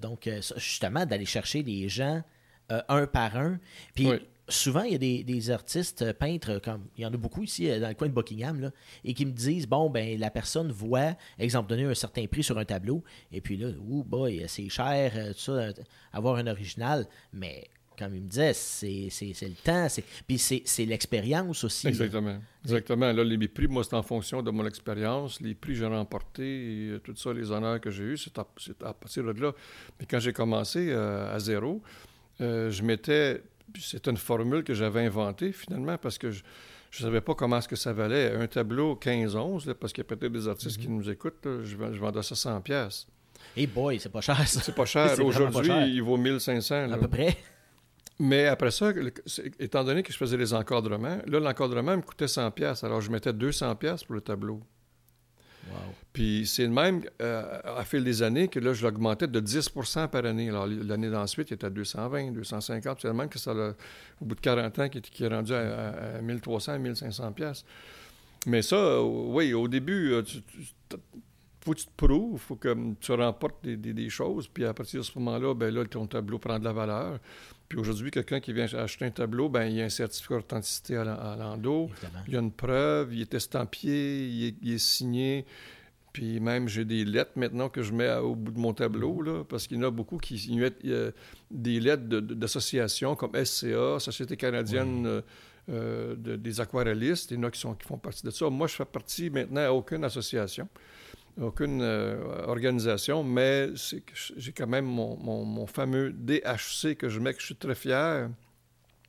donc, 0.00 0.28
justement, 0.56 1.04
d'aller 1.04 1.26
chercher 1.26 1.62
les 1.62 1.88
gens 1.88 2.22
un 2.70 3.06
par 3.06 3.36
un. 3.36 3.58
Puis, 3.94 4.08
souvent, 4.48 4.82
il 4.82 4.92
y 4.92 4.94
a 4.94 5.22
des, 5.22 5.50
artistes 5.50 6.02
euh, 6.02 6.12
peintres, 6.12 6.60
comme 6.62 6.86
il 6.96 7.02
y 7.02 7.06
en 7.06 7.12
a 7.12 7.16
beaucoup 7.16 7.42
ici 7.42 7.70
euh, 7.70 7.80
dans 7.80 7.88
le 7.88 7.94
coin 7.94 8.08
de 8.08 8.12
Buckingham, 8.12 8.70
et 9.04 9.14
qui 9.14 9.26
me 9.26 9.32
disent 9.32 9.66
bon, 9.66 9.90
ben 9.90 10.18
la 10.18 10.30
personne 10.30 10.72
voit, 10.72 11.16
exemple, 11.38 11.68
donner 11.68 11.84
un 11.84 11.94
certain 11.94 12.26
prix 12.26 12.42
sur 12.42 12.58
un 12.58 12.64
tableau, 12.64 13.02
et 13.32 13.40
puis 13.40 13.56
là, 13.56 13.68
ouh, 13.86 14.02
boy, 14.04 14.44
c'est 14.48 14.68
cher, 14.68 15.12
euh, 15.14 15.32
tout 15.32 15.40
ça, 15.40 15.68
avoir 16.12 16.36
un 16.36 16.46
original, 16.46 17.06
mais 17.32 17.68
comme 17.98 18.14
il 18.14 18.22
me 18.22 18.28
disait, 18.28 18.52
c'est, 18.52 19.08
le 19.42 19.64
temps, 19.64 19.88
c'est, 19.88 20.04
puis 20.26 20.38
c'est, 20.38 20.84
l'expérience 20.84 21.64
aussi. 21.64 21.88
Exactement. 21.88 22.38
Exactement. 22.62 23.12
Là, 23.12 23.24
les 23.24 23.48
prix, 23.48 23.66
moi, 23.66 23.82
c'est 23.82 23.94
en 23.94 24.04
fonction 24.04 24.40
de 24.40 24.52
mon 24.52 24.64
expérience, 24.66 25.40
les 25.40 25.56
prix 25.56 25.72
que 25.72 25.78
j'ai 25.80 25.86
remportés, 25.86 26.94
et 26.94 27.00
tout 27.00 27.16
ça, 27.16 27.32
les 27.32 27.50
honneurs 27.50 27.80
que 27.80 27.90
j'ai 27.90 28.04
eus, 28.04 28.18
c'est 28.18 28.38
à, 28.38 28.92
partir 28.92 29.24
de 29.24 29.32
là. 29.40 29.52
Mais 29.98 30.06
quand 30.08 30.20
j'ai 30.20 30.32
commencé 30.32 30.92
à 30.92 31.36
zéro, 31.40 31.82
je 32.38 32.82
m'étais 32.84 33.42
c'est 33.80 34.06
une 34.06 34.16
formule 34.16 34.64
que 34.64 34.74
j'avais 34.74 35.04
inventée 35.04 35.52
finalement 35.52 35.98
parce 35.98 36.18
que 36.18 36.30
je 36.30 36.42
ne 36.98 37.02
savais 37.02 37.20
pas 37.20 37.34
comment 37.34 37.58
est-ce 37.58 37.68
que 37.68 37.76
ça 37.76 37.92
valait. 37.92 38.34
Un 38.34 38.46
tableau 38.46 38.98
15-11, 39.00 39.74
parce 39.74 39.92
qu'il 39.92 40.02
y 40.02 40.06
a 40.06 40.16
peut-être 40.16 40.32
des 40.32 40.48
artistes 40.48 40.78
qui 40.78 40.88
mhm. 40.88 40.96
nous 40.96 41.10
écoutent, 41.10 41.44
je, 41.44 41.76
je 41.76 42.00
vendais 42.00 42.22
ça 42.22 42.34
100 42.34 42.60
pièces. 42.62 43.06
Et 43.56 43.66
boy, 43.66 43.98
c'est 43.98 44.08
pas 44.08 44.20
cher 44.20 44.36
ça. 44.46 44.60
C'est 44.60 44.74
pas 44.74 44.84
cher. 44.84 45.18
Aujourd'hui, 45.24 45.70
il 45.86 46.02
vaut 46.02 46.16
1500. 46.16 46.90
À 46.92 46.96
peu 46.96 47.08
près. 47.08 47.36
Mais 48.20 48.46
après 48.46 48.72
ça, 48.72 48.92
étant 49.60 49.84
donné 49.84 50.02
que 50.02 50.12
je 50.12 50.18
faisais 50.18 50.36
les 50.36 50.52
encadrements, 50.52 51.18
là, 51.26 51.40
l'encadrement 51.40 51.96
me 51.96 52.02
coûtait 52.02 52.26
100 52.26 52.50
pièces. 52.50 52.82
Alors, 52.82 53.00
je 53.00 53.10
mettais 53.10 53.32
200 53.32 53.76
pièces 53.76 54.02
pour 54.02 54.14
le 54.14 54.20
tableau. 54.20 54.60
Puis 56.12 56.46
c'est 56.46 56.64
le 56.64 56.70
même 56.70 57.02
euh, 57.22 57.60
à 57.64 57.84
fil 57.84 58.02
des 58.02 58.22
années 58.22 58.48
que 58.48 58.58
là, 58.58 58.72
je 58.72 58.84
l'augmentais 58.84 59.28
de 59.28 59.40
10% 59.40 60.08
par 60.08 60.24
année. 60.24 60.48
Alors 60.48 60.66
l'année 60.66 61.10
d'ensuite, 61.10 61.50
il 61.50 61.54
était 61.54 61.66
à 61.66 61.70
220, 61.70 62.32
250. 62.32 62.98
C'est 63.00 63.08
le 63.08 63.14
même 63.14 63.28
que 63.28 63.38
ça, 63.38 63.52
au 63.52 64.24
bout 64.24 64.34
de 64.34 64.40
40 64.40 64.78
ans, 64.78 64.88
qui, 64.88 65.24
est 65.24 65.28
rendu 65.28 65.54
à, 65.54 66.20
1300, 66.22 66.78
1500 66.78 67.32
pièces. 67.32 67.64
Mais 68.46 68.62
ça, 68.62 68.76
euh, 68.76 69.00
oui, 69.02 69.52
au 69.52 69.68
début, 69.68 70.12
euh, 70.12 70.22
tu, 70.22 70.38
faut 71.68 71.74
que 71.74 71.80
tu 71.80 71.86
te 71.86 72.06
prouves, 72.06 72.32
il 72.34 72.38
faut 72.38 72.56
que 72.56 72.94
tu 73.00 73.12
remportes 73.12 73.64
des, 73.64 74.08
choses, 74.08 74.48
puis 74.48 74.64
à 74.64 74.72
partir 74.72 75.00
de 75.00 75.04
ce 75.04 75.18
moment-là, 75.18 75.54
ben 75.54 75.72
là, 75.74 75.84
ton 75.84 76.06
tableau 76.06 76.38
prend 76.38 76.58
de 76.58 76.64
la 76.64 76.72
valeur. 76.72 77.18
Puis 77.68 77.78
aujourd'hui, 77.78 78.10
quelqu'un 78.10 78.40
qui 78.40 78.52
vient 78.52 78.64
acheter 78.64 79.04
un 79.04 79.10
tableau, 79.10 79.48
ben 79.48 79.66
il 79.66 79.76
y 79.76 79.82
a 79.82 79.84
un 79.84 79.90
certificat 79.90 80.36
d'authenticité 80.36 80.96
à 80.96 81.36
l'endos, 81.38 81.90
il 82.26 82.34
y 82.34 82.36
a 82.36 82.40
une 82.40 82.52
preuve, 82.52 83.14
il 83.14 83.20
est 83.20 83.34
estampillé, 83.34 84.54
il 84.62 84.72
est 84.72 84.78
signé. 84.78 85.44
Puis 86.12 86.40
même, 86.40 86.68
j'ai 86.68 86.84
des 86.84 87.04
lettres 87.04 87.32
maintenant 87.36 87.68
que 87.68 87.82
je 87.82 87.92
mets 87.92 88.12
au 88.16 88.34
bout 88.34 88.50
de 88.50 88.58
mon 88.58 88.72
tableau, 88.72 89.20
là, 89.20 89.44
parce 89.44 89.66
qu'il 89.66 89.76
y 89.76 89.80
en 89.80 89.86
a 89.86 89.90
beaucoup 89.90 90.16
qui 90.16 90.56
mettent 90.56 90.84
des 91.50 91.80
lettres 91.80 92.04
d'associations 92.08 93.14
comme 93.14 93.32
SCA, 93.44 94.00
Société 94.00 94.36
canadienne 94.36 95.06
euh, 95.06 95.20
euh, 95.70 96.16
des 96.16 96.60
aquarellistes. 96.60 97.30
Il 97.30 97.36
y 97.36 97.40
en 97.40 97.44
a 97.44 97.50
qui, 97.50 97.60
sont, 97.60 97.74
qui 97.74 97.86
font 97.86 97.98
partie 97.98 98.24
de 98.24 98.30
ça. 98.30 98.48
Moi, 98.48 98.66
je 98.66 98.74
fais 98.74 98.84
partie 98.86 99.28
maintenant 99.28 99.60
à 99.60 99.70
aucune 99.70 100.02
association, 100.02 100.66
aucune 101.40 101.80
euh, 101.82 102.46
organisation, 102.46 103.22
mais 103.22 103.68
j'ai 104.36 104.52
quand 104.52 104.66
même 104.66 104.86
mon, 104.86 105.16
mon, 105.16 105.66
fameux 105.66 106.12
DHC 106.12 106.96
que 106.96 107.08
je 107.08 107.20
mets, 107.20 107.34
que 107.34 107.40
je 107.40 107.46
suis 107.46 107.56
très 107.56 107.74
fier 107.74 108.30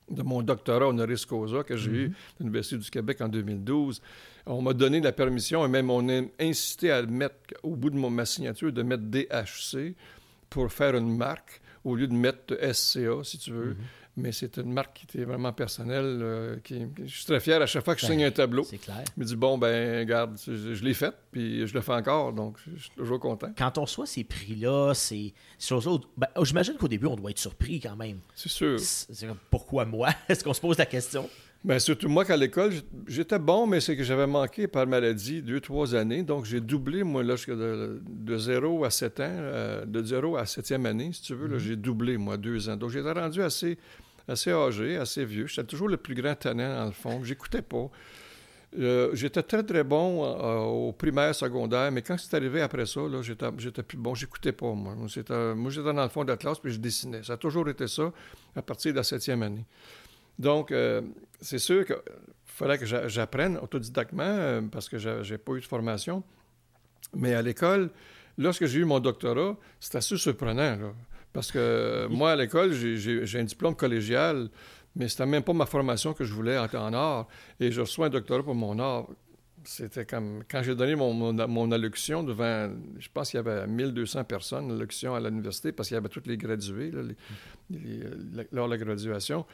de 0.09 0.23
mon 0.23 0.41
doctorat 0.41 0.87
honoris 0.87 1.25
causa 1.25 1.63
que 1.63 1.77
j'ai 1.77 1.91
eu 1.91 2.07
mm-hmm. 2.07 2.11
à 2.11 2.39
l'Université 2.39 2.77
du 2.77 2.89
Québec 2.89 3.21
en 3.21 3.29
2012 3.29 4.01
on 4.49 4.61
m'a 4.61 4.73
donné 4.73 4.99
la 4.99 5.11
permission 5.11 5.65
et 5.65 5.67
même 5.67 5.89
on 5.89 6.07
a 6.09 6.23
incité 6.39 6.91
à 6.91 7.03
mettre, 7.03 7.35
au 7.63 7.75
bout 7.75 7.89
de 7.89 7.97
ma 7.97 8.25
signature, 8.25 8.71
de 8.71 8.81
mettre 8.81 9.03
DHC 9.03 9.95
pour 10.49 10.71
faire 10.71 10.95
une 10.95 11.15
marque 11.15 11.61
au 11.83 11.95
lieu 11.95 12.07
de 12.07 12.13
mettre 12.13 12.57
SCA, 12.73 13.23
si 13.23 13.37
tu 13.37 13.51
veux. 13.51 13.69
Mhm. 13.69 13.77
Mais 14.17 14.31
c'est 14.31 14.57
une 14.57 14.73
marque 14.73 14.97
qui 14.97 15.05
était 15.05 15.23
vraiment 15.23 15.53
personnelle. 15.53 16.19
Euh, 16.21 16.57
qui, 16.63 16.87
je 17.05 17.15
suis 17.15 17.25
très 17.25 17.39
fier 17.39 17.61
à 17.61 17.65
chaque 17.65 17.85
fois 17.85 17.95
que 17.95 18.01
je 18.01 18.05
signe 18.05 18.23
un 18.23 18.31
tableau. 18.31 18.63
C'est 18.63 18.77
clair. 18.77 19.03
Je 19.15 19.21
me 19.21 19.25
dis, 19.25 19.35
bon, 19.35 19.57
ben, 19.57 19.99
regarde, 19.99 20.37
je, 20.45 20.83
l'ai 20.83 20.93
fait, 20.93 21.13
puis 21.31 21.65
je 21.65 21.73
le 21.73 21.81
fais 21.81 21.93
encore, 21.93 22.33
donc 22.33 22.57
je 22.67 22.81
suis 22.81 22.91
toujours 22.97 23.19
content. 23.19 23.49
Quand 23.57 23.77
on 23.77 23.81
reçoit 23.83 24.05
ces 24.05 24.23
prix-là, 24.23 24.93
c'est 24.93 25.33
ben, 26.17 26.27
j'imagine 26.41 26.75
qu'au 26.75 26.87
début, 26.87 27.07
on 27.07 27.15
doit 27.15 27.31
être 27.31 27.39
surpris 27.39 27.79
quand 27.79 27.95
même. 27.95 28.19
C'est 28.35 28.49
sûr. 28.49 28.77
pourquoi 29.49 29.85
moi? 29.85 30.09
Est-ce 30.29 30.43
qu'on 30.43 30.53
se 30.53 30.61
pose 30.61 30.77
la 30.77 30.85
question? 30.85 31.29
Bien, 31.61 31.77
surtout 31.77 32.07
moi 32.07 32.23
qu'à 32.23 32.37
l'école, 32.37 32.71
j'étais 33.05 33.37
bon, 33.37 33.67
mais 33.67 33.81
c'est 33.81 33.97
que 33.97 34.03
j'avais 34.03 34.27
manqué 34.27 34.67
par 34.67 34.87
maladie 34.87 35.41
deux, 35.41 35.59
trois 35.59 35.93
années. 35.93 36.23
Donc, 36.23 36.45
j'ai 36.45 36.61
doublé, 36.61 37.03
moi, 37.03 37.21
là, 37.21 37.35
de, 37.35 38.01
de 38.07 38.37
0 38.37 38.85
à 38.85 38.89
7 38.89 39.19
ans, 39.19 39.23
euh, 39.27 39.85
de 39.85 40.01
0 40.01 40.37
à 40.37 40.43
7e 40.43 40.85
année, 40.85 41.11
si 41.11 41.21
tu 41.21 41.33
veux, 41.33 41.49
mm-hmm. 41.49 41.59
j'ai 41.59 41.75
doublé, 41.75 42.17
moi, 42.17 42.37
deux 42.37 42.69
ans. 42.69 42.77
Donc, 42.77 42.91
j'étais 42.91 43.11
rendu 43.11 43.41
assez, 43.41 43.77
assez 44.29 44.51
âgé, 44.51 44.95
assez 44.95 45.25
vieux. 45.25 45.47
J'étais 45.47 45.67
toujours 45.67 45.89
le 45.89 45.97
plus 45.97 46.15
grand 46.15 46.33
talent, 46.33 46.77
dans 46.77 46.85
le 46.85 46.91
fond. 46.91 47.25
J'écoutais 47.25 47.61
pas. 47.61 47.89
Euh, 48.77 49.09
j'étais 49.13 49.43
très, 49.43 49.63
très 49.63 49.83
bon 49.83 50.23
euh, 50.23 50.59
au 50.59 50.93
primaire, 50.93 51.35
secondaire, 51.35 51.91
mais 51.91 52.03
quand 52.03 52.17
c'est 52.17 52.35
arrivé 52.35 52.61
après 52.61 52.85
ça, 52.85 53.01
là, 53.01 53.21
j'étais, 53.21 53.83
plus 53.83 53.97
bon. 53.97 54.15
J'écoutais 54.15 54.53
pas, 54.53 54.71
moi. 54.73 54.95
moi, 54.95 55.07
j'étais 55.07 55.33
dans 55.93 56.03
le 56.03 56.09
fond 56.09 56.23
de 56.23 56.29
la 56.29 56.37
classe, 56.37 56.59
puis 56.59 56.71
je 56.71 56.79
dessinais. 56.79 57.21
Ça 57.23 57.33
a 57.33 57.37
toujours 57.37 57.67
été 57.67 57.87
ça 57.87 58.13
à 58.55 58.61
partir 58.61 58.93
de 58.93 58.97
la 58.97 59.03
septième 59.03 59.43
année. 59.43 59.65
Donc, 60.37 60.71
euh, 60.71 61.01
c'est 61.41 61.59
sûr 61.59 61.85
qu'il 61.85 61.95
fallait 62.45 62.77
que 62.77 62.85
j'apprenne 62.85 63.57
autodidactement 63.57 64.23
euh, 64.23 64.61
parce 64.61 64.89
que 64.89 64.97
je 64.97 65.31
n'ai 65.31 65.37
pas 65.37 65.53
eu 65.53 65.61
de 65.61 65.65
formation. 65.65 66.23
Mais 67.15 67.33
à 67.33 67.41
l'école, 67.41 67.89
lorsque 68.37 68.65
j'ai 68.65 68.79
eu 68.79 68.85
mon 68.85 68.99
doctorat, 68.99 69.57
c'était 69.79 69.97
assez 69.97 70.17
surprenant. 70.17 70.93
Parce 71.33 71.51
que 71.51 72.07
moi, 72.07 72.31
à 72.31 72.35
l'école, 72.35 72.73
j'ai 72.73 73.39
un 73.39 73.43
diplôme 73.43 73.75
collégial, 73.75 74.49
Mais 74.95 75.07
c'était 75.07 75.25
même 75.25 75.43
pas 75.43 75.53
ma 75.53 75.67
formation 75.67 76.13
que 76.13 76.23
je 76.23 76.33
voulais 76.33 76.57
en, 76.57 76.65
en 76.65 76.93
art. 76.93 77.27
Et 77.59 77.71
je 77.71 77.81
reçois 77.81 78.07
un 78.07 78.09
doctorat 78.09 78.43
pour 78.43 78.55
mon 78.55 78.79
art. 78.79 79.07
C'était 79.63 80.05
comme 80.05 80.43
quand 80.49 80.63
j'ai 80.63 80.73
donné 80.73 80.95
mon, 80.95 81.13
mon, 81.13 81.71
allocution 81.71 82.23
devant, 82.23 82.71
je 82.97 83.07
pense 83.13 83.29
qu'il 83.29 83.37
y 83.37 83.41
avait 83.41 83.67
1200 83.67 84.23
personnes, 84.23 84.71
allocution 84.71 85.13
à 85.13 85.19
l'université, 85.19 85.71
parce 85.71 85.89
qu'il 85.89 85.95
y 85.95 85.97
avait 85.97 86.09
tous 86.09 86.25
les 86.25 86.37
gradués 86.37 86.91
lors 88.51 88.67
de 88.67 88.71
la 88.71 88.77
graduation. 88.77 89.45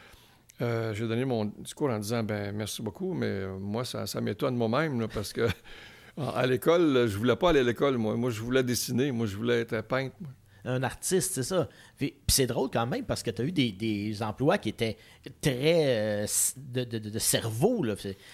Euh, 0.62 0.94
j'ai 0.94 1.08
donné 1.08 1.26
mon 1.26 1.46
discours 1.46 1.90
en 1.90 2.00
disant 2.00 2.24
ben 2.24 2.54
merci 2.54 2.82
beaucoup, 2.82 3.14
mais 3.14 3.26
euh, 3.26 3.58
moi, 3.60 3.84
ça, 3.84 4.08
ça 4.08 4.22
m'étonne 4.22 4.56
moi-même, 4.56 5.08
parce 5.14 5.34
que 5.34 5.48
à 6.18 6.46
l'école, 6.48 7.08
je 7.08 7.18
voulais 7.18 7.36
pas 7.36 7.50
aller 7.50 7.60
à 7.60 7.64
l'école, 7.64 7.98
moi. 7.98 8.16
Moi, 8.16 8.30
je 8.30 8.42
voulais 8.42 8.64
dessiner, 8.64 9.12
moi, 9.12 9.28
je 9.28 9.36
voulais 9.36 9.62
être 9.62 9.82
peintre. 9.82 10.16
Un 10.64 10.82
artiste, 10.82 11.34
c'est 11.36 11.44
ça. 11.44 11.70
Puis, 11.98 12.16
c'est 12.28 12.48
drôle 12.48 12.70
quand 12.72 12.88
même 12.88 13.06
parce 13.06 13.22
que 13.22 13.30
tu 13.30 13.42
as 13.42 13.46
eu 13.46 13.52
des, 13.52 14.24
emplois 14.24 14.58
qui 14.58 14.70
étaient 14.70 14.98
très 15.40 16.24
euh, 16.24 16.26
de, 16.58 17.20
cerveau. 17.20 17.86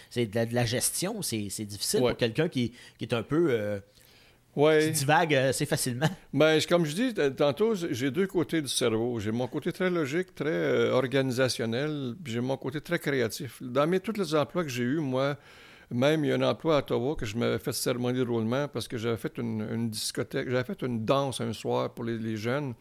C'est 0.10 0.28
de, 0.28 0.56
la 0.56 0.66
gestion. 0.66 1.22
C'est 1.22 1.66
difficile 1.66 2.00
pour 2.00 2.16
quelqu'un 2.16 2.48
qui, 2.48 2.72
est 3.02 3.14
un 3.14 3.24
peu. 3.24 3.82
Ouais. 4.56 4.88
Qui 4.88 4.92
divague 4.92 5.34
assez 5.34 5.66
facilement. 5.66 6.10
Ben, 6.34 6.60
comme 6.68 6.86
je 6.86 6.96
dis 6.96 7.14
tantôt, 7.36 7.74
j'ai 7.76 8.12
deux 8.12 8.28
côtés 8.28 8.62
du 8.62 8.68
cerveau. 8.68 9.20
J'ai 9.20 9.32
mon 9.32 9.48
côté 9.48 9.72
très 9.72 9.90
logique, 9.90 10.34
très 10.36 10.50
euh, 10.50 10.92
organisationnel, 10.92 12.16
puis 12.22 12.34
j'ai 12.34 12.42
mon 12.42 12.58
côté 12.58 12.82
très 12.82 13.00
créatif. 13.00 13.62
Dans 13.62 13.88
mes, 13.88 14.00
tous 14.00 14.14
les 14.14 14.36
emplois 14.36 14.64
que 14.64 14.70
j'ai 14.70 14.84
eus, 14.84 15.00
moi, 15.00 15.38
même 15.90 16.26
il 16.26 16.30
y 16.30 16.32
a 16.32 16.36
un 16.36 16.42
emploi 16.42 16.78
à 16.78 16.80
Ottawa 16.80 17.16
que 17.16 17.26
je 17.26 17.38
m'avais 17.38 17.60
fait 17.60 17.74
cérémonie 17.74 18.20
de 18.20 18.26
roulement 18.26 18.68
parce 18.68 18.88
que 18.88 18.98
j'avais 18.98 19.18
fait 19.18 19.38
une, 19.38 19.90
discothèque, 19.90 20.50
j'avais 20.50 20.64
fait 20.64 20.82
une 20.82 21.06
danse 21.06 21.42
un 21.42 21.54
soir 21.54 21.94
pour 21.94 22.04
les, 22.04 22.38
jeunes, 22.38 22.74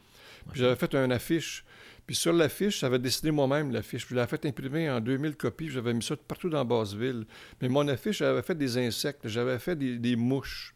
puis 0.51 0.61
j'avais 0.61 0.77
fait 0.77 0.95
une 0.95 1.13
affiche. 1.13 1.65
Puis 2.07 2.17
sur 2.17 2.33
l'affiche, 2.33 2.81
j'avais 2.81 2.99
dessiné 2.99 3.31
moi-même 3.31 3.71
l'affiche. 3.71 4.05
Puis 4.05 4.15
je 4.15 4.17
l'avais 4.17 4.29
fait 4.29 4.45
imprimer 4.45 4.91
en 4.91 4.99
2000 4.99 5.37
copies. 5.37 5.69
J'avais 5.69 5.95
mis 5.95 6.03
ça 6.03 6.17
partout 6.17 6.49
dans 6.49 6.65
Basseville. 6.65 7.25
Mais 7.63 7.69
mon 7.69 7.87
affiche, 7.87 8.19
j'avais 8.19 8.43
fait 8.43 8.57
des 8.57 8.79
insectes, 8.79 9.29
j'avais 9.29 9.61
fait 9.61 9.77
des 9.77 10.17
mouches 10.17 10.75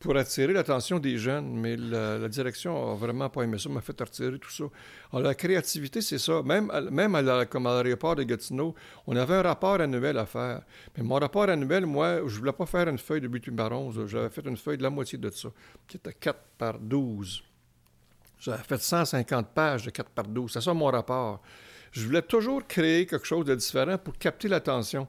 pour 0.00 0.16
attirer 0.16 0.54
l'attention 0.54 0.98
des 0.98 1.18
jeunes, 1.18 1.60
mais 1.60 1.76
la, 1.76 2.26
direction 2.26 2.92
a 2.92 2.94
vraiment 2.94 3.28
pas 3.28 3.42
aimé 3.42 3.58
ça, 3.58 3.68
m'a 3.68 3.82
fait 3.82 4.00
retirer 4.00 4.38
tout 4.38 4.50
ça. 4.50 4.64
Alors, 5.12 5.26
la 5.26 5.34
créativité, 5.34 6.00
c'est 6.00 6.18
ça. 6.18 6.42
Même, 6.42 6.72
même 6.90 7.14
à 7.14 7.44
comme 7.44 7.66
à 7.66 7.82
l'aéroport 7.82 8.16
de 8.16 8.22
Gatineau, 8.22 8.74
on 9.06 9.14
avait 9.14 9.34
un 9.34 9.42
rapport 9.42 9.78
annuel 9.78 10.16
à 10.16 10.24
faire. 10.24 10.62
Mais 10.96 11.02
mon 11.02 11.16
rapport 11.16 11.50
annuel, 11.50 11.84
moi, 11.84 12.22
je 12.26 12.38
voulais 12.38 12.52
pas 12.52 12.64
faire 12.64 12.88
une 12.88 12.96
feuille 12.96 13.20
de 13.20 13.50
baron. 13.50 13.92
J'avais 14.06 14.30
fait 14.30 14.46
une 14.46 14.56
feuille 14.56 14.78
de 14.78 14.82
la 14.82 14.90
moitié 14.90 15.18
de 15.18 15.28
ça, 15.28 15.50
qui 15.86 15.98
était 15.98 16.14
4 16.14 16.38
par 16.56 16.78
12. 16.78 17.44
J'avais 18.38 18.62
fait 18.62 18.80
150 18.80 19.48
pages 19.48 19.84
de 19.84 19.90
4 19.90 20.08
par 20.12 20.24
12. 20.26 20.50
C'est 20.50 20.62
ça 20.62 20.72
mon 20.72 20.86
rapport. 20.86 21.42
Je 21.92 22.06
voulais 22.06 22.22
toujours 22.22 22.66
créer 22.66 23.04
quelque 23.04 23.26
chose 23.26 23.44
de 23.44 23.54
différent 23.54 23.98
pour 23.98 24.16
capter 24.16 24.48
l'attention. 24.48 25.06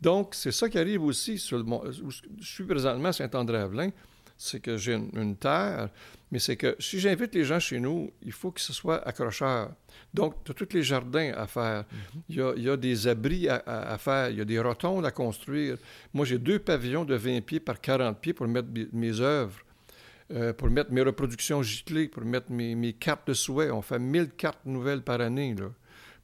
Donc, 0.00 0.34
c'est 0.34 0.50
ça 0.50 0.68
qui 0.68 0.80
arrive 0.80 1.04
aussi 1.04 1.38
sur 1.38 1.58
le, 1.58 1.64
je 1.92 2.44
suis 2.44 2.64
présentement 2.64 3.10
à 3.10 3.12
Saint-André-Avelin 3.12 3.90
c'est 4.42 4.58
que 4.58 4.76
j'ai 4.76 4.94
une, 4.94 5.36
terre, 5.36 5.88
mais 6.32 6.40
c'est 6.40 6.56
que 6.56 6.74
si 6.80 6.98
j'invite 6.98 7.32
les 7.32 7.44
gens 7.44 7.60
chez 7.60 7.78
nous, 7.78 8.10
il 8.22 8.32
faut 8.32 8.50
que 8.50 8.60
ce 8.60 8.72
soit 8.72 9.06
accrocheur. 9.06 9.70
Donc, 10.12 10.34
tu 10.44 10.50
as 10.50 10.54
tous 10.54 10.72
les 10.72 10.82
jardins 10.82 11.32
à 11.36 11.46
faire. 11.46 11.82
Mm-hmm. 11.82 12.54
il, 12.56 12.62
y 12.64 12.68
a, 12.68 12.76
des 12.76 13.06
abris 13.06 13.48
à, 13.48 13.96
faire. 13.98 14.30
Il 14.30 14.38
y 14.38 14.40
a 14.40 14.44
des 14.44 14.58
rotondes 14.58 15.06
à 15.06 15.12
construire. 15.12 15.76
Moi, 16.12 16.26
j'ai 16.26 16.38
deux 16.38 16.58
pavillons 16.58 17.04
de 17.04 17.14
20 17.14 17.42
pieds 17.42 17.60
par 17.60 17.80
40 17.80 18.20
pieds 18.20 18.32
pour 18.32 18.48
mettre 18.48 18.68
mes, 18.92 19.20
œuvres, 19.20 19.60
euh, 20.32 20.52
pour 20.52 20.68
mettre 20.70 20.90
mes 20.90 21.02
reproductions 21.02 21.62
giclées, 21.62 22.08
pour 22.08 22.24
mettre 22.24 22.50
mes, 22.50 22.92
cartes 22.94 23.28
de 23.28 23.34
souhait. 23.34 23.70
On 23.70 23.80
fait 23.80 24.00
1000 24.00 24.30
cartes 24.30 24.66
nouvelles 24.66 25.02
par 25.02 25.20
année. 25.20 25.54
Là. 25.54 25.70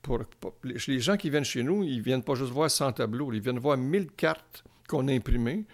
Pour, 0.03 0.25
les 0.65 1.01
gens 1.01 1.17
qui 1.17 1.31
viennent 1.31 1.45
chez 1.45 1.63
nous, 1.63 1.85
ils 1.85 2.03
viennent 2.03 2.25
pas 2.25 2.35
juste 2.35 2.51
voir 2.51 2.69
100 2.69 2.95
tableaux, 2.95 3.33
ils 3.33 3.41
viennent 3.41 3.61
voir 3.61 3.77
1000 3.77 4.09
cartes 4.17 4.65
qu'on 4.89 5.07
a 5.07 5.13
imprimées, 5.13 5.67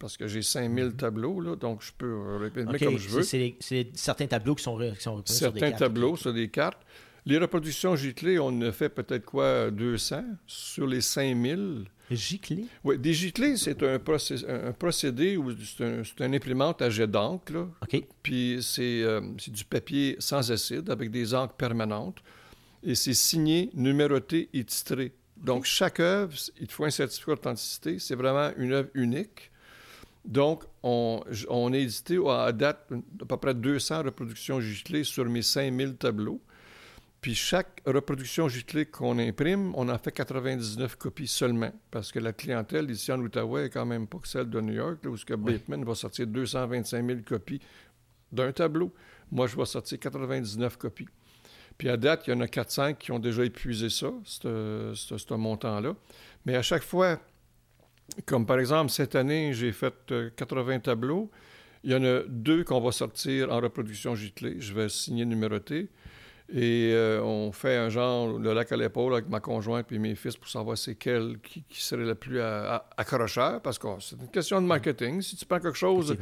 parce 0.00 0.16
que 0.16 0.26
j'ai 0.26 0.42
5000 0.42 0.84
mhm. 0.86 0.96
tableaux, 0.96 1.40
là, 1.40 1.54
donc 1.54 1.82
je 1.82 1.92
peux 1.96 2.36
répéter 2.38 2.84
comme 2.84 2.98
je 2.98 3.08
veux. 3.08 3.22
C'est 3.22 3.90
certains 3.94 4.26
tableaux 4.26 4.56
qui 4.56 4.64
sont, 4.64 4.76
qui 4.78 5.02
sont 5.02 5.22
Certains 5.24 5.58
sur 5.58 5.70
des 5.70 5.76
tableaux 5.76 6.16
sur 6.16 6.32
des 6.32 6.48
cartes. 6.48 6.82
Les 7.26 7.36
reproductions 7.36 7.94
giclées, 7.96 8.38
on 8.38 8.60
a 8.62 8.72
fait 8.72 8.88
peut-être 8.88 9.26
quoi, 9.26 9.70
200 9.70 10.24
sur 10.46 10.86
les 10.86 11.02
5000. 11.02 11.84
Giclées? 12.10 12.64
Oui, 12.82 12.98
des 12.98 13.12
giclées, 13.12 13.56
c'est 13.56 13.82
un, 13.82 13.94
un, 13.94 14.72
procédé 14.72 15.36
où 15.36 15.52
c'est 15.54 16.24
un, 16.24 16.32
imprimante 16.32 16.82
à 16.82 16.90
jet 16.90 17.06
d'encre. 17.06 17.68
OK. 17.82 18.02
Puis 18.22 18.58
euh, 18.78 19.20
c'est 19.38 19.52
du 19.52 19.64
papier 19.64 20.16
sans 20.18 20.50
acide 20.50 20.90
avec 20.90 21.10
des 21.10 21.34
encres 21.34 21.54
permanentes. 21.54 22.18
Et 22.82 22.94
c'est 22.94 23.14
signé, 23.14 23.70
numéroté 23.74 24.48
et 24.54 24.64
titré. 24.64 25.12
Donc, 25.36 25.66
chaque 25.66 26.00
œuvre, 26.00 26.34
il 26.58 26.70
faut 26.70 26.84
un 26.84 26.90
certificat 26.90 27.32
d'authenticité. 27.32 27.98
C'est 27.98 28.14
vraiment 28.14 28.50
une 28.56 28.72
œuvre 28.72 28.88
unique. 28.94 29.50
Donc, 30.24 30.64
on, 30.82 31.22
on 31.48 31.72
a 31.72 31.76
édité 31.76 32.18
à 32.28 32.52
date 32.52 32.92
à 33.22 33.24
peu 33.24 33.36
près 33.36 33.54
200 33.54 34.02
reproductions 34.02 34.60
giclées 34.60 35.04
sur 35.04 35.24
mes 35.24 35.42
5000 35.42 35.96
tableaux. 35.96 36.40
Puis 37.20 37.34
chaque 37.34 37.82
reproduction 37.84 38.48
giclée 38.48 38.86
qu'on 38.86 39.18
imprime, 39.18 39.72
on 39.76 39.88
en 39.90 39.98
fait 39.98 40.12
99 40.12 40.96
copies 40.96 41.26
seulement. 41.26 41.72
Parce 41.90 42.12
que 42.12 42.18
la 42.18 42.32
clientèle 42.32 42.90
ici 42.90 43.12
en 43.12 43.20
Outaouais 43.20 43.66
est 43.66 43.70
quand 43.70 43.84
même 43.84 44.06
pas 44.06 44.18
que 44.18 44.28
celle 44.28 44.48
de 44.48 44.60
New 44.60 44.72
York, 44.72 45.00
où 45.06 45.16
ce 45.16 45.26
que 45.26 45.34
Bateman 45.34 45.84
va 45.84 45.94
sortir 45.94 46.26
225 46.26 47.06
000 47.06 47.18
copies 47.26 47.60
d'un 48.32 48.52
tableau. 48.52 48.90
Moi, 49.30 49.46
je 49.46 49.56
vais 49.56 49.66
sortir 49.66 49.98
99 49.98 50.76
copies. 50.78 51.08
Puis 51.76 51.88
à 51.90 51.96
date, 51.96 52.26
il 52.26 52.30
y 52.30 52.32
en 52.32 52.40
a 52.40 52.48
400 52.48 52.94
qui 52.94 53.12
ont 53.12 53.18
déjà 53.18 53.44
épuisé 53.44 53.90
ça, 53.90 54.12
ce 54.24 55.34
montant-là. 55.34 55.94
Mais 56.46 56.56
à 56.56 56.62
chaque 56.62 56.82
fois 56.82 57.18
comme 58.26 58.46
par 58.46 58.58
exemple, 58.58 58.90
cette 58.90 59.14
année, 59.14 59.52
j'ai 59.52 59.72
fait 59.72 59.94
80 60.36 60.72
euh, 60.72 60.78
tableaux. 60.78 61.30
Il 61.82 61.92
y 61.92 61.94
en 61.94 62.04
a 62.04 62.20
deux 62.28 62.64
qu'on 62.64 62.80
va 62.80 62.92
sortir 62.92 63.50
en 63.50 63.60
reproduction 63.60 64.14
giclée. 64.14 64.56
Je 64.58 64.74
vais 64.74 64.88
signer 64.88 65.24
numéroté. 65.24 65.88
Et 66.52 66.90
euh, 66.92 67.22
on 67.22 67.52
fait 67.52 67.76
un 67.76 67.88
genre, 67.88 68.36
le 68.38 68.52
lac 68.52 68.72
à 68.72 68.76
l'épaule 68.76 69.14
avec 69.14 69.28
ma 69.28 69.38
conjointe 69.38 69.90
et 69.92 69.98
mes 69.98 70.16
fils 70.16 70.36
pour 70.36 70.48
savoir 70.48 70.76
c'est 70.76 70.96
quel 70.96 71.38
qui, 71.38 71.62
serait 71.70 72.04
le 72.04 72.16
plus 72.16 72.40
accrocheur, 72.40 73.62
parce 73.62 73.78
que 73.78 73.86
c'est 74.00 74.20
une 74.20 74.28
question 74.28 74.60
de 74.60 74.66
marketing. 74.66 75.22
Si 75.22 75.36
tu 75.36 75.46
prends 75.46 75.60
quelque 75.60 75.78
chose 75.78 76.16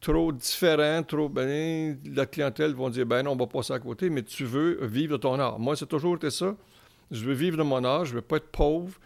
trop 0.00 0.32
différent, 0.32 1.02
trop 1.02 1.28
ben, 1.28 1.98
la 2.14 2.26
clientèle 2.26 2.74
va 2.74 2.88
dire 2.88 3.04
ben 3.06 3.22
non, 3.22 3.32
on 3.32 3.36
va 3.36 3.46
passer 3.46 3.74
à 3.74 3.78
côté, 3.78 4.08
mais 4.08 4.22
tu 4.22 4.44
veux 4.44 4.84
vivre 4.86 5.12
de 5.12 5.16
ton 5.18 5.38
art. 5.38 5.58
Moi, 5.58 5.76
c'est 5.76 5.86
toujours 5.86 6.16
été 6.16 6.30
ça. 6.30 6.56
Je 7.10 7.24
veux 7.24 7.34
vivre 7.34 7.58
de 7.58 7.62
mon 7.62 7.84
art, 7.84 8.06
je 8.06 8.14
veux 8.14 8.22
pas 8.22 8.36
être 8.36 8.50
pauvre. 8.50 8.98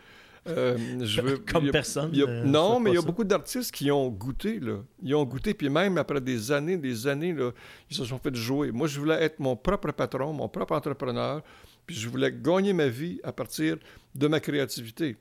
Euh, 0.48 0.76
je 1.04 1.20
veux, 1.20 1.38
Comme 1.38 1.70
personne. 1.70 2.12
Euh, 2.16 2.44
non, 2.44 2.80
mais 2.80 2.90
il 2.90 2.94
y 2.94 2.98
a 2.98 3.02
beaucoup 3.02 3.24
d'artistes 3.24 3.72
qui 3.72 3.90
ont 3.90 4.08
goûté. 4.08 4.60
Là. 4.60 4.78
Ils 5.02 5.14
ont 5.14 5.24
goûté, 5.24 5.54
puis 5.54 5.68
même 5.68 5.98
après 5.98 6.20
des 6.20 6.50
années, 6.50 6.76
des 6.76 7.06
années, 7.06 7.32
là, 7.32 7.50
ils 7.90 7.96
se 7.96 8.04
sont 8.04 8.18
fait 8.18 8.34
jouer. 8.34 8.72
Moi, 8.72 8.86
je 8.86 8.98
voulais 8.98 9.22
être 9.22 9.38
mon 9.40 9.56
propre 9.56 9.92
patron, 9.92 10.32
mon 10.32 10.48
propre 10.48 10.74
entrepreneur, 10.74 11.42
puis 11.86 11.96
je 11.96 12.08
voulais 12.08 12.32
gagner 12.32 12.72
ma 12.72 12.88
vie 12.88 13.20
à 13.22 13.32
partir 13.32 13.76
de 14.14 14.26
ma 14.26 14.40
créativité. 14.40 15.16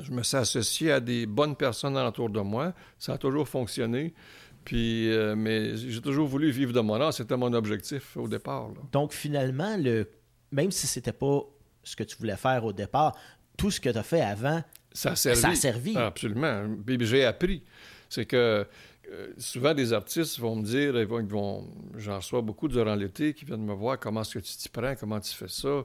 Je 0.00 0.12
me 0.12 0.22
suis 0.22 0.36
associé 0.36 0.92
à 0.92 1.00
des 1.00 1.26
bonnes 1.26 1.56
personnes 1.56 1.96
autour 1.96 2.30
de 2.30 2.40
moi. 2.40 2.72
Ça 2.98 3.14
a 3.14 3.18
toujours 3.18 3.48
fonctionné. 3.48 4.14
Puis, 4.64 5.10
euh, 5.10 5.34
mais 5.34 5.76
j'ai 5.76 6.00
toujours 6.00 6.28
voulu 6.28 6.50
vivre 6.50 6.72
de 6.72 6.80
mon 6.80 7.00
art. 7.00 7.12
C'était 7.12 7.36
mon 7.36 7.52
objectif 7.52 8.16
au 8.16 8.28
départ. 8.28 8.68
Donc, 8.92 9.12
finalement, 9.12 9.76
le, 9.76 10.08
même 10.52 10.70
si 10.70 10.86
c'était 10.86 11.12
pas 11.12 11.40
ce 11.82 11.96
que 11.96 12.04
tu 12.04 12.16
voulais 12.18 12.36
faire 12.36 12.64
au 12.64 12.72
départ, 12.72 13.16
tout 13.58 13.70
ce 13.70 13.78
que 13.78 13.90
tu 13.90 13.98
as 13.98 14.02
fait 14.02 14.22
avant, 14.22 14.62
ça 14.92 15.10
a 15.10 15.16
servi. 15.16 15.40
Ça 15.40 15.48
a 15.50 15.54
servi. 15.54 15.96
Absolument. 15.96 16.64
j'ai 17.00 17.24
appris. 17.24 17.62
C'est 18.08 18.24
que 18.24 18.66
euh, 19.10 19.28
souvent 19.36 19.74
des 19.74 19.92
artistes 19.92 20.38
vont 20.38 20.56
me 20.56 20.64
dire, 20.64 20.98
ils 20.98 21.06
vont, 21.06 21.68
j'en 21.96 22.16
reçois 22.16 22.40
beaucoup 22.40 22.68
durant 22.68 22.94
l'été 22.94 23.34
qui 23.34 23.44
viennent 23.44 23.64
me 23.64 23.74
voir 23.74 23.98
comment 23.98 24.22
est-ce 24.22 24.38
que 24.38 24.44
tu 24.44 24.56
t'y 24.56 24.68
prends, 24.68 24.94
comment 24.96 25.20
tu 25.20 25.34
fais 25.34 25.48
ça? 25.48 25.84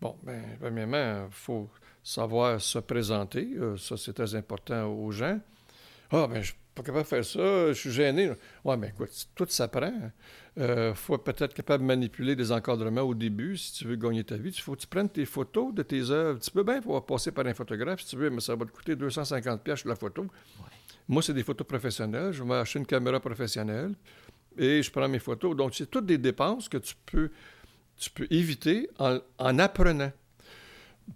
Bon, 0.00 0.16
bien, 0.22 0.42
premièrement, 0.60 1.26
il 1.26 1.34
faut 1.34 1.68
savoir 2.02 2.60
se 2.60 2.78
présenter. 2.78 3.48
Euh, 3.58 3.76
ça, 3.76 3.96
c'est 3.96 4.12
très 4.12 4.34
important 4.34 4.86
aux 4.86 5.10
gens. 5.10 5.38
Ah, 6.10 6.26
ben, 6.26 6.40
je 6.42 6.52
pas 6.78 6.84
capable 6.84 7.04
de 7.04 7.08
faire 7.08 7.24
ça, 7.24 7.68
je 7.68 7.72
suis 7.72 7.90
gêné. 7.90 8.32
Oui, 8.64 8.76
mais 8.78 8.88
écoute, 8.88 9.10
tout 9.34 9.46
s'apprend. 9.48 9.92
Il 10.56 10.62
euh, 10.62 10.94
faut 10.94 11.18
peut-être 11.18 11.54
capable 11.54 11.82
de 11.82 11.88
manipuler 11.88 12.36
des 12.36 12.50
encadrements 12.52 13.02
au 13.02 13.14
début 13.14 13.56
si 13.56 13.72
tu 13.72 13.86
veux 13.86 13.96
gagner 13.96 14.24
ta 14.24 14.36
vie. 14.36 14.50
Il 14.50 14.60
faut 14.60 14.74
que 14.74 14.80
tu 14.80 14.86
prennes 14.86 15.08
tes 15.08 15.24
photos 15.24 15.74
de 15.74 15.82
tes 15.82 16.10
œuvres. 16.10 16.40
Tu 16.40 16.50
peux 16.50 16.62
bien 16.62 16.80
pouvoir 16.80 17.04
passer 17.04 17.32
par 17.32 17.46
un 17.46 17.54
photographe 17.54 18.00
si 18.00 18.08
tu 18.08 18.16
veux, 18.16 18.30
mais 18.30 18.40
ça 18.40 18.54
va 18.54 18.64
te 18.64 18.70
coûter 18.70 18.96
250 18.96 19.62
pièces 19.62 19.84
la 19.84 19.96
photo. 19.96 20.26
Moi, 21.08 21.22
c'est 21.22 21.34
des 21.34 21.42
photos 21.42 21.66
professionnelles. 21.66 22.32
Je 22.32 22.42
vais 22.42 22.54
acheter 22.54 22.78
une 22.78 22.86
caméra 22.86 23.20
professionnelle 23.20 23.94
et 24.56 24.82
je 24.82 24.90
prends 24.90 25.08
mes 25.08 25.18
photos. 25.18 25.56
Donc, 25.56 25.74
c'est 25.74 25.90
toutes 25.90 26.06
des 26.06 26.18
dépenses 26.18 26.68
que 26.68 26.78
tu 26.78 26.94
peux, 27.06 27.30
tu 27.96 28.10
peux 28.10 28.26
éviter 28.30 28.88
en, 28.98 29.18
en 29.38 29.58
apprenant. 29.58 30.12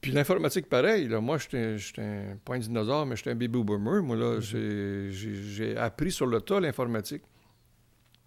Puis 0.01 0.12
l'informatique, 0.12 0.68
pareil. 0.68 1.07
Là, 1.09 1.20
moi, 1.20 1.38
j'étais 1.38 1.76
un 1.99 2.36
point 2.45 2.59
dinosaure, 2.59 3.07
mais 3.07 3.16
j'étais 3.16 3.30
un 3.30 3.34
baby 3.34 3.62
boomer. 3.62 4.03
Moi, 4.03 4.16
là, 4.16 4.36
mhm. 4.36 5.11
j'ai 5.11 5.76
appris 5.76 6.11
sur 6.11 6.26
le 6.26 6.40
tas 6.40 6.61
l'informatique. 6.61 7.22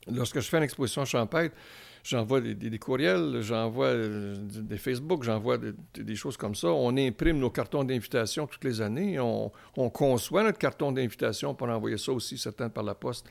Lorsque 0.07 0.39
je 0.39 0.47
fais 0.47 0.57
une 0.57 0.63
exposition 0.63 1.03
champêtre, 1.03 1.55
j'envoie 2.03 2.39
des, 2.39 2.79
courriels, 2.79 3.41
j'envoie 3.41 3.87
euh, 3.87 4.35
des 4.37 4.77
Facebook, 4.77 5.23
j'envoie 5.23 5.57
des, 5.57 6.15
choses 6.15 6.37
comme 6.37 6.53
ça. 6.53 6.67
On 6.67 6.95
imprime 6.95 7.39
nos 7.39 7.49
cartons 7.49 7.83
d'invitation 7.83 8.45
toutes 8.45 8.63
les 8.63 8.81
années. 8.81 9.19
On, 9.19 9.51
conçoit 9.89 10.43
notre 10.43 10.59
carton 10.59 10.91
d'invitation 10.91 11.55
pour 11.55 11.67
envoyer 11.69 11.97
ça 11.97 12.11
aussi, 12.11 12.37
certains 12.37 12.69
par 12.69 12.83
la 12.83 12.93
poste. 12.93 13.25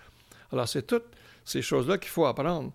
Alors, 0.53 0.69
c'est 0.69 0.87
toutes 0.87 1.07
ces 1.45 1.63
choses-là 1.63 1.99
qu'il 1.99 2.11
faut 2.11 2.27
apprendre. 2.27 2.73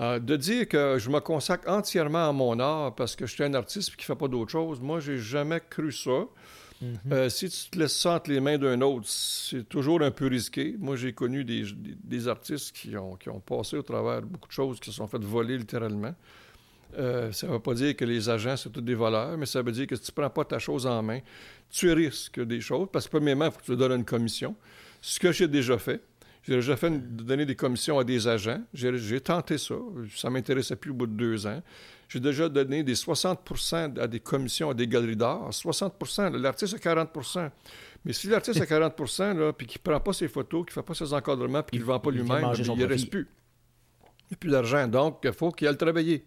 Euh, 0.00 0.20
de 0.20 0.36
dire 0.36 0.68
que 0.68 0.96
je 0.98 1.10
me 1.10 1.18
consacre 1.18 1.68
entièrement 1.68 2.28
à 2.28 2.32
mon 2.32 2.60
art 2.60 2.94
parce 2.94 3.16
que 3.16 3.26
je 3.26 3.34
suis 3.34 3.42
un 3.42 3.54
artiste 3.54 3.96
qui 3.96 4.02
ne 4.02 4.04
fait 4.04 4.14
pas 4.14 4.28
d'autre 4.28 4.52
chose, 4.52 4.80
moi, 4.80 5.00
j'ai 5.00 5.18
jamais 5.18 5.60
cru 5.68 5.90
ça. 5.90 6.26
Mhm. 6.80 6.98
Euh, 7.10 7.28
si 7.28 7.48
tu 7.48 7.70
te 7.70 7.78
laisses 7.78 7.98
ça 7.98 8.14
entre 8.14 8.30
les 8.30 8.38
mains 8.38 8.58
d'un 8.58 8.80
autre, 8.82 9.08
c'est 9.08 9.68
toujours 9.68 10.00
un 10.02 10.12
peu 10.12 10.28
risqué. 10.28 10.76
Moi, 10.78 10.94
j'ai 10.94 11.12
connu 11.12 11.44
des, 11.44 12.28
artistes 12.28 12.76
qui 12.76 12.96
ont, 12.96 13.16
qui 13.16 13.28
ont, 13.28 13.40
passé 13.40 13.76
au 13.76 13.82
travers 13.82 14.22
beaucoup 14.22 14.46
de 14.46 14.52
choses 14.52 14.78
qui 14.78 14.90
se 14.90 14.96
sont 14.96 15.08
fait 15.08 15.22
voler 15.22 15.58
littéralement. 15.58 16.14
Euh, 16.96 17.32
ça 17.32 17.48
ne 17.48 17.52
veut 17.52 17.58
pas 17.58 17.74
dire 17.74 17.96
que 17.96 18.04
les 18.04 18.28
agents, 18.28 18.56
c'est 18.56 18.70
tous 18.70 18.80
des 18.80 18.94
voleurs, 18.94 19.36
mais 19.36 19.46
ça 19.46 19.62
veut 19.62 19.72
dire 19.72 19.88
que 19.88 19.96
si 19.96 20.02
tu 20.02 20.12
ne 20.12 20.22
prends 20.22 20.30
pas 20.30 20.44
ta 20.44 20.60
chose 20.60 20.86
en 20.86 21.02
main, 21.02 21.20
tu 21.70 21.92
risques 21.92 22.40
des 22.40 22.60
choses. 22.60 22.86
Parce 22.92 23.06
que, 23.06 23.16
premièrement, 23.16 23.46
il 23.46 23.50
faut 23.50 23.58
que 23.58 23.64
tu 23.64 23.72
te 23.72 23.76
donnes 23.76 23.98
une 23.98 24.04
commission. 24.04 24.54
Ce 25.00 25.18
que 25.18 25.32
j'ai 25.32 25.48
déjà 25.48 25.76
fait. 25.76 26.00
J'ai 26.48 26.54
déjà 26.54 26.76
fait 26.78 26.90
donner 26.90 27.44
des 27.44 27.54
commissions 27.54 27.98
à 27.98 28.04
des 28.04 28.26
agents. 28.26 28.62
J'ai 28.72 29.20
tenté 29.20 29.58
ça. 29.58 29.74
Ça 30.16 30.30
m'intéressait 30.30 30.76
plus 30.76 30.92
au 30.92 30.94
bout 30.94 31.06
de 31.06 31.12
deux 31.12 31.46
ans. 31.46 31.62
J'ai 32.08 32.20
déjà 32.20 32.48
donné 32.48 32.82
des 32.82 32.94
60% 32.94 33.98
à 34.00 34.06
des 34.06 34.18
commissions 34.18 34.70
à 34.70 34.74
des 34.74 34.88
galeries 34.88 35.14
d'art. 35.14 35.50
60% 35.50 36.34
l'artiste 36.38 36.72
a 36.72 36.78
40% 36.78 37.50
Mais 38.02 38.14
si 38.14 38.28
l'artiste 38.28 38.62
a 38.62 38.66
40 38.66 38.98
là, 39.36 39.52
puis 39.52 39.66
qu'il 39.66 39.78
ne 39.84 39.90
prend 39.90 40.00
pas 40.00 40.14
ses 40.14 40.28
photos, 40.28 40.64
qu'il 40.64 40.70
ne 40.70 40.82
fait 40.82 40.86
pas 40.86 40.94
ses 40.94 41.12
encadrements, 41.12 41.62
puis 41.62 41.72
qu'il 41.76 41.80
ne 41.80 41.84
vend 41.84 42.00
pas 42.00 42.10
lui-même, 42.10 42.50
il 42.56 42.76
ne 42.76 42.86
reste 42.86 43.10
plus. 43.10 43.28
Il 44.00 44.32
n'y 44.32 44.34
a 44.34 44.36
plus 44.38 44.50
d'argent. 44.50 44.88
Donc, 44.88 45.18
il 45.24 45.32
faut 45.34 45.50
qu'il 45.50 45.68
aille 45.68 45.76
travailler. 45.76 46.24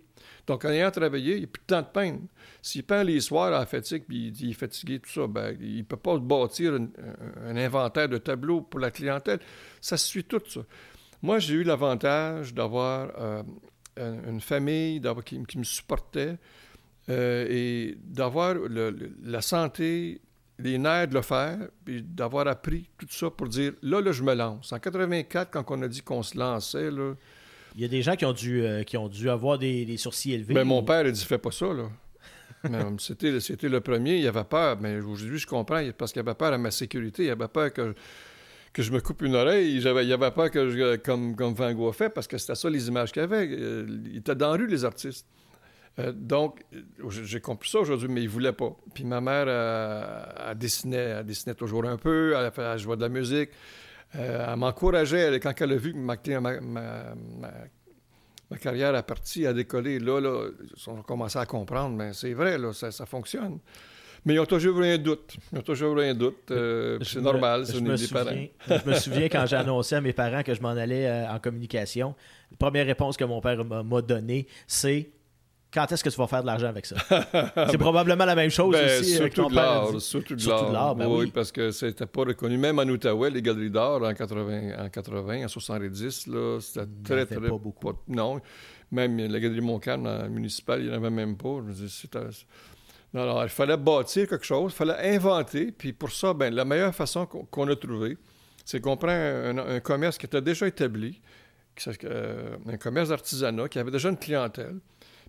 Donc, 0.48 0.66
en 0.66 0.70
ayant 0.70 0.92
travaillé, 0.92 1.34
il 1.34 1.40
n'y 1.40 1.44
a 1.46 1.48
plus 1.48 1.64
de 1.68 1.76
de 1.76 1.82
peindre. 1.82 2.22
S'il 2.62 2.84
peint 2.84 3.04
les 3.04 3.20
soirs 3.20 3.54
à 3.54 3.66
fatigue, 3.66 4.04
puis 4.08 4.34
il 4.40 4.50
est 4.52 4.54
fatigué, 4.54 5.00
tout 5.00 5.10
ça, 5.10 5.28
ben, 5.28 5.56
il 5.60 5.78
ne 5.78 5.84
peut 5.84 5.98
pas 5.98 6.18
bâtir 6.18 6.74
un, 6.74 7.56
inventaire 7.56 8.10
de 8.10 8.18
tableaux 8.18 8.62
pour 8.62 8.80
la 8.80 8.92
clientèle. 8.92 9.40
Ça 9.80 9.98
suit 9.98 10.24
tout 10.24 10.42
ça. 10.48 10.62
Moi, 11.22 11.40
j'ai 11.40 11.56
eu 11.56 11.64
l'avantage 11.64 12.54
d'avoir 12.54 13.12
euh, 13.20 13.44
une 13.98 14.42
famille 14.42 15.02
qui, 15.26 15.44
qui, 15.46 15.58
me 15.58 15.64
supportait 15.64 16.38
euh, 17.10 17.46
et 17.50 17.98
d'avoir 18.04 18.56
la 19.24 19.42
santé, 19.42 20.22
les 20.58 20.78
nerfs 20.78 21.08
de 21.08 21.14
le 21.16 21.22
faire, 21.22 21.58
puis 21.86 22.02
d'avoir 22.02 22.48
appris 22.48 22.90
tout 22.98 23.08
ça 23.10 23.30
pour 23.30 23.48
dire 23.48 23.74
là, 23.82 24.02
là, 24.02 24.12
je 24.12 24.24
me 24.24 24.34
lance. 24.34 24.74
En 24.74 24.80
84, 24.80 25.52
quand 25.52 25.66
on 25.70 25.82
a 25.84 25.88
dit 25.88 26.02
qu'on 26.02 26.24
se 26.24 26.38
lançait, 26.38 26.90
là, 26.90 27.14
il 27.76 27.82
y 27.82 27.86
a 27.86 27.88
des 27.88 28.02
gens 28.02 28.16
qui 28.16 28.26
ont 28.26 28.34
dû, 28.34 28.64
euh, 28.64 28.84
qui 28.84 28.98
ont 28.98 29.08
dû 29.08 29.30
avoir 29.30 29.58
des, 29.58 29.98
sourcils 29.98 30.34
élevés. 30.34 30.54
Mais 30.54 30.62
ben, 30.62 30.68
mon 30.68 30.84
père, 30.84 31.06
il 31.06 31.12
dit 31.12 31.24
fais 31.24 31.38
pas 31.38 31.52
ça, 31.52 31.68
là. 31.74 31.90
c'était, 33.00 33.40
c'était 33.40 33.70
le 33.70 33.82
premier, 33.82 34.18
il 34.18 34.28
avait 34.28 34.44
peur. 34.44 34.78
Mais 34.80 34.98
aujourd'hui, 34.98 35.40
je 35.40 35.48
comprends, 35.48 35.82
parce 35.98 36.12
qu'il 36.12 36.20
avait 36.20 36.36
peur 36.36 36.54
à 36.54 36.58
ma 36.58 36.72
sécurité. 36.72 37.26
Il 37.26 37.30
avait 37.30 37.48
peur 37.48 37.74
que, 37.74 37.96
que 38.74 38.84
je 38.84 38.92
me 38.92 39.00
coupe 39.00 39.22
une 39.22 39.36
oreille. 39.36 39.76
Il 39.78 39.88
avait, 39.88 40.06
il 40.06 40.14
avait 40.14 40.32
peur 40.32 40.52
que 40.52 40.70
je, 40.70 40.96
comme, 40.98 41.36
comme 41.36 41.54
Van 41.54 41.74
Gogh 41.74 41.94
fait, 41.94 42.10
parce 42.10 42.28
que 42.28 42.38
c'était 42.38 42.56
ça 42.56 42.70
les 42.70 42.88
images 42.88 43.12
qu'il 43.12 43.22
avait. 43.22 43.48
Euh, 43.50 43.86
il 44.06 44.18
était 44.18 44.36
dans 44.36 44.52
la 44.52 44.58
rue, 44.58 44.68
les 44.68 44.86
artistes. 44.86 45.26
Euh, 46.00 46.12
donc, 46.14 46.64
j'ai 47.10 47.42
compris 47.42 47.70
ça 47.70 47.80
aujourd'hui, 47.80 48.08
mais 48.10 48.22
il 48.22 48.30
voulait 48.30 48.54
pas. 48.54 48.76
Puis 48.94 49.04
ma 49.04 49.22
mère, 49.22 49.48
elle, 49.48 50.58
dessinait, 50.58 51.24
dessinait 51.24 51.56
toujours 51.56 51.86
un 51.86 51.98
peu, 51.98 52.34
elle, 52.38 52.52
elle 52.56 52.80
jouait 52.80 52.96
de 52.96 53.02
la 53.02 53.10
musique. 53.10 53.50
Euh, 54.16 54.46
elle 54.50 54.56
m'encourageait 54.58 55.40
quand 55.40 55.54
elle 55.62 55.72
a 55.72 55.76
vu 55.76 55.94
que 55.94 55.98
ma, 55.98 56.18
ma, 56.60 58.58
carrière 58.58 58.94
a 58.94 59.04
parti, 59.04 59.48
a 59.48 59.54
décollé. 59.54 60.00
Là, 60.00 60.20
là, 60.20 60.50
ils 60.76 60.90
ont 60.90 61.02
commencé 61.02 61.40
à 61.40 61.46
comprendre, 61.46 61.96
mais 61.96 62.14
c'est 62.14 62.34
vrai, 62.34 62.58
là, 62.58 62.74
ça, 62.74 62.92
ça, 62.92 63.06
fonctionne. 63.06 63.60
Mais 64.26 64.36
ils 64.36 64.40
ont 64.40 64.46
toujours 64.46 64.80
eu 64.82 64.86
un 64.88 64.98
doute. 64.98 65.38
Ils 65.52 65.60
ont 65.60 65.64
toujours 65.64 65.98
eu 66.00 66.10
un 66.10 66.14
doute. 66.14 66.52
Euh, 66.52 67.00
c'est 67.02 67.22
normal, 67.22 67.66
c'est 67.66 67.82
des 67.82 68.08
parents. 68.08 68.30
je 68.68 68.90
me 68.90 68.94
souviens 68.96 69.30
quand 69.30 69.46
j'ai 69.46 69.56
annoncé 69.56 69.96
à 69.96 70.02
mes 70.02 70.14
parents 70.14 70.44
que 70.44 70.54
je 70.54 70.62
m'en 70.62 70.70
allais 70.70 71.08
euh, 71.08 71.32
en 71.32 71.40
communication, 71.40 72.14
la 72.52 72.58
première 72.58 72.86
réponse 72.86 73.18
que 73.18 73.24
mon 73.24 73.42
père 73.42 73.64
m'a 73.66 74.02
donnée, 74.02 74.48
c'est 74.68 75.10
quand 75.74 75.92
est-ce 75.92 76.04
que 76.04 76.10
tu 76.10 76.18
vas 76.18 76.28
faire 76.28 76.42
de 76.42 76.48
l'argent 76.48 76.68
avec 76.68 76.86
ça? 76.86 76.96
c'est 77.70 77.78
probablement 77.78 78.26
la 78.26 78.36
même 78.36 78.50
chose 78.50 78.74
ben, 78.74 79.00
aussi. 79.00 79.16
Surtout 79.16 79.50
de 79.50 79.56
l'art. 79.56 80.02
Surtout 80.02 80.36
de 80.36 80.74
l'art. 80.74 80.96
Ben 80.96 81.08
oui, 81.08 81.32
parce 81.32 81.52
que 81.52 81.72
c'était 81.72 82.06
pas 82.06 82.24
reconnu. 82.24 82.58
Même 82.58 82.80
en 82.80 82.84
Outaouais, 82.84 83.30
les 83.30 83.42
galeries 83.42 83.72
d'art 83.72 84.02
en 84.02 84.14
80, 84.14 84.86
en 84.86 84.90
80, 84.90 85.46
en 85.46 85.48
70, 85.48 86.28
là, 86.28 86.60
c'était 86.60 86.86
très, 87.04 87.26
très... 87.26 87.36
pas 87.36 87.58
beaucoup. 87.58 87.94
non. 88.08 88.42
Même 88.92 89.18
la 89.18 89.40
galerie 89.40 89.62
Montcalm 89.62 90.28
municipale, 90.28 90.82
il 90.82 90.90
n'y 90.90 90.92
en 90.92 90.98
avait 90.98 91.10
même 91.10 91.38
pas. 91.38 91.62
non, 93.14 93.22
alors, 93.22 93.44
il 93.44 93.50
fallait 93.50 93.78
bâtir 93.78 94.28
quelque 94.28 94.46
chose, 94.46 94.74
il 94.74 94.76
fallait 94.76 95.16
inventer. 95.16 95.72
Puis 95.72 95.94
pour 95.94 96.12
ça, 96.12 96.34
ben, 96.34 96.54
la 96.54 96.66
meilleure 96.66 96.94
façon 96.94 97.26
qu'on 97.26 97.68
a 97.70 97.76
trouvée, 97.78 98.18
c'est 98.66 98.82
qu'on 98.82 98.98
prend 98.98 99.12
un, 99.12 99.80
commerce 99.80 100.18
qui 100.18 100.26
était 100.26 100.42
déjà 100.42 100.68
établi, 100.68 101.22
euh, 102.04 102.58
un 102.68 102.78
commerce 102.78 103.10
d'artisanat, 103.10 103.70
qui 103.70 103.80
avait 103.80 103.92
déjà 103.92 104.10
une 104.10 104.18
clientèle, 104.18 104.76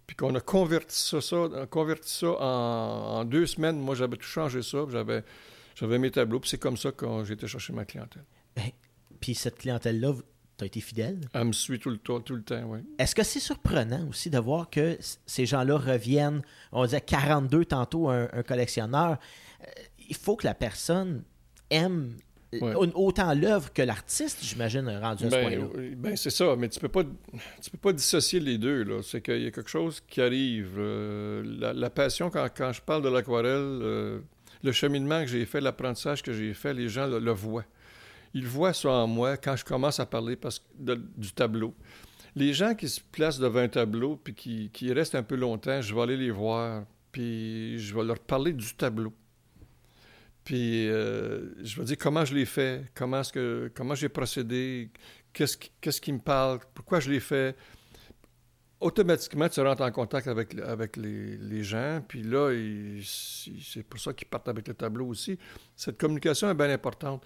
puis 0.07 0.16
qu'on 0.16 0.34
a 0.34 0.40
converti 0.40 0.98
ça, 0.98 1.20
ça, 1.20 1.48
converti 1.70 2.12
ça 2.12 2.30
en, 2.40 3.24
deux 3.24 3.46
semaines. 3.46 3.78
Moi, 3.78 3.94
j'avais 3.94 4.16
tout 4.16 4.26
changé 4.26 4.62
ça. 4.62 4.84
J'avais, 4.90 5.24
j'avais 5.74 5.98
mes 5.98 6.11
tableaux. 6.11 6.40
Puis 6.40 6.50
c'est 6.50 6.59
comme 6.59 6.76
ça 6.76 6.92
que 6.92 7.24
j'ai 7.24 7.34
été 7.34 7.46
chercher 7.46 7.72
ma 7.72 7.84
clientèle. 7.84 8.24
Ben, 8.57 8.70
puis 9.20 9.34
cette 9.34 9.59
clientèle-là, 9.59 10.14
tu 10.59 10.64
as 10.64 10.66
été 10.66 10.80
fidèle? 10.80 11.20
Elle 11.32 11.44
me 11.44 11.53
suit 11.53 11.78
tout 11.78 11.90
le, 11.90 11.98
temps, 11.98 12.20
tout 12.20 12.34
le 12.34 12.42
temps, 12.42 12.62
oui. 12.66 12.80
Est-ce 12.98 13.14
que 13.14 13.22
c'est 13.22 13.40
surprenant 13.40 14.09
aussi 14.09 14.28
de 14.28 14.38
voir 14.38 14.68
que 14.68 14.98
ces 15.26 15.46
gens-là 15.46 15.78
reviennent, 15.78 16.42
on 16.72 16.84
disait 16.84 17.00
42 17.00 17.64
tantôt, 17.64 18.11
un, 18.11 18.28
un 18.32 18.42
collectionneur. 18.42 19.18
Euh, 19.62 19.66
il 20.09 20.16
faut 20.16 20.36
que 20.36 20.46
la 20.46 20.55
personne 20.55 21.22
aime 21.70 22.16
Autant 22.61 23.32
l'œuvre 23.32 23.72
que 23.72 23.82
l'artiste, 23.82 24.38
j'imagine, 24.42 24.86
rendu 24.88 25.24
à 25.24 25.30
ce 25.30 25.34
ben, 25.34 25.42
point-là. 25.42 25.88
Ben, 25.96 26.16
c'est 26.16 26.30
ça, 26.30 26.55
mais 26.57 26.68
tu 26.68 26.78
peux 26.80 26.88
pas, 26.88 27.03
tu 27.03 27.70
peux 27.70 27.78
pas 27.78 27.92
dissocier 27.92 28.40
les 28.40 28.59
deux. 28.59 28.82
Là. 28.82 29.00
C'est 29.03 29.22
qu'il 29.22 29.42
y 29.42 29.46
a 29.46 29.50
quelque 29.50 29.70
chose 29.70 30.03
qui 30.07 30.20
arrive. 30.20 30.74
Euh, 30.76 31.72
la, 31.74 31.90
passion, 31.90 32.28
quand, 32.30 32.46
quand, 32.55 32.72
je 32.72 32.82
parle 32.82 33.03
de 33.03 33.09
l'aquarelle, 33.09 33.80
euh, 33.82 34.20
le 34.62 34.72
cheminement 34.72 35.22
que 35.22 35.28
j'ai 35.28 35.46
fait, 35.46 35.61
l'apprentissage 35.61 36.22
que 36.22 36.32
j'ai 36.32 36.53
fait, 36.53 36.74
les 36.74 36.88
gens 36.88 37.07
le, 37.07 37.32
voient. 37.32 37.64
Ils 38.34 38.46
voient 38.46 38.74
ça 38.74 38.90
en 38.90 39.07
moi 39.07 39.36
quand 39.36 39.57
je 39.57 39.64
commence 39.64 39.98
à 39.98 40.07
parler 40.07 40.36
parce, 40.36 40.62
du 40.78 41.32
tableau. 41.32 41.74
Les 42.34 42.53
gens 42.53 42.74
qui 42.74 42.88
se 42.88 43.00
placent 43.00 43.38
devant 43.38 43.61
un 43.61 43.68
tableau 43.68 44.16
puis 44.16 44.34
qui, 44.34 44.70
qui 44.72 44.92
restent 44.92 45.14
un 45.14 45.22
peu 45.22 45.36
longtemps, 45.36 45.80
je 45.82 45.94
vais 45.94 46.00
aller 46.00 46.16
les 46.16 46.30
voir, 46.30 46.84
puis 47.12 47.78
je 47.78 47.94
vais 47.94 48.05
leur 48.05 48.18
parler 48.18 48.53
du 48.53 48.74
tableau. 48.74 49.12
Puis 50.45 50.88
euh, 50.88 51.55
je 51.62 51.78
vais 51.78 51.84
dire 51.84 51.99
comment 51.99 52.24
je 52.24 52.34
l'ai 52.34 52.47
fait, 52.47 52.84
comment, 52.95 53.20
est-ce 53.20 53.32
que, 53.32 53.70
comment 53.74 53.95
j'ai 53.95 54.09
procédé, 54.09 54.90
qu'est-ce 55.32 55.57
qui, 55.57 55.70
qu'est-ce 55.80 56.01
qui 56.01 56.12
me 56.12 56.18
parle, 56.18 56.61
pourquoi 56.74 57.01
je 57.01 57.11
l'ai 57.11 57.20
fait? 57.20 57.57
Automatiquement, 58.80 59.49
tu 59.49 59.61
rentres 59.61 59.82
en 59.82 59.93
contact 59.93 60.26
avec, 60.26 60.59
avec 60.59 60.97
les, 60.97 61.36
les 61.36 61.62
gens, 61.62 62.03
puis 62.07 62.24
là, 62.24 62.51
c'est 63.05 63.84
pour 63.84 64.01
ça 64.01 64.12
qu'ils 64.12 64.26
partent 64.26 64.49
avec 64.49 64.66
le 64.66 64.74
tableau 64.74 65.07
aussi. 65.07 65.38
Cette 65.76 65.99
communication 65.99 66.51
est 66.51 66.55
bien 66.55 66.70
importante. 66.70 67.22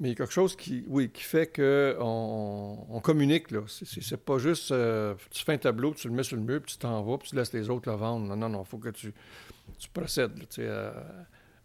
Mais 0.00 0.08
il 0.08 0.10
y 0.10 0.14
a 0.14 0.16
quelque 0.16 0.32
chose 0.32 0.56
qui, 0.56 0.84
oui, 0.88 1.08
qui 1.08 1.22
fait 1.22 1.46
qu'on 1.46 2.86
on 2.88 3.00
communique. 3.00 3.52
Là. 3.52 3.60
C'est, 3.68 4.16
pas 4.16 4.38
juste 4.38 4.72
euh, 4.72 5.14
tu 5.30 5.44
fais 5.44 5.52
un 5.52 5.58
tableau, 5.58 5.94
tu 5.94 6.08
le 6.08 6.14
mets 6.14 6.24
sur 6.24 6.36
le 6.36 6.42
mur, 6.42 6.60
puis 6.60 6.72
tu 6.72 6.78
t'en 6.78 7.00
vas, 7.02 7.16
puis 7.16 7.30
tu 7.30 7.36
laisses 7.36 7.52
les 7.52 7.70
autres 7.70 7.88
le 7.88 7.96
vendre. 7.96 8.26
Non, 8.26 8.36
non, 8.36 8.48
non, 8.48 8.62
il 8.64 8.68
faut 8.68 8.78
que 8.78 8.88
tu, 8.88 9.14
tu 9.78 9.88
procèdes. 9.90 10.32
sais, 10.50 10.68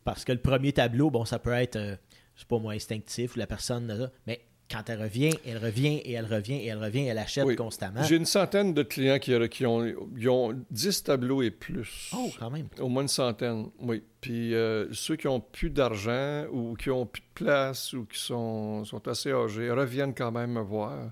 parce 0.04 0.26
que 0.26 0.32
le 0.32 0.40
premier 0.40 0.74
tableau, 0.74 1.10
bon, 1.10 1.26
ça 1.26 1.40
peut 1.40 1.52
être, 1.52 1.76
euh, 1.76 1.96
je 2.36 2.42
sais 2.42 2.48
pas 2.48 2.60
moi, 2.60 2.74
instinctif, 2.74 3.36
ou 3.36 3.40
la 3.40 3.48
personne, 3.48 4.10
mais 4.28 4.42
quand 4.70 4.88
elle 4.90 5.02
revient, 5.02 5.32
elle 5.46 5.58
revient 5.58 5.98
et 5.98 6.12
elle 6.14 6.32
revient 6.32 6.58
et 6.58 6.68
elle 6.68 6.84
revient, 6.84 7.08
elle 7.08 7.18
achète 7.18 7.56
constamment. 7.56 8.04
J'ai 8.04 8.18
une 8.18 8.26
centaine 8.26 8.74
de 8.74 8.84
clients 8.84 9.18
qui, 9.18 9.34
qui, 9.50 9.66
ont, 9.66 9.84
ont 10.28 10.66
10 10.70 11.04
tableaux 11.04 11.42
et 11.42 11.50
plus. 11.50 12.12
Oh, 12.16 12.30
quand 12.38 12.52
même. 12.52 12.68
Au 12.80 12.88
moins 12.88 13.02
une 13.02 13.08
centaine, 13.08 13.70
oui. 13.80 14.04
Puis 14.22 14.54
euh, 14.54 14.88
ceux 14.94 15.16
qui 15.16 15.28
ont 15.28 15.40
plus 15.40 15.72
d'argent 15.72 16.46
ou 16.52 16.76
qui 16.76 16.92
ont 16.92 17.06
plus 17.06 17.22
de 17.22 17.34
place 17.46 17.94
ou 17.94 18.06
qui 18.06 18.20
sont, 18.20 18.86
sont 18.86 19.08
assez 19.08 19.32
âgés 19.32 19.72
reviennent 19.72 20.14
quand 20.14 20.32
même 20.32 20.52
me 20.52 20.62
voir 20.62 21.12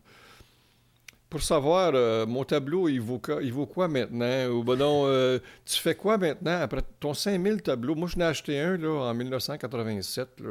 pour 1.30 1.42
savoir, 1.42 1.92
euh, 1.94 2.26
mon 2.26 2.44
tableau, 2.44 2.88
il 2.88 3.02
vaut, 3.02 3.20
quoi, 3.20 3.40
il 3.42 3.52
vaut 3.52 3.66
quoi 3.66 3.88
maintenant? 3.88 4.48
Ou 4.48 4.64
ben 4.64 4.78
non, 4.78 5.04
euh, 5.06 5.40
tu 5.66 5.78
fais 5.80 5.96
quoi 5.96 6.18
maintenant? 6.18 6.62
Après 6.62 6.82
ton 7.00 7.14
5000 7.14 7.62
tableaux? 7.62 7.96
Moi, 7.96 8.08
je 8.08 8.18
n'ai 8.18 8.26
acheté 8.26 8.60
un 8.60 8.78
là, 8.78 8.90
en 8.90 9.14
1987. 9.14 10.30
Là. 10.40 10.50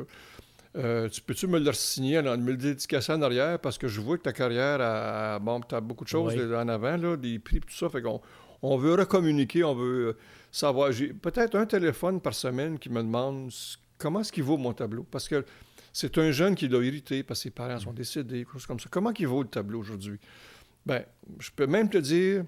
Euh, 0.76 1.08
tu 1.08 1.22
peux-tu 1.22 1.46
me 1.46 1.58
le 1.58 1.72
signer, 1.72 2.20
me 2.20 2.36
le 2.36 2.56
dédicacer 2.56 3.12
en 3.12 3.22
arrière? 3.22 3.58
Parce 3.58 3.78
que 3.78 3.88
je 3.88 4.00
vois 4.00 4.18
que 4.18 4.24
ta 4.24 4.32
carrière 4.32 4.78
a, 4.80 5.38
bon, 5.38 5.60
tu 5.60 5.74
as 5.74 5.80
beaucoup 5.80 6.04
de 6.04 6.10
choses 6.10 6.34
en 6.34 6.68
avant, 6.68 6.96
là, 6.96 7.16
des 7.16 7.38
prix, 7.38 7.60
tout 7.60 7.74
ça. 7.74 7.88
Fait 7.88 8.02
qu'on 8.02 8.20
on 8.60 8.76
veut 8.76 8.94
recommuniquer, 8.94 9.64
on 9.64 9.74
veut 9.74 10.16
savoir. 10.52 10.92
J'ai 10.92 11.08
peut-être 11.08 11.54
un 11.54 11.64
téléphone 11.64 12.20
par 12.20 12.34
semaine 12.34 12.78
qui 12.78 12.90
me 12.90 13.02
demande 13.02 13.50
comment 13.96 14.20
est-ce 14.20 14.32
qu'il 14.32 14.44
vaut 14.44 14.58
mon 14.58 14.74
tableau? 14.74 15.06
Parce 15.10 15.26
que 15.26 15.42
c'est 15.92 16.18
un 16.18 16.30
jeune 16.30 16.54
qui 16.54 16.68
doit 16.68 16.84
irriter 16.84 17.22
parce 17.22 17.40
que 17.40 17.44
ses 17.44 17.50
parents 17.50 17.78
sont 17.78 17.94
décédés, 17.94 18.44
choses 18.52 18.66
comme 18.66 18.78
ça. 18.78 18.88
Comment 18.90 19.14
il 19.18 19.26
vaut 19.26 19.42
le 19.42 19.48
tableau 19.48 19.80
aujourd'hui? 19.80 20.18
Ben, 20.86 21.04
je 21.40 21.50
peux 21.50 21.66
même 21.66 21.90
te 21.90 21.98
dire, 21.98 22.44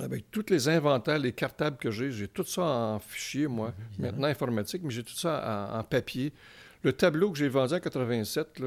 avec 0.00 0.30
tous 0.32 0.46
les 0.50 0.68
inventaires, 0.68 1.18
les 1.18 1.32
cartables 1.32 1.76
que 1.76 1.92
j'ai, 1.92 2.10
j'ai 2.10 2.26
tout 2.26 2.44
ça 2.44 2.62
en 2.62 2.98
fichier, 2.98 3.46
moi, 3.46 3.72
maintenant 3.98 4.26
informatique, 4.26 4.82
mais 4.82 4.90
j'ai 4.90 5.04
tout 5.04 5.14
ça 5.14 5.72
en, 5.72 5.84
papier. 5.84 6.32
Le 6.82 6.92
tableau 6.92 7.30
que 7.30 7.38
j'ai 7.38 7.48
vendu 7.48 7.74
en 7.74 7.80
87, 7.80 8.62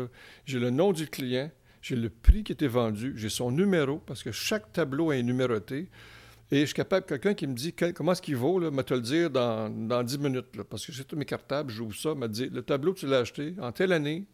j'ai 0.45 0.59
le 0.59 0.69
nom 0.69 0.93
du 0.93 1.07
client, 1.07 1.51
j'ai 1.81 1.95
le 1.95 2.09
prix 2.09 2.43
qui 2.43 2.53
était 2.53 2.67
vendu, 2.67 3.13
j'ai 3.17 3.29
son 3.29 3.51
numéro, 3.51 3.97
parce 3.97 4.23
que 4.23 4.31
chaque 4.31 4.71
tableau 4.71 5.11
est 5.11 5.23
numéroté. 5.23 5.89
Et 6.51 6.61
je 6.61 6.65
suis 6.65 6.73
capable, 6.73 7.05
quelqu'un 7.05 7.35
qui 7.35 7.45
me 7.45 7.53
dit 7.53 7.73
comment 7.73 8.13
est-ce 8.13 8.21
qu'il 8.21 8.37
vaut, 8.37 8.59
là, 8.59 8.71
me 8.71 8.81
te 8.81 8.93
le 8.93 9.01
dire 9.01 9.29
dans, 9.29 9.69
dans 9.69 10.01
10 10.01 10.17
minutes, 10.19 10.63
parce 10.69 10.85
que 10.85 10.91
j'ai 10.91 11.03
tous 11.03 11.15
mes 11.15 11.25
cartables, 11.25 11.69
j'ouvre 11.69 11.95
ça, 11.95 12.15
me 12.15 12.27
dit 12.27 12.49
le 12.49 12.61
tableau 12.61 12.93
que 12.93 12.99
tu 12.99 13.07
l'as 13.07 13.19
acheté 13.19 13.53
en 13.61 13.71
telle 13.71 13.91
année, 13.91 14.25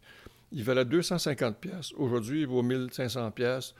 il 0.52 0.62
valait 0.62 0.84
250 0.84 1.58
pièces. 1.58 1.92
Aujourd'hui, 1.96 2.42
il 2.42 2.46
vaut 2.46 2.62
1500 2.62 3.32
pièces. 3.32 3.74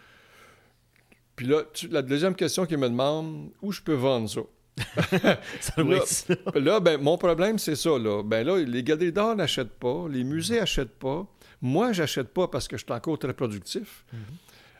Puis 1.37 1.47
là, 1.47 1.62
la 1.91 2.03
deuxième 2.03 2.34
question 2.34 2.66
qu'il 2.66 2.78
me 2.78 2.89
demande, 2.89 3.51
où 3.62 3.70
je 3.70 3.82
peux 3.82 3.95
vendre 3.95 4.28
ça? 4.28 4.41
ça 5.61 5.82
là, 5.82 6.01
ça. 6.05 6.34
là, 6.55 6.80
ben, 6.80 7.01
mon 7.01 7.16
problème, 7.16 7.59
c'est 7.59 7.76
ça. 7.76 7.99
Là. 7.99 8.22
Ben 8.22 8.47
là, 8.47 8.59
les 8.59 8.82
galeries 8.82 9.12
d'art 9.12 9.37
n'achètent 9.37 9.78
pas, 9.78 10.07
les 10.11 10.24
musées 10.24 10.59
n'achètent 10.59 10.99
pas. 10.99 11.26
Moi, 11.62 11.93
j'achète 11.93 12.28
pas 12.28 12.49
parce 12.49 12.68
que 12.68 12.76
je 12.76 12.84
suis 12.84 12.93
encore 12.93 13.18
très 13.18 13.32
productif. 13.32 14.05
Mm-hmm. 14.12 14.18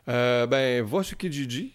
Euh, 0.09 0.47
ben, 0.47 0.85
va 0.85 1.03
sur 1.03 1.17
Kijiji, 1.17 1.75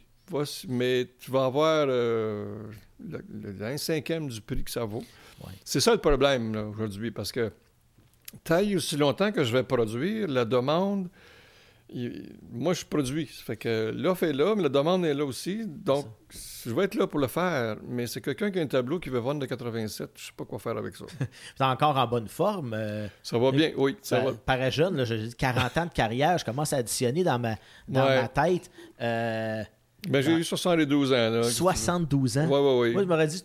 mais 0.68 1.08
tu 1.20 1.32
vas 1.32 1.46
avoir 1.46 1.88
euh, 1.90 2.64
le, 3.00 3.78
cinquième 3.78 4.30
du 4.30 4.42
prix 4.42 4.64
que 4.64 4.72
ça 4.72 4.86
vaut. 4.86 5.04
C'est 5.66 5.80
ça 5.80 5.92
le 5.92 5.98
problème 5.98 6.56
aujourd'hui, 6.72 7.12
parce 7.12 7.32
que 7.32 7.52
taille 8.44 8.76
aussi 8.76 8.96
longtemps 8.96 9.32
que 9.32 9.44
je 9.44 9.52
vais 9.52 9.64
produire, 9.64 10.28
la 10.28 10.46
demande, 10.46 11.10
moi 12.52 12.74
je 12.74 12.86
produis. 12.86 13.28
Ça 13.28 13.44
fait 13.44 13.58
que 13.58 13.92
l'offre 13.94 14.24
est 14.24 14.34
là, 14.34 14.56
mais 14.56 14.64
la 14.64 14.70
demande 14.70 15.06
est 15.06 15.14
là 15.14 15.26
aussi. 15.26 15.66
Donc, 15.66 16.06
je 16.66 16.74
vais 16.74 16.86
être 16.86 16.96
là 16.96 17.08
pour 17.08 17.20
le 17.20 17.28
faire, 17.28 17.78
mais 17.88 18.08
c'est 18.08 18.22
quelqu'un 18.22 18.52
qui 18.52 18.60
a 18.60 18.62
un 18.62 18.68
tableau 18.68 19.00
qui 19.00 19.10
veut 19.10 19.20
vendre 19.20 19.42
de 19.42 19.46
87. 19.46 20.12
Je 20.16 20.26
sais 20.26 20.32
pas 20.36 20.46
quoi 20.46 20.60
faire 20.60 20.78
avec 20.78 20.96
ça. 20.96 21.06
tu 21.20 21.64
es 21.64 21.66
encore 21.66 21.98
en 21.98 22.08
bonne 22.08 22.28
forme. 22.28 22.74
Euh, 22.74 23.08
ça 23.24 23.38
va 23.38 23.52
bien, 23.52 23.72
oui. 23.76 23.98
Ça 24.02 24.20
ben, 24.20 24.32
va. 24.32 24.34
Paraît 24.34 24.72
jeune, 24.72 25.04
j'ai 25.06 25.30
40 25.38 25.78
ans 25.78 25.86
de 25.86 25.92
carrière, 25.92 26.38
je 26.38 26.46
commence 26.46 26.74
à 26.74 26.78
additionner 26.78 27.24
dans 27.24 27.40
ma, 27.40 27.56
dans 27.88 28.06
ma 28.06 28.28
tête. 28.28 28.72
Euh, 29.02 29.64
ben, 30.08 30.22
j'ai 30.22 30.34
eu 30.34 30.44
72 30.44 31.14
ans. 31.14 31.30
Là. 31.30 31.44
72 31.44 32.38
ans? 32.38 32.48
Oui, 32.50 32.60
oui, 32.60 32.80
oui. 32.80 32.94
Moi, 32.94 33.04
je 33.04 33.08
m'aurais 33.08 33.28
dit, 33.28 33.44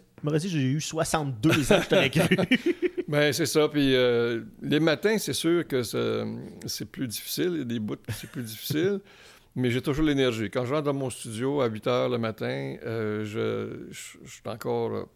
dit 0.48 0.48
j'ai 0.48 0.62
eu 0.62 0.80
62 0.80 1.72
ans, 1.72 1.80
je 1.82 1.88
t'aurais 1.88 2.10
cru. 2.10 2.36
ben, 3.08 3.32
c'est 3.32 3.46
ça. 3.46 3.68
Puis 3.68 3.94
euh, 3.94 4.42
les 4.62 4.80
matins, 4.80 5.18
c'est 5.18 5.32
sûr 5.32 5.66
que 5.66 5.82
c'est 5.82 6.90
plus 6.90 7.06
difficile. 7.06 7.50
Il 7.52 7.58
y 7.58 7.62
a 7.62 7.64
des 7.64 7.78
bouts 7.78 7.96
c'est 8.08 8.30
plus 8.30 8.42
difficile. 8.42 9.00
mais 9.56 9.70
j'ai 9.70 9.80
toujours 9.80 10.04
l'énergie. 10.04 10.50
Quand 10.50 10.64
je 10.64 10.74
rentre 10.74 10.84
dans 10.84 10.94
mon 10.94 11.10
studio 11.10 11.62
à 11.62 11.68
8 11.68 11.86
heures 11.86 12.08
le 12.08 12.18
matin, 12.18 12.76
euh, 12.84 13.24
je, 13.24 13.94
suis 14.26 14.42
encore 14.44 15.08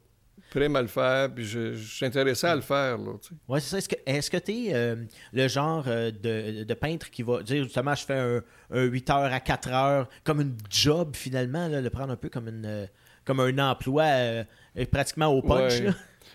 prêt 0.50 0.74
à 0.74 0.82
le 0.82 0.88
faire, 0.88 1.32
puis 1.32 1.44
je, 1.44 1.74
suis 1.74 2.04
intéressé 2.04 2.46
à 2.46 2.56
le 2.56 2.60
faire. 2.60 2.98
Oui, 3.48 3.60
c'est 3.60 3.80
ça. 3.80 3.96
Est-ce 4.06 4.30
que 4.30 4.36
tu 4.36 4.52
es 4.52 4.74
euh, 4.74 4.96
le 5.32 5.48
genre 5.48 5.84
euh, 5.86 6.10
de, 6.10 6.74
peintre 6.74 7.10
qui 7.10 7.22
va 7.22 7.42
dire 7.42 7.64
justement, 7.64 7.94
je 7.94 8.04
fais 8.04 8.42
un, 8.70 8.82
8 8.82 9.10
heures 9.10 9.32
à 9.32 9.40
4 9.40 9.68
heures, 9.70 10.08
comme 10.24 10.40
une 10.40 10.56
job 10.68 11.14
finalement, 11.14 11.68
le 11.68 11.88
prendre 11.90 12.12
un 12.12 12.16
peu 12.16 12.28
comme, 12.28 12.48
une, 12.48 12.66
euh, 12.66 12.86
comme 13.24 13.40
un 13.40 13.58
emploi 13.58 14.44
pratiquement 14.90 15.26
au 15.26 15.42
punch? 15.42 15.82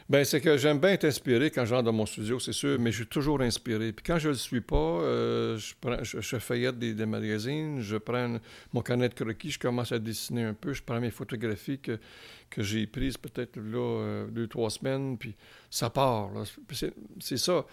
Ben, 0.08 0.24
c'est 0.24 0.40
que 0.40 0.56
j'aime 0.56 0.80
bien 0.80 0.92
être 0.92 1.06
inspiré 1.06 1.50
quand 1.50 1.66
j'entre 1.66 1.84
dans 1.84 1.94
mon 1.94 2.06
studio, 2.06 2.38
c'est 2.40 2.54
sûr, 2.54 2.78
mais 2.80 2.92
je 2.92 2.98
suis 2.98 3.08
toujours 3.08 3.42
inspiré. 3.42 3.92
Puis 3.92 4.04
quand 4.06 4.20
je 4.20 4.28
ne 4.28 4.34
le 4.34 4.38
suis 4.38 4.62
pas, 4.62 4.76
euh, 4.76 5.58
je, 5.58 5.74
prends, 5.82 6.04
je, 6.04 6.38
feuillette 6.38 6.78
des, 6.78 7.06
magazines, 7.08 7.82
je 7.82 7.98
prends 7.98 8.38
mon 8.72 8.82
carnet 8.82 9.10
de 9.10 9.16
croquis, 9.16 9.50
je 9.50 9.58
commence 9.58 9.92
à 9.92 9.98
dessiner 9.98 10.44
un 10.44 10.54
peu, 10.54 10.74
je 10.74 10.84
prends 10.84 11.02
mes 11.02 11.10
photographies 11.10 11.80
que, 11.80 12.00
que 12.52 12.62
j'ai 12.62 12.86
prises 12.86 13.18
peut-être 13.18 13.58
là 13.58 13.80
euh, 13.80 14.28
deux, 14.28 14.48
trois 14.48 14.70
semaines, 14.70 15.18
puis 15.18 15.36
ça 15.72 15.90
part. 15.90 16.30
C'est 17.20 17.38
ça. 17.38 17.66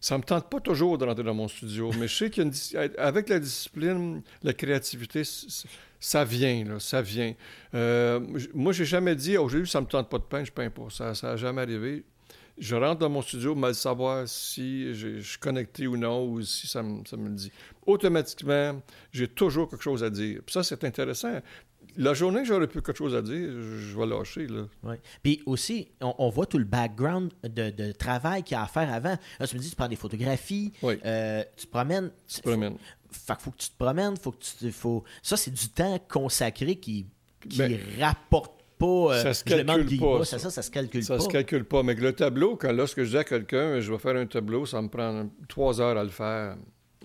Ça 0.00 0.18
me 0.18 0.22
tente 0.22 0.48
pas 0.50 0.60
toujours 0.60 0.98
de 0.98 1.04
rentrer 1.04 1.24
dans 1.24 1.34
mon 1.34 1.48
studio, 1.48 1.90
mais 1.98 2.06
je 2.06 2.14
sais 2.14 2.30
qu'avec 2.30 3.28
la 3.28 3.38
discipline, 3.38 4.22
la 4.42 4.52
créativité, 4.52 5.22
ça 5.98 6.24
vient, 6.24 6.64
là, 6.64 6.80
ça 6.80 7.02
vient. 7.02 7.34
Euh, 7.74 8.20
moi, 8.54 8.72
j'ai 8.72 8.84
jamais 8.84 9.16
dit, 9.16 9.36
aujourd'hui, 9.36 9.68
ça 9.68 9.80
me 9.80 9.86
tente 9.86 10.08
pas 10.08 10.18
de 10.18 10.24
peindre, 10.24 10.46
je 10.46 10.52
peins 10.52 10.70
pas. 10.70 10.88
Ça 10.90 11.12
n'a 11.22 11.36
jamais 11.36 11.62
arrivé. 11.62 12.04
Je 12.58 12.74
rentre 12.74 13.00
dans 13.00 13.10
mon 13.10 13.20
studio, 13.20 13.54
mal 13.54 13.74
savoir 13.74 14.26
si 14.26 14.94
je, 14.94 15.20
suis 15.20 15.38
connecté 15.38 15.86
ou 15.86 15.96
non, 15.96 16.26
ou 16.26 16.40
si 16.40 16.66
ça 16.66 16.82
me, 16.82 17.04
ça 17.04 17.16
me 17.16 17.28
le 17.28 17.34
dit. 17.34 17.52
Automatiquement, 17.84 18.80
j'ai 19.12 19.28
toujours 19.28 19.68
quelque 19.68 19.82
chose 19.82 20.02
à 20.02 20.08
dire. 20.08 20.40
Ça, 20.48 20.62
c'est 20.62 20.82
intéressant. 20.84 21.40
La 21.96 22.14
journée 22.14 22.40
que 22.40 22.46
j'aurais 22.46 22.66
plus 22.66 22.82
quelque 22.82 22.96
chose 22.96 23.14
à 23.14 23.22
dire, 23.22 23.50
je, 23.50 23.98
vais 23.98 24.06
lâcher. 24.06 24.46
Là. 24.46 24.66
Ouais. 24.82 25.00
Puis 25.22 25.42
aussi, 25.46 25.88
on, 26.00 26.28
voit 26.28 26.46
tout 26.46 26.58
le 26.58 26.64
background 26.64 27.32
de, 27.42 27.92
travail 27.92 28.42
qu'il 28.42 28.56
y 28.56 28.58
a 28.58 28.62
à 28.62 28.66
faire 28.66 28.92
avant. 28.92 29.16
Là, 29.40 29.46
tu 29.46 29.56
me 29.56 29.60
dis, 29.60 29.70
tu 29.70 29.76
prends 29.76 29.88
des 29.88 29.96
photographies, 29.96 30.72
euh, 30.84 31.42
tu 31.56 31.66
te 31.66 31.70
promènes. 31.70 32.10
Tu 32.28 32.40
te 32.40 32.48
promènes. 32.48 32.76
Fait 33.10 33.34
faut 33.38 33.50
que 33.50 33.58
tu 33.58 33.70
te 33.70 33.78
promènes, 33.78 34.16
faut 34.16 34.32
que 34.32 34.44
tu. 34.58 34.72
Faut... 34.72 35.04
Ça, 35.22 35.36
c'est 35.36 35.52
du 35.52 35.68
temps 35.68 35.98
consacré 36.08 36.76
qui, 36.76 37.06
qui 37.48 37.58
ben, 37.58 37.78
rapporte 38.00 38.52
pas. 38.78 38.86
Euh, 38.86 39.22
ça 39.22 39.34
se 39.34 39.44
calcule 39.44 39.98
pas. 39.98 40.24
Ça, 40.24 40.38
ça, 40.38 40.50
ça, 40.50 40.62
se 40.62 40.70
calcule 40.70 41.06
pas. 41.06 41.18
Ça 41.18 41.24
se 41.24 41.28
calcule 41.28 41.64
pas. 41.64 41.82
Mais 41.82 41.94
le 41.94 42.12
tableau, 42.12 42.56
quand 42.56 42.72
lorsque 42.72 43.02
je 43.02 43.10
dis 43.10 43.16
à 43.16 43.24
quelqu'un, 43.24 43.80
je 43.80 43.90
vais 43.90 43.98
faire 43.98 44.16
un 44.16 44.26
tableau, 44.26 44.66
ça 44.66 44.82
me 44.82 44.88
prend 44.88 45.28
trois 45.48 45.80
heures 45.80 45.96
à 45.96 46.04
le 46.04 46.10
faire. 46.10 46.56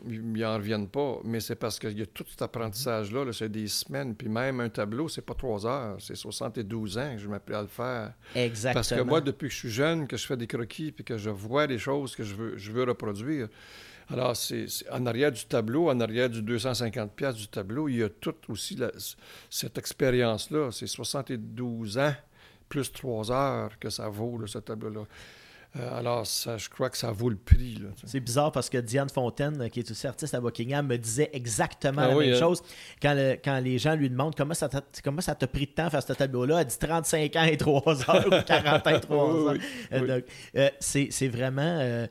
Ils 0.08 0.32
n'en 0.32 0.56
reviennent 0.56 0.88
pas. 0.88 1.20
Mais 1.24 1.40
c'est 1.40 1.56
parce 1.56 1.80
qu'il 1.80 1.98
y 1.98 2.02
a 2.02 2.06
tout 2.06 2.26
cet 2.30 2.42
apprentissage-là. 2.42 3.26
-là, 3.26 3.34
c'est 3.34 3.50
des 3.50 3.68
semaines. 3.68 4.16
Puis 4.16 4.30
même 4.30 4.60
un 4.60 4.70
tableau, 4.70 5.10
c'est 5.10 5.22
pas 5.22 5.36
trois 5.36 5.66
heures. 5.66 5.98
C'est 6.00 6.16
72 6.16 6.98
ans 6.98 7.14
que 7.14 7.22
je 7.22 7.28
m'appelle 7.28 7.56
à 7.56 7.62
le 7.62 7.68
faire. 7.68 8.14
Exactement. 8.36 8.74
Parce 8.74 8.90
que 8.90 9.02
moi, 9.02 9.22
depuis 9.22 9.48
que 9.48 9.54
je 9.54 9.60
suis 9.60 9.70
jeune, 9.70 10.08
que 10.08 10.18
je 10.18 10.26
fais 10.26 10.38
des 10.38 10.48
croquis, 10.48 10.92
puis 10.92 11.04
que 11.04 11.18
je 11.18 11.30
vois 11.30 11.68
des 11.68 11.80
choses 11.80 12.16
que 12.16 12.24
je 12.24 12.36
veux, 12.36 12.58
je 12.58 12.72
veux 12.72 12.84
reproduire, 12.84 13.48
alors, 14.12 14.36
c'est, 14.36 14.66
en 14.92 15.06
arrière 15.06 15.32
du 15.32 15.46
tableau, 15.46 15.90
en 15.90 16.00
arrière 16.02 16.30
du 16.30 16.42
250 16.42 17.14
pièces 17.14 17.36
du 17.36 17.48
tableau, 17.48 17.88
il 17.88 17.98
y 17.98 18.04
a 18.04 18.10
toute 18.10 18.50
aussi 18.50 18.78
cette 19.50 19.78
expérience-là. 19.78 20.70
C'est 20.72 20.88
72 20.88 21.98
ans 21.98 22.14
plus 22.68 22.92
3 22.92 23.32
heures 23.32 23.80
que 23.80 23.90
ça 23.90 24.10
vaut, 24.10 24.46
ce 24.48 24.58
tableau-là. 24.58 25.06
Euh, 25.80 25.98
alors, 25.98 26.28
ça, 26.28 26.58
je 26.58 26.68
crois 26.68 26.90
que 26.90 26.98
ça 26.98 27.12
vaut 27.12 27.30
le 27.30 27.38
prix. 27.38 27.82
C'est 28.06 28.20
bizarre 28.20 28.52
parce 28.52 28.70
que 28.70 28.78
Diane 28.78 29.10
Fontaine, 29.10 29.70
qui 29.70 29.80
est 29.80 29.90
aussi 29.90 30.06
artiste 30.06 30.34
à 30.34 30.42
Buckingham, 30.42 30.86
me 30.86 30.98
disait 30.98 31.30
exactement 31.32 32.02
ah 32.04 32.08
la 32.10 32.16
même 32.16 32.34
hein? 32.34 32.40
chose. 32.40 32.62
Quand, 33.02 33.16
quand, 33.44 33.60
les 33.60 33.78
gens 33.78 33.96
lui 33.96 34.10
demandent 34.10 34.36
comment 34.36 34.54
ça 34.54 34.68
t'a, 34.68 34.82
comment 35.02 35.22
ça 35.22 35.34
t'a 35.34 35.48
pris 35.48 35.68
de 35.68 35.72
temps 35.72 35.86
à 35.86 35.90
faire 35.90 36.04
ce 36.04 36.12
tableau-là, 36.12 36.62
elle 36.62 36.68
dit 36.68 36.78
35 36.78 37.36
ans 37.38 37.44
et 37.44 37.56
3 37.56 38.10
heures 38.10 38.28
ou 38.28 38.44
40 38.46 38.88
ans 38.88 38.96
et 38.96 39.00
3 39.00 39.36
heures. 39.36 40.08
Donc, 40.08 40.24
euh, 40.58 40.70
c'est, 40.80 41.08
c'est 41.10 41.30
vraiment. 41.30 41.62
Euh, 41.62 42.06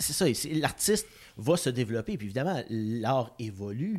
c'est 0.00 0.12
ça, 0.12 0.48
l'artiste 0.52 1.06
va 1.36 1.56
se 1.56 1.70
développer. 1.70 2.16
Puis 2.16 2.26
évidemment, 2.26 2.62
l'art 2.68 3.32
évolue. 3.38 3.98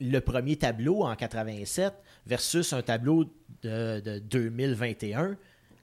le 0.00 0.18
premier 0.20 0.56
tableau 0.56 1.02
en 1.02 1.14
87 1.14 1.92
versus 2.26 2.72
un 2.72 2.82
tableau 2.82 3.24
de, 3.62 4.00
de 4.00 4.18
2021 4.20 5.36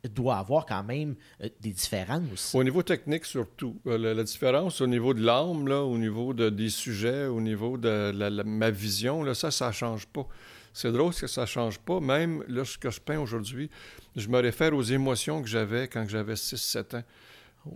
doit 0.09 0.37
avoir 0.37 0.65
quand 0.65 0.83
même 0.83 1.15
euh, 1.41 1.49
des 1.61 1.71
différences. 1.71 2.53
Au 2.53 2.63
niveau 2.63 2.83
technique, 2.83 3.25
surtout. 3.25 3.77
Euh, 3.87 4.13
la, 4.13 4.23
différence 4.23 4.81
au 4.81 4.87
niveau 4.87 5.13
de 5.13 5.23
l'âme, 5.23 5.67
au 5.67 5.97
niveau 5.97 6.33
de, 6.33 6.49
des 6.49 6.69
sujets, 6.69 7.25
au 7.25 7.41
niveau 7.41 7.77
de 7.77 8.43
ma 8.43 8.69
vision, 8.71 9.23
là, 9.23 9.33
ça, 9.33 9.51
ça 9.51 9.67
ne 9.67 9.73
change 9.73 10.05
pas. 10.07 10.27
C'est 10.73 10.91
drôle 10.91 11.13
que 11.13 11.27
ça 11.27 11.41
ne 11.41 11.45
change 11.45 11.79
pas. 11.79 11.99
Même 12.01 12.43
lorsque 12.47 12.89
je 12.89 12.99
peins 12.99 13.19
aujourd'hui, 13.19 13.69
je 14.15 14.27
me 14.27 14.39
réfère 14.39 14.73
aux 14.73 14.83
émotions 14.83 15.41
que 15.41 15.47
j'avais 15.47 15.87
quand 15.87 16.05
j'avais 16.07 16.33
6-7 16.33 16.97
ans. 16.97 17.03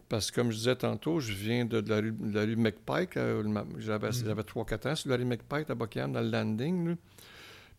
Parce 0.07 0.29
que, 0.29 0.35
comme 0.35 0.51
je 0.51 0.57
disais 0.57 0.75
tantôt, 0.75 1.19
je 1.19 1.33
viens 1.33 1.65
de, 1.65 1.79
la, 1.87 1.97
rue, 1.97 2.11
de 2.11 2.35
la 2.35 2.41
rue 2.41 2.55
McPike. 2.55 3.17
Euh, 3.17 3.43
j'avais, 3.79 4.09
3-4 4.09 4.87
mm. 4.87 4.91
ans 4.91 4.95
sur 4.95 5.09
la 5.09 5.15
rue 5.15 5.25
McPike 5.25 5.69
à 5.69 5.75
Buckingham, 5.75 6.11
dans 6.11 6.21
le 6.21 6.29
landing. 6.29 6.95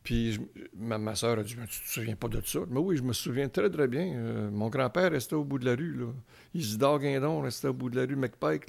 Puis 0.03 0.40
ma, 0.76 0.98
ma 0.98 1.14
soeur 1.14 1.38
a 1.38 1.42
dit 1.42 1.55
Tu 1.68 1.80
te 1.82 1.88
souviens 1.88 2.16
pas 2.16 2.28
de 2.28 2.40
ça? 2.44 2.61
Mais 2.68 2.80
oui, 2.80 2.96
je 2.96 3.03
me 3.03 3.12
souviens 3.12 3.48
très, 3.48 3.68
très 3.68 3.86
bien. 3.86 4.14
Euh, 4.14 4.51
mon 4.51 4.68
grand-père 4.68 5.12
restait 5.12 5.34
au 5.34 5.44
bout 5.44 5.59
de 5.59 5.66
la 5.66 5.74
rue. 5.74 5.94
Là. 5.94 6.07
Isidore 6.55 7.01
Guindon 7.01 7.40
restait 7.42 7.68
au 7.68 7.74
bout 7.74 7.90
de 7.90 8.01
la 8.01 8.07
rue 8.07 8.16
McPike. 8.16 8.66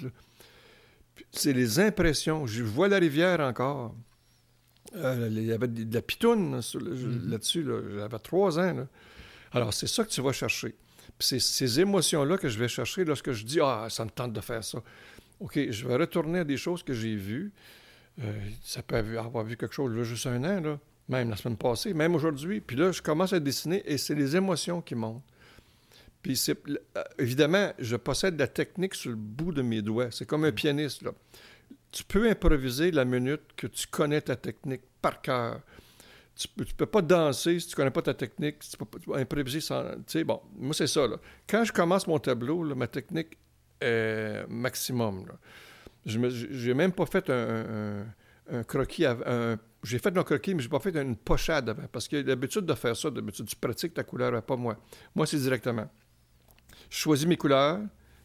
C'est 1.31 1.53
les 1.53 1.79
impressions. 1.79 2.45
Je 2.47 2.63
vois 2.63 2.89
la 2.89 2.97
rivière 2.97 3.39
encore. 3.39 3.95
Euh, 4.95 5.29
il 5.31 5.45
y 5.45 5.53
avait 5.53 5.69
de 5.69 5.93
la 5.93 6.01
pitoune 6.01 6.59
mm-hmm. 6.59 7.29
là-dessus. 7.29 7.65
J'avais 7.95 8.19
trois 8.19 8.59
ans. 8.59 8.87
Alors, 9.53 9.73
c'est 9.73 9.87
ça 9.87 10.03
que 10.03 10.09
tu 10.09 10.21
vas 10.21 10.33
chercher. 10.33 10.75
Puis 11.17 11.27
c'est 11.27 11.39
ces 11.39 11.79
émotions-là 11.79 12.37
que 12.37 12.49
je 12.49 12.59
vais 12.59 12.67
chercher 12.67 13.05
lorsque 13.05 13.31
je 13.31 13.45
dis 13.45 13.59
Ah, 13.61 13.87
ça 13.89 14.03
me 14.03 14.09
tente 14.09 14.33
de 14.33 14.41
faire 14.41 14.63
ça. 14.63 14.79
OK, 15.39 15.57
je 15.69 15.87
vais 15.87 15.95
retourner 15.95 16.39
à 16.39 16.43
des 16.43 16.57
choses 16.57 16.83
que 16.83 16.93
j'ai 16.93 17.15
vues. 17.15 17.53
Euh, 18.21 18.33
ça 18.63 18.83
peut 18.83 18.97
avoir 18.97 19.45
vu 19.45 19.55
quelque 19.55 19.73
chose 19.73 19.95
là, 19.95 20.03
juste 20.03 20.27
un 20.27 20.43
an. 20.43 20.59
Là 20.59 20.79
même 21.11 21.29
la 21.29 21.35
semaine 21.35 21.57
passée, 21.57 21.93
même 21.93 22.15
aujourd'hui. 22.15 22.61
Puis 22.61 22.77
là, 22.77 22.91
je 22.91 23.01
commence 23.01 23.33
à 23.33 23.39
dessiner 23.39 23.83
et 23.85 23.97
c'est 23.97 24.15
les 24.15 24.35
émotions 24.35 24.81
qui 24.81 24.95
montent. 24.95 25.21
Puis 26.21 26.37
c'est, 26.37 26.57
euh, 26.69 27.03
évidemment, 27.19 27.73
je 27.79 27.95
possède 27.97 28.39
la 28.39 28.47
technique 28.47 28.95
sur 28.95 29.09
le 29.09 29.17
bout 29.17 29.51
de 29.51 29.61
mes 29.61 29.81
doigts. 29.81 30.09
C'est 30.11 30.25
comme 30.25 30.45
un 30.45 30.51
mm. 30.51 30.55
pianiste, 30.55 31.01
là. 31.03 31.11
Tu 31.91 32.05
peux 32.05 32.29
improviser 32.29 32.89
la 32.91 33.03
minute 33.03 33.41
que 33.57 33.67
tu 33.67 33.85
connais 33.87 34.21
ta 34.21 34.37
technique 34.37 34.83
par 35.01 35.21
cœur. 35.21 35.59
tu 36.33 36.47
peux, 36.47 36.63
peux 36.63 36.85
pas 36.85 37.01
danser 37.01 37.59
si 37.59 37.67
tu 37.67 37.75
connais 37.75 37.91
pas 37.91 38.01
ta 38.01 38.13
technique, 38.13 38.59
tu 38.59 38.77
peux 38.77 38.85
pas 38.85 39.17
improviser 39.17 39.59
sans. 39.59 39.83
Tu 39.83 40.03
sais, 40.07 40.23
bon, 40.23 40.39
moi, 40.57 40.73
c'est 40.73 40.87
ça. 40.87 41.05
Là. 41.05 41.17
Quand 41.49 41.65
je 41.65 41.73
commence 41.73 42.07
mon 42.07 42.19
tableau, 42.19 42.63
ma 42.75 42.87
technique 42.87 43.37
est 43.81 44.45
maximum. 44.47 45.25
Je 46.05 46.17
n'ai 46.17 46.73
même 46.73 46.93
pas 46.93 47.05
fait 47.05 47.29
un, 47.29 48.05
croquis. 48.63 49.05
J'ai 49.83 49.99
fait 49.99 50.15
un 50.15 50.23
croquis, 50.23 50.53
mais 50.53 50.61
je 50.61 50.67
n'ai 50.67 50.71
pas 50.71 50.79
fait 50.79 50.95
une 50.95 51.15
pochade 51.15 51.69
avant. 51.69 51.87
Parce 51.91 52.11
a 52.13 52.21
l'habitude 52.21 52.65
de 52.65 52.73
faire 52.73 52.95
ça. 52.95 53.09
D'habitude, 53.09 53.47
tu 53.47 53.55
pratiques 53.55 53.93
ta 53.93 54.03
couleur, 54.03 54.41
pas 54.43 54.55
moi. 54.55 54.77
Moi, 55.15 55.25
c'est 55.25 55.39
directement. 55.39 55.89
Je 56.89 56.97
choisis 56.97 57.27
mes 57.27 57.37
couleurs, 57.37 57.79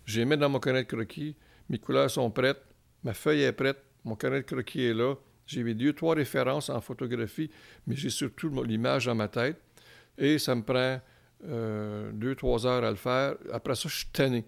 je 0.05 0.21
les 0.21 0.25
mets 0.25 0.37
dans 0.37 0.49
mon 0.49 0.59
carnet 0.59 0.83
de 0.83 0.89
croquis, 0.89 1.37
mes 1.69 1.79
couleurs 1.79 2.11
sont 2.11 2.31
prêtes, 2.31 2.63
ma 3.05 3.15
feuille 3.15 3.43
est 3.43 3.53
prête, 3.53 3.79
mon 4.05 4.17
carnet 4.17 4.43
de 4.43 4.47
croquis 4.47 4.83
est 4.83 4.95
là, 4.95 5.15
j'ai 5.47 5.63
mis 5.63 5.75
deux, 5.75 5.93
trois 5.93 6.15
références 6.15 6.69
en 6.71 6.81
photographie, 6.81 7.51
mais 7.87 7.95
j'ai 7.95 8.11
surtout 8.11 8.51
l'image 8.65 9.07
dans 9.07 9.15
ma 9.15 9.29
tête. 9.29 9.61
Et 10.19 10.39
ça 10.39 10.55
me 10.55 10.63
prend 10.63 11.01
euh, 11.45 12.11
deux, 12.13 12.35
trois 12.35 12.67
heures 12.67 12.83
à 12.83 12.91
le 12.91 12.97
faire. 12.97 13.37
Après 13.53 13.75
ça, 13.77 13.89
je 13.89 13.97
suis 13.97 14.09
tanné. 14.13 14.45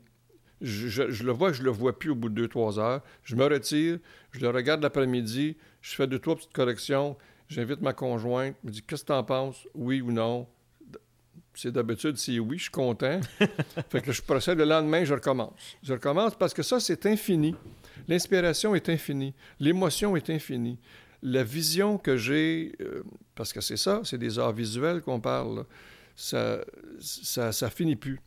Je, 0.60 1.22
le 1.22 1.32
vois, 1.32 1.52
je 1.52 1.62
le 1.62 1.70
vois 1.70 1.98
plus 1.98 2.10
au 2.10 2.14
bout 2.14 2.28
de 2.28 2.34
deux, 2.34 2.48
trois 2.48 2.78
heures. 2.78 3.02
Je 3.22 3.36
me 3.36 3.44
retire, 3.44 3.98
je 4.32 4.40
le 4.40 4.50
regarde 4.50 4.82
l'après-midi, 4.82 5.56
je 5.82 5.94
fais 5.94 6.06
deux, 6.06 6.18
trois 6.18 6.36
petites 6.36 6.52
corrections. 6.52 7.16
J'invite 7.48 7.80
ma 7.80 7.92
conjointe, 7.92 8.56
me 8.64 8.70
dit 8.70 8.82
Qu'est-ce 8.82 9.02
que 9.02 9.06
tu 9.06 9.12
en 9.12 9.24
penses 9.24 9.66
Oui 9.74 10.00
ou 10.00 10.12
non? 10.12 10.46
C'est 11.54 11.72
d'habitude, 11.72 12.16
c'est 12.16 12.38
oui, 12.38 12.56
je 12.58 12.64
suis 12.64 12.70
content. 12.70 13.20
fait 13.90 14.00
que 14.00 14.12
je 14.12 14.22
procède 14.22 14.58
le 14.58 14.64
lendemain, 14.64 15.04
je 15.04 15.14
recommence. 15.14 15.76
Je 15.82 15.92
recommence 15.92 16.36
parce 16.36 16.54
que 16.54 16.62
ça, 16.62 16.78
c'est 16.78 17.04
infini. 17.06 17.54
L'inspiration 18.06 18.74
est 18.74 18.88
infinie. 18.88 19.34
L'émotion 19.58 20.16
est 20.16 20.30
infinie. 20.30 20.78
La 21.22 21.42
vision 21.42 21.98
que 21.98 22.16
j'ai, 22.16 22.76
euh, 22.80 23.02
parce 23.34 23.52
que 23.52 23.60
c'est 23.60 23.76
ça, 23.76 24.02
c'est 24.04 24.18
des 24.18 24.38
arts 24.38 24.52
visuels 24.52 25.02
qu'on 25.02 25.18
parle, 25.18 25.64
ça, 26.14 26.60
ça, 27.00 27.50
ça, 27.50 27.70
finit 27.70 27.96
plus. 27.96 28.20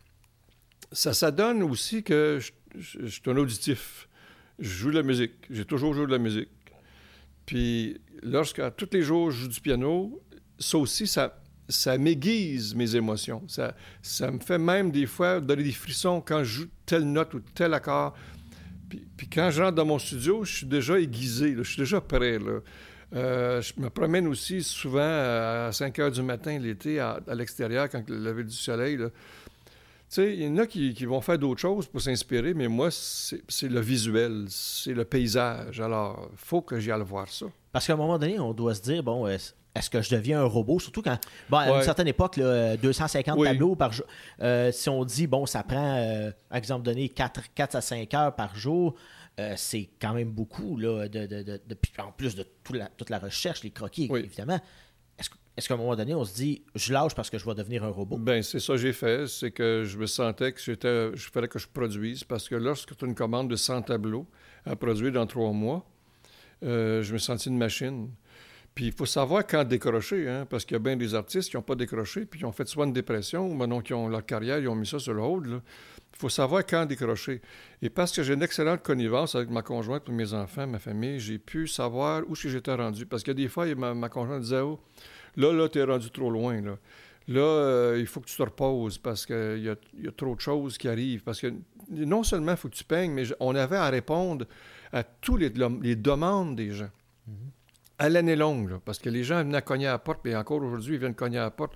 Ça, 0.91 1.13
ça 1.13 1.31
donne 1.31 1.63
aussi 1.63 2.03
que 2.03 2.39
je, 2.77 3.07
suis 3.07 3.21
un 3.27 3.37
auditif. 3.37 4.07
Je 4.59 4.69
joue 4.69 4.91
de 4.91 4.97
la 4.97 5.03
musique. 5.03 5.33
J'ai 5.49 5.65
toujours 5.65 5.93
joué 5.93 6.05
de 6.05 6.11
la 6.11 6.17
musique. 6.17 6.49
Puis, 7.45 7.99
lorsque, 8.23 8.61
tous 8.75 8.89
les 8.91 9.01
jours, 9.01 9.31
je 9.31 9.43
joue 9.43 9.47
du 9.47 9.61
piano, 9.61 10.21
ça 10.59 10.77
aussi, 10.77 11.07
ça, 11.07 11.41
ça 11.69 11.97
m'aiguise 11.97 12.75
mes 12.75 12.95
émotions. 12.95 13.43
Ça, 13.47 13.75
ça 14.01 14.29
me 14.31 14.39
fait 14.39 14.57
même 14.57 14.91
des 14.91 15.05
fois 15.05 15.39
donner 15.39 15.63
des 15.63 15.71
frissons 15.71 16.21
quand 16.21 16.43
je 16.43 16.61
joue 16.61 16.67
telle 16.85 17.03
note 17.03 17.33
ou 17.33 17.39
tel 17.39 17.73
accord. 17.73 18.13
Puis, 18.89 19.29
quand 19.29 19.49
je 19.51 19.61
rentre 19.61 19.75
dans 19.75 19.85
mon 19.85 19.99
studio, 19.99 20.43
je 20.43 20.57
suis 20.57 20.65
déjà 20.65 20.99
aiguisé, 20.99 21.55
je 21.57 21.63
suis 21.63 21.77
déjà 21.77 22.01
prêt. 22.01 22.37
Euh, 23.13 23.61
je 23.61 23.73
me 23.77 23.89
promène 23.89 24.27
aussi 24.27 24.63
souvent 24.63 25.01
à 25.01 25.69
5 25.71 25.99
heures 25.99 26.11
du 26.11 26.21
matin 26.21 26.57
l'été 26.59 26.99
à, 26.99 27.19
l'extérieur 27.33 27.89
quand 27.89 28.09
le 28.09 28.17
lever 28.17 28.43
du 28.43 28.55
soleil. 28.55 28.97
Sais, 30.15 30.33
il 30.33 30.43
y 30.43 30.47
en 30.47 30.57
a 30.57 30.65
qui, 30.65 31.05
vont 31.05 31.21
faire 31.21 31.39
d'autres 31.39 31.61
choses 31.61 31.87
pour 31.87 32.01
s'inspirer, 32.01 32.53
mais 32.53 32.67
moi, 32.67 32.89
c'est 32.91 33.69
le 33.69 33.79
visuel, 33.79 34.45
c'est 34.49 34.93
le 34.93 35.05
paysage. 35.05 35.79
Alors, 35.79 36.29
il 36.31 36.37
faut 36.37 36.61
que 36.61 36.79
j'y 36.79 36.91
aille 36.91 37.01
voir 37.03 37.29
ça. 37.29 37.45
Parce 37.71 37.87
qu'à 37.87 37.93
un 37.93 37.97
moment 37.97 38.19
donné, 38.19 38.39
on 38.39 38.53
doit 38.53 38.75
se 38.75 38.81
dire, 38.81 39.03
bon, 39.03 39.25
est-ce 39.27 39.89
que 39.89 40.01
je 40.01 40.13
deviens 40.13 40.41
un 40.41 40.45
robot? 40.45 40.79
Surtout 40.79 41.01
quand, 41.01 41.17
bon, 41.49 41.57
à 41.57 41.77
une 41.77 41.83
certaine 41.83 42.07
époque, 42.07 42.39
250 42.39 43.43
tableaux 43.43 43.75
par 43.75 43.93
jour. 43.93 44.05
Euh, 44.41 44.71
si 44.71 44.89
on 44.89 45.05
dit, 45.05 45.27
bon, 45.27 45.45
ça 45.45 45.63
prend, 45.63 45.95
euh, 45.97 46.31
exemple 46.53 46.83
donné, 46.83 47.07
4, 47.07 47.53
4 47.55 47.75
à 47.75 47.81
5 47.81 48.13
heures 48.13 48.35
par 48.35 48.55
jour, 48.55 48.95
euh, 49.39 49.53
c'est 49.55 49.89
quand 49.99 50.13
même 50.13 50.31
beaucoup, 50.31 50.77
là, 50.77 51.07
de, 51.07 51.61
en 51.99 52.11
plus 52.11 52.35
de 52.35 52.45
toute 52.63 53.09
la 53.09 53.19
recherche, 53.19 53.63
les 53.63 53.71
croquis, 53.71 54.09
évidemment. 54.13 54.59
Est-ce 55.61 55.67
qu'à 55.67 55.75
un 55.75 55.77
moment 55.77 55.95
donné, 55.95 56.15
on 56.15 56.25
se 56.25 56.33
dit, 56.33 56.63
je 56.73 56.91
lâche 56.91 57.13
parce 57.13 57.29
que 57.29 57.37
je 57.37 57.45
vais 57.45 57.53
devenir 57.53 57.83
un 57.83 57.89
robot? 57.89 58.17
Ben 58.17 58.41
c'est 58.41 58.59
ça 58.59 58.73
que 58.73 58.79
j'ai 58.79 58.93
fait. 58.93 59.27
C'est 59.27 59.51
que 59.51 59.83
je 59.85 59.95
me 59.95 60.07
sentais 60.07 60.53
que 60.53 60.59
j'étais, 60.59 61.15
je 61.15 61.29
fallait 61.29 61.47
que 61.47 61.59
je 61.59 61.67
produise 61.67 62.23
parce 62.23 62.49
que 62.49 62.55
lorsque 62.55 62.97
tu 62.97 63.05
as 63.05 63.07
une 63.07 63.13
commande 63.13 63.47
de 63.47 63.55
100 63.55 63.83
tableaux 63.83 64.25
à 64.65 64.75
produire 64.75 65.11
dans 65.11 65.27
trois 65.27 65.51
mois, 65.51 65.85
je 66.63 67.13
me 67.13 67.19
sentis 67.19 67.49
une 67.49 67.59
machine. 67.59 68.09
Puis 68.73 68.85
il 68.85 68.91
faut 68.91 69.05
savoir 69.05 69.45
quand 69.45 69.65
décrocher, 69.65 70.27
hein, 70.27 70.47
parce 70.49 70.65
qu'il 70.65 70.73
y 70.73 70.77
a 70.77 70.79
bien 70.79 70.95
des 70.95 71.13
artistes 71.13 71.51
qui 71.51 71.57
n'ont 71.57 71.61
pas 71.61 71.75
décroché, 71.75 72.25
puis 72.25 72.39
qui 72.39 72.45
ont 72.45 72.51
fait 72.51 72.67
soit 72.67 72.85
une 72.85 72.93
dépression, 72.93 73.47
ou 73.47 73.53
maintenant 73.53 73.81
qui 73.81 73.93
ont 73.93 74.07
leur 74.07 74.25
carrière, 74.25 74.57
ils 74.57 74.67
ont 74.67 74.73
mis 74.73 74.87
ça 74.87 74.97
sur 74.97 75.13
le 75.13 75.21
haut. 75.21 75.43
Il 75.45 76.17
faut 76.17 76.29
savoir 76.29 76.65
quand 76.65 76.85
décrocher. 76.85 77.41
Et 77.83 77.89
parce 77.89 78.13
que 78.13 78.23
j'ai 78.23 78.33
une 78.33 78.43
excellente 78.43 78.81
connivence 78.81 79.35
avec 79.35 79.51
ma 79.51 79.61
conjointe, 79.61 80.07
mes 80.09 80.33
enfants, 80.33 80.65
ma 80.67 80.79
famille, 80.79 81.19
j'ai 81.19 81.37
pu 81.37 81.67
savoir 81.67 82.23
où 82.27 82.35
j'étais 82.35 82.73
rendu. 82.73 83.05
Parce 83.05 83.23
que 83.23 83.31
des 83.31 83.49
fois, 83.49 83.65
ma, 83.75 84.09
conjointe 84.09 84.41
disait 84.41 84.61
Oh, 84.61 84.79
là, 85.37 85.53
là, 85.53 85.69
tu 85.69 85.79
es 85.79 85.83
rendu 85.83 86.09
trop 86.09 86.29
loin. 86.29 86.61
Là, 86.61 86.77
là 87.27 87.41
euh, 87.41 87.97
il 87.99 88.07
faut 88.07 88.19
que 88.19 88.27
tu 88.27 88.35
te 88.35 88.43
reposes 88.43 88.97
parce 88.97 89.25
qu'il 89.25 89.59
y, 89.59 90.03
y 90.03 90.07
a, 90.07 90.11
trop 90.11 90.35
de 90.35 90.41
choses 90.41 90.77
qui 90.77 90.87
arrivent. 90.87 91.23
Parce 91.23 91.41
que 91.41 91.53
non 91.89 92.23
seulement 92.23 92.51
il 92.51 92.57
faut 92.57 92.69
que 92.69 92.75
tu 92.75 92.83
peignes, 92.83 93.11
mais 93.11 93.23
on 93.39 93.55
avait 93.55 93.77
à 93.77 93.89
répondre 93.89 94.45
à 94.91 95.03
tous 95.03 95.37
les, 95.37 95.51
les 95.81 95.95
demandes 95.95 96.55
des 96.55 96.71
gens. 96.71 96.89
Mm-hmm 97.29 97.51
à 98.01 98.09
l'année 98.09 98.35
longue, 98.35 98.79
parce 98.83 98.97
que 98.97 99.09
les 99.09 99.23
gens 99.23 99.43
venaient 99.43 99.61
cogner 99.61 99.85
à 99.85 99.91
la 99.91 99.99
porte, 99.99 100.25
et 100.25 100.35
encore 100.35 100.63
aujourd'hui, 100.63 100.95
ils 100.95 100.99
viennent 100.99 101.13
cogner 101.13 101.37
à 101.37 101.43
la 101.43 101.51
porte. 101.51 101.73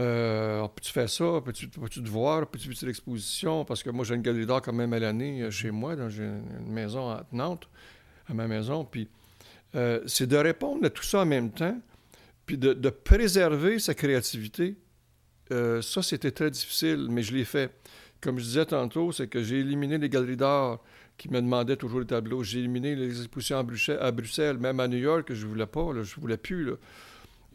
Euh, 0.00 0.66
peux-tu 0.66 0.92
faire 0.92 1.08
ça? 1.08 1.40
Peux-tu 1.44 1.68
te 1.70 2.08
voir? 2.08 2.48
Peux-tu 2.48 2.68
visiter 2.68 2.86
l'exposition? 2.86 3.64
Parce 3.64 3.84
que 3.84 3.90
moi, 3.90 4.04
j'ai 4.04 4.16
une 4.16 4.22
galerie 4.22 4.44
d'art 4.44 4.60
quand 4.60 4.72
même 4.72 4.92
à 4.92 4.98
l'année 4.98 5.42
euh, 5.42 5.50
chez 5.52 5.70
moi. 5.70 5.94
J'ai 6.08 6.24
une 6.24 6.72
maison 6.72 7.10
à 7.10 7.24
Nantes, 7.30 7.68
à 8.28 8.34
ma 8.34 8.48
maison. 8.48 8.84
Puis 8.84 9.08
euh, 9.76 10.00
c'est 10.04 10.26
de 10.26 10.36
répondre 10.36 10.84
à 10.84 10.90
tout 10.90 11.04
ça 11.04 11.20
en 11.20 11.26
même 11.26 11.52
temps, 11.52 11.78
puis 12.50 12.58
de, 12.58 12.90
préserver 12.90 13.78
sa 13.78 13.94
créativité. 13.94 14.76
Euh, 15.52 15.80
ça, 15.82 16.02
c'était 16.02 16.32
très 16.32 16.50
difficile, 16.50 17.06
mais 17.08 17.22
je 17.22 17.32
l'ai 17.32 17.44
fait. 17.44 17.70
Comme 18.20 18.40
je 18.40 18.44
disais 18.44 18.66
tantôt, 18.66 19.12
c'est 19.12 19.28
que 19.28 19.40
j'ai 19.40 19.60
éliminé 19.60 19.98
les 19.98 20.08
galeries 20.08 20.36
d'art 20.36 20.80
qui 21.16 21.30
me 21.30 21.40
demandait 21.40 21.76
toujours 21.76 22.00
les 22.00 22.06
tableaux. 22.06 22.42
J'ai 22.42 22.58
éliminé 22.58 22.96
les 22.96 23.20
expositions 23.20 23.64
à 24.00 24.10
Bruxelles, 24.10 24.58
même 24.58 24.80
à 24.80 24.88
New 24.88 24.98
York, 24.98 25.32
je 25.32 25.44
ne 25.44 25.48
voulais 25.48 25.66
pas, 25.66 25.92
je 25.92 26.00
ne 26.00 26.20
voulais 26.20 26.36
plus. 26.38 26.72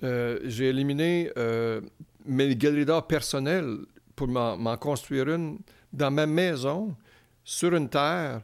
Euh, 0.04 0.40
j'ai 0.46 0.70
éliminé 0.70 1.30
euh, 1.38 1.82
mes 2.26 2.56
galeries 2.56 2.86
d'art 2.86 3.06
personnelles 3.06 3.80
pour 4.16 4.30
m'en 4.30 4.78
construire 4.78 5.28
une 5.30 5.60
dans 5.92 6.12
ma 6.12 6.26
maison, 6.26 6.96
sur 7.44 7.76
une 7.76 7.90
terre, 7.90 8.44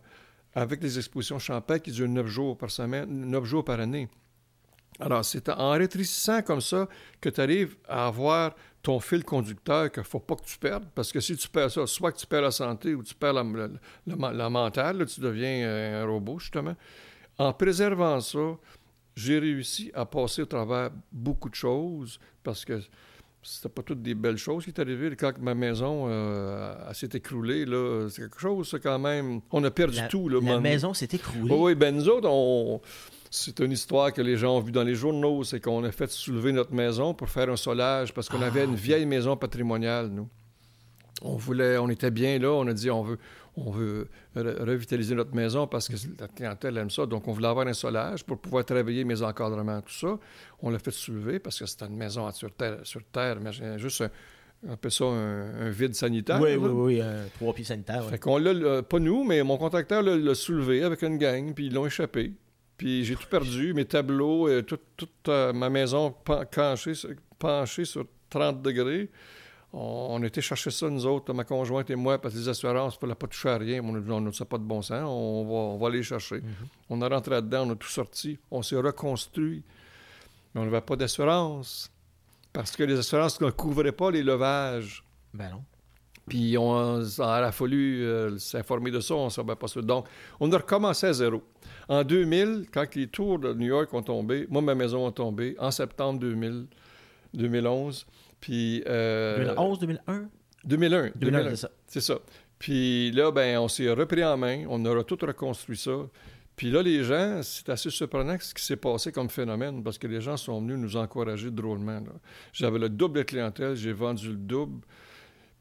avec 0.54 0.84
les 0.84 0.98
expositions 0.98 1.40
champêtres 1.40 1.86
qui 1.86 1.92
durent 1.92 2.10
neuf 2.10 2.28
jours 2.28 2.58
par 2.58 2.72
semaine, 2.72 3.08
neuf 3.10 3.46
jours 3.46 3.64
par 3.64 3.80
année. 3.80 4.10
Alors, 5.02 5.26
c'est 5.26 5.50
en 5.50 5.72
rétrécissant 5.72 6.44
comme 6.44 6.62
ça 6.62 6.88
que 7.20 7.30
tu 7.30 7.42
arrives 7.42 7.76
à 7.88 8.06
avoir 8.06 8.54
ton 8.84 9.00
fil 9.00 9.24
conducteur 9.24 9.92
qu'il 9.92 10.02
ne 10.02 10.08
faut 10.08 10.20
pas 10.20 10.36
que 10.36 10.46
tu 10.46 10.58
perdes, 10.58 10.86
parce 10.96 11.12
que 11.12 11.20
si 11.20 11.36
tu 11.36 11.50
perds 11.50 11.72
ça, 11.72 11.88
soit 11.88 12.12
que 12.12 12.18
tu 12.18 12.28
perds 12.28 12.44
la 12.44 12.52
santé 12.52 12.94
ou 12.94 13.04
tu 13.04 13.16
perds 13.16 13.34
la, 13.34 13.44
la, 14.32 14.50
mentale, 14.50 15.06
tu 15.06 15.20
deviens 15.22 15.66
euh, 15.66 16.04
un 16.04 16.08
robot, 16.08 16.40
justement. 16.40 16.76
En 17.38 17.52
préservant 17.54 18.20
ça, 18.22 18.58
j'ai 19.16 19.40
réussi 19.40 19.92
à 19.94 20.06
passer 20.06 20.44
au 20.44 20.46
travers 20.46 20.92
beaucoup 21.12 21.50
de 21.50 21.56
choses, 21.56 22.20
parce 22.44 22.64
que 22.64 22.80
c'était 23.44 23.70
pas 23.70 23.82
toutes 23.82 24.04
des 24.04 24.14
belles 24.14 24.38
choses 24.38 24.64
qui 24.64 24.70
est 24.70 24.80
arrivé. 24.80 25.16
Quand 25.16 25.34
ma 25.40 25.56
maison 25.56 26.06
euh, 26.08 26.94
s'est 26.94 27.10
écroulée, 27.14 27.66
là, 27.66 28.08
c'est 28.10 28.22
quelque 28.22 28.40
chose, 28.40 28.78
quand 28.82 29.00
même. 29.00 29.42
On 29.52 29.64
a 29.64 29.72
perdu 29.72 30.00
tout. 30.10 30.30
Là, 30.30 30.40
la 30.44 30.60
maison 30.60 30.94
s'est 30.94 31.10
écroulée? 31.12 31.54
oui, 31.54 31.76
ben 31.76 31.96
nous 31.96 32.08
autres, 32.08 32.30
on 32.30 32.82
c'est 33.34 33.62
une 33.62 33.72
histoire 33.72 34.12
que 34.12 34.22
les 34.22 34.36
gens 34.36 34.58
ont 34.58 34.60
vue 34.60 34.74
dans 34.74 34.84
les 34.84 34.94
journaux, 34.94 35.46
c'est 35.46 35.62
qu'on 35.62 35.86
a 35.86 35.92
fait 35.92 36.12
soulever 36.12 36.52
notre 36.52 36.74
maison 36.74 37.14
pour 37.14 37.30
faire 37.30 37.50
un 37.50 37.56
solage 37.56 38.14
parce 38.14 38.28
qu'on 38.28 38.42
avait 38.42 38.66
une 38.66 38.74
ah, 38.74 38.76
vieille 38.76 39.06
maison 39.06 39.38
patrimoniale, 39.38 40.10
nous. 40.10 40.28
On 41.22 41.38
voulait, 41.38 41.78
on 41.78 41.88
était 41.90 42.12
bien 42.12 42.40
là, 42.40 42.52
on 42.52 42.68
a 42.68 42.74
dit 42.74 42.92
on 42.92 43.04
veut, 43.04 43.18
on 43.56 43.72
veut 43.72 44.10
revitaliser 44.36 45.16
notre 45.16 45.34
maison 45.34 45.66
parce 45.66 45.88
que 45.88 45.94
la 46.20 46.28
clientèle 46.28 46.78
aime 46.78 46.90
ça. 46.90 47.06
Donc, 47.06 47.26
on 47.28 47.32
voulait 47.32 47.48
avoir 47.48 47.66
un 47.68 47.74
solage 47.74 48.26
pour 48.26 48.38
pouvoir 48.38 48.66
travailler 48.66 49.06
mes 49.06 49.22
encadrements, 49.22 49.82
tout 49.82 49.94
ça. 49.94 50.20
On 50.62 50.70
l'a 50.70 50.80
fait 50.80 50.92
soulever 50.92 51.40
parce 51.40 51.58
que 51.58 51.66
c'était 51.66 51.86
une 51.86 51.96
maison 51.96 52.30
sur 52.32 52.52
terre, 52.54 52.80
sur 52.84 53.02
terre 53.14 53.38
mais 53.40 53.52
juste 53.78 54.02
un, 54.02 54.10
on 54.68 54.74
appelle 54.74 54.92
ça 54.92 55.06
un, 55.06 55.70
vide 55.70 55.96
sanitaire. 55.96 56.42
Oui, 56.42 56.56
oui, 56.56 56.70
oui, 56.70 57.02
un 57.02 57.28
trois 57.36 57.54
pieds 57.54 57.64
sanitaire. 57.64 58.04
Fait 58.10 58.20
qu'on 58.20 58.38
l'a, 58.38 58.84
pas 58.84 59.00
nous, 59.00 59.24
mais 59.24 59.42
mon 59.44 59.58
contracteur 59.58 60.02
l'a 60.04 60.36
soulevé 60.36 60.84
avec 60.84 61.02
une 61.04 61.18
gang, 61.18 61.54
puis 61.54 61.68
ils 61.68 61.74
l'ont 61.74 61.86
échappé. 61.86 62.34
Puis 62.82 63.06
j'ai 63.06 63.16
tout 63.16 63.28
perdu, 63.30 63.76
mes 63.76 63.86
tableaux, 63.86 64.50
et 64.50 64.64
toute, 64.64 64.82
euh, 65.28 65.54
ma 65.54 65.70
maison 65.70 66.10
penchée, 66.10 66.94
penchée, 67.38 67.86
sur 67.86 68.08
30 68.32 68.64
degrés. 68.64 69.12
On, 69.72 70.24
était 70.24 70.42
chercher 70.42 70.72
ça, 70.72 70.90
nous 70.90 71.06
autres, 71.06 71.32
ma 71.32 71.44
conjointe 71.44 71.92
et 71.92 71.96
moi, 71.96 72.20
parce 72.20 72.34
que 72.34 72.40
les 72.40 72.50
assurances, 72.50 72.96
il 72.96 72.98
ne 72.98 73.02
fallait 73.02 73.14
pas 73.14 73.28
toucher 73.28 73.50
à 73.50 73.58
rien. 73.60 73.84
On 73.84 74.20
n'a 74.20 74.32
pas 74.32 74.58
de 74.58 74.64
bon 74.64 74.82
sens, 74.82 75.04
on 75.06 75.46
va, 75.46 75.54
on 75.54 75.78
va 75.78 75.88
aller 75.90 76.02
chercher. 76.02 76.38
Mm-hmm. 76.38 76.68
On 76.90 77.02
a 77.04 77.08
rentré 77.08 77.36
là-dedans, 77.36 77.68
on 77.68 77.74
a 77.74 77.76
tout 77.76 77.88
sorti, 77.88 78.40
on 78.50 78.64
s'est 78.64 78.78
reconstruit. 78.78 79.64
Mais 80.56 80.62
on 80.62 80.66
n'avait 80.66 80.82
pas 80.82 80.96
d'assurance, 80.96 81.92
parce 82.52 82.76
que 82.76 82.82
les 82.82 82.98
assurances 82.98 83.40
ne 83.42 83.52
couvraient 83.52 83.92
pas 83.92 84.10
les 84.10 84.24
levages. 84.24 85.04
Ben 85.36 85.52
non. 85.52 85.64
Puis 86.32 86.58
on, 86.58 87.02
a 87.20 87.52
fallu 87.52 88.06
euh, 88.06 88.38
s'informer 88.38 88.90
de 88.90 89.02
ça, 89.02 89.16
on 89.16 89.26
ne 89.26 89.30
savait 89.30 89.54
pas 89.54 89.68
ça. 89.68 89.82
Donc, 89.82 90.06
on 90.40 90.50
a 90.54 90.58
recommencé 90.58 91.08
à 91.08 91.12
zéro. 91.12 91.44
En 91.90 92.06
2000, 92.06 92.68
quand 92.72 92.96
les 92.96 93.08
tours 93.08 93.38
de 93.38 93.54
New 93.54 93.68
York 93.68 93.94
ont 93.94 94.02
tombé, 94.02 94.48
moi, 94.50 94.62
ma 94.62 94.74
maison 94.74 95.06
a 95.06 95.12
tombé 95.12 95.58
en 95.60 95.72
septembre 95.72 96.22
2000, 96.22 96.68
2011. 97.34 98.08
Puis, 98.40 98.82
2011, 98.86 99.80
2001? 99.80 100.30
2001. 100.64 101.12
2001, 101.18 101.50
c'est 101.50 101.56
ça. 101.58 101.72
C'est 101.86 102.02
ça. 102.02 102.18
Puis 102.58 103.12
là, 103.12 103.30
ben, 103.32 103.60
on 103.60 103.68
s'est 103.68 103.92
repris 103.92 104.24
en 104.24 104.38
main, 104.38 104.64
on 104.70 104.86
aura 104.86 105.04
tout 105.04 105.18
reconstruit 105.22 105.76
ça. 105.76 105.98
Puis 106.56 106.72
là, 106.72 106.82
les 106.82 107.04
gens, 107.04 107.42
c'est 107.44 107.68
assez 107.68 107.90
surprenant 107.90 108.38
ce 108.40 108.54
qui 108.54 108.64
s'est 108.64 108.78
passé 108.78 109.12
comme 109.12 109.30
phénomène, 109.30 109.84
parce 109.84 109.98
que 109.98 110.08
les 110.08 110.22
gens 110.22 110.38
sont 110.38 110.62
venus 110.62 110.78
nous 110.78 110.96
encourager 110.96 111.52
drôlement. 111.52 112.02
J'avais 112.54 112.80
le 112.80 112.88
double 112.88 113.18
de 113.18 113.24
clientèle, 113.24 113.76
j'ai 113.76 113.92
vendu 113.92 114.30
le 114.30 114.36
double. 114.36 114.80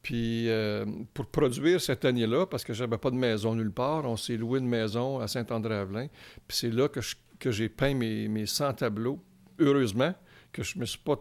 Puis 0.01 0.49
euh, 0.49 0.85
pour 1.13 1.27
produire 1.27 1.79
cette 1.79 2.05
année-là, 2.05 2.45
parce 2.45 2.63
que 2.63 2.73
j'avais 2.73 2.97
pas 2.97 3.11
de 3.11 3.15
maison 3.15 3.53
nulle 3.55 3.71
part, 3.71 4.05
on 4.05 4.17
s'est 4.17 4.37
loué 4.37 4.59
une 4.59 4.67
maison 4.67 5.19
à 5.19 5.27
Saint-André-Avelin. 5.27 6.07
Puis 6.47 6.57
c'est 6.57 6.71
là 6.71 6.87
que, 6.87 7.01
j'ai 7.51 7.69
peint 7.69 7.93
mes, 7.93 8.27
mes 8.27 8.45
100 8.45 8.73
tableaux, 8.73 9.19
heureusement 9.59 10.13
que 10.51 10.63
je 10.63 10.77
me 10.77 10.85
suis 10.85 10.99
pas 10.99 11.17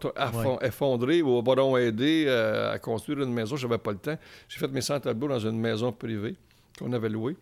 effondré 0.62 1.22
ou 1.22 1.40
bon 1.42 1.76
aidé 1.76 2.24
euh, 2.26 2.72
à 2.72 2.78
construire 2.78 3.20
une 3.20 3.32
maison. 3.32 3.56
J'avais 3.56 3.78
pas 3.78 3.92
le 3.92 3.98
temps. 3.98 4.18
J'ai 4.48 4.58
fait 4.58 4.68
mes 4.68 4.80
100 4.80 5.00
tableaux 5.00 5.28
dans 5.28 5.38
une 5.38 5.58
maison 5.58 5.92
privée 5.92 6.36
qu'on 6.78 6.92
avait 6.92 7.08
louée 7.08 7.36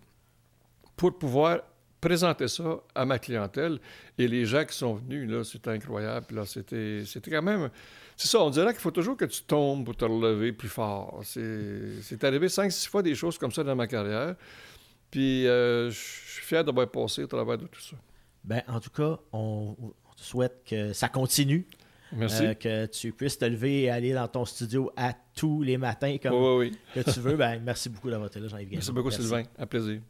pour 0.96 1.16
pouvoir 1.16 1.60
présenter 2.00 2.48
ça 2.48 2.80
à 2.94 3.04
ma 3.04 3.18
clientèle. 3.18 3.78
Et 4.18 4.28
les 4.28 4.44
gens 4.44 4.64
qui 4.64 4.76
sont 4.76 4.94
venus, 4.94 5.30
là, 5.30 5.44
c'était 5.44 5.70
incroyable. 5.70 6.26
Là, 6.34 6.44
c'était, 6.44 7.02
c'était 7.06 7.30
quand 7.30 7.42
même... 7.42 7.70
C'est 8.18 8.26
ça, 8.26 8.40
on 8.40 8.50
dirait 8.50 8.72
qu'il 8.72 8.80
faut 8.80 8.90
toujours 8.90 9.16
que 9.16 9.26
tu 9.26 9.42
tombes 9.42 9.84
pour 9.84 9.96
te 9.96 10.04
relever 10.04 10.52
plus 10.52 10.68
fort. 10.68 11.20
C'est, 11.22 12.24
arrivé 12.24 12.48
cinq, 12.48 12.72
six 12.72 12.88
fois 12.88 13.00
des 13.00 13.14
choses 13.14 13.38
comme 13.38 13.52
ça 13.52 13.62
dans 13.62 13.76
ma 13.76 13.86
carrière. 13.86 14.34
Puis 15.08 15.46
euh, 15.46 15.88
je 15.88 15.96
suis 15.96 16.44
fier 16.44 16.64
d'avoir 16.64 16.90
passé 16.90 17.22
au 17.22 17.28
travers 17.28 17.56
de 17.56 17.68
tout 17.68 17.80
ça. 17.80 17.96
Ben, 18.42 18.62
en 18.66 18.80
tout 18.80 18.90
cas, 18.90 19.20
on, 19.32 19.76
souhaite 20.16 20.64
que 20.66 20.92
ça 20.92 21.08
continue. 21.08 21.64
Merci. 22.10 22.44
Euh, 22.44 22.54
que 22.54 22.86
tu 22.86 23.12
puisses 23.12 23.38
te 23.38 23.44
lever 23.44 23.82
et 23.82 23.90
aller 23.90 24.12
dans 24.12 24.26
ton 24.26 24.44
studio 24.44 24.90
à 24.96 25.12
tous 25.36 25.62
les 25.62 25.78
matins 25.78 26.16
comme 26.20 26.68
que 26.94 27.12
tu 27.12 27.20
veux. 27.20 27.36
Ben, 27.36 27.62
merci 27.64 27.88
beaucoup 27.88 28.10
d'avoir 28.10 28.28
été 28.28 28.40
là, 28.40 28.48
Jean-Yves 28.48 28.70
Merci 28.72 28.90
beaucoup, 28.90 29.12
Sylvain. 29.12 29.44
À 29.56 29.66
plaisir. 29.66 30.00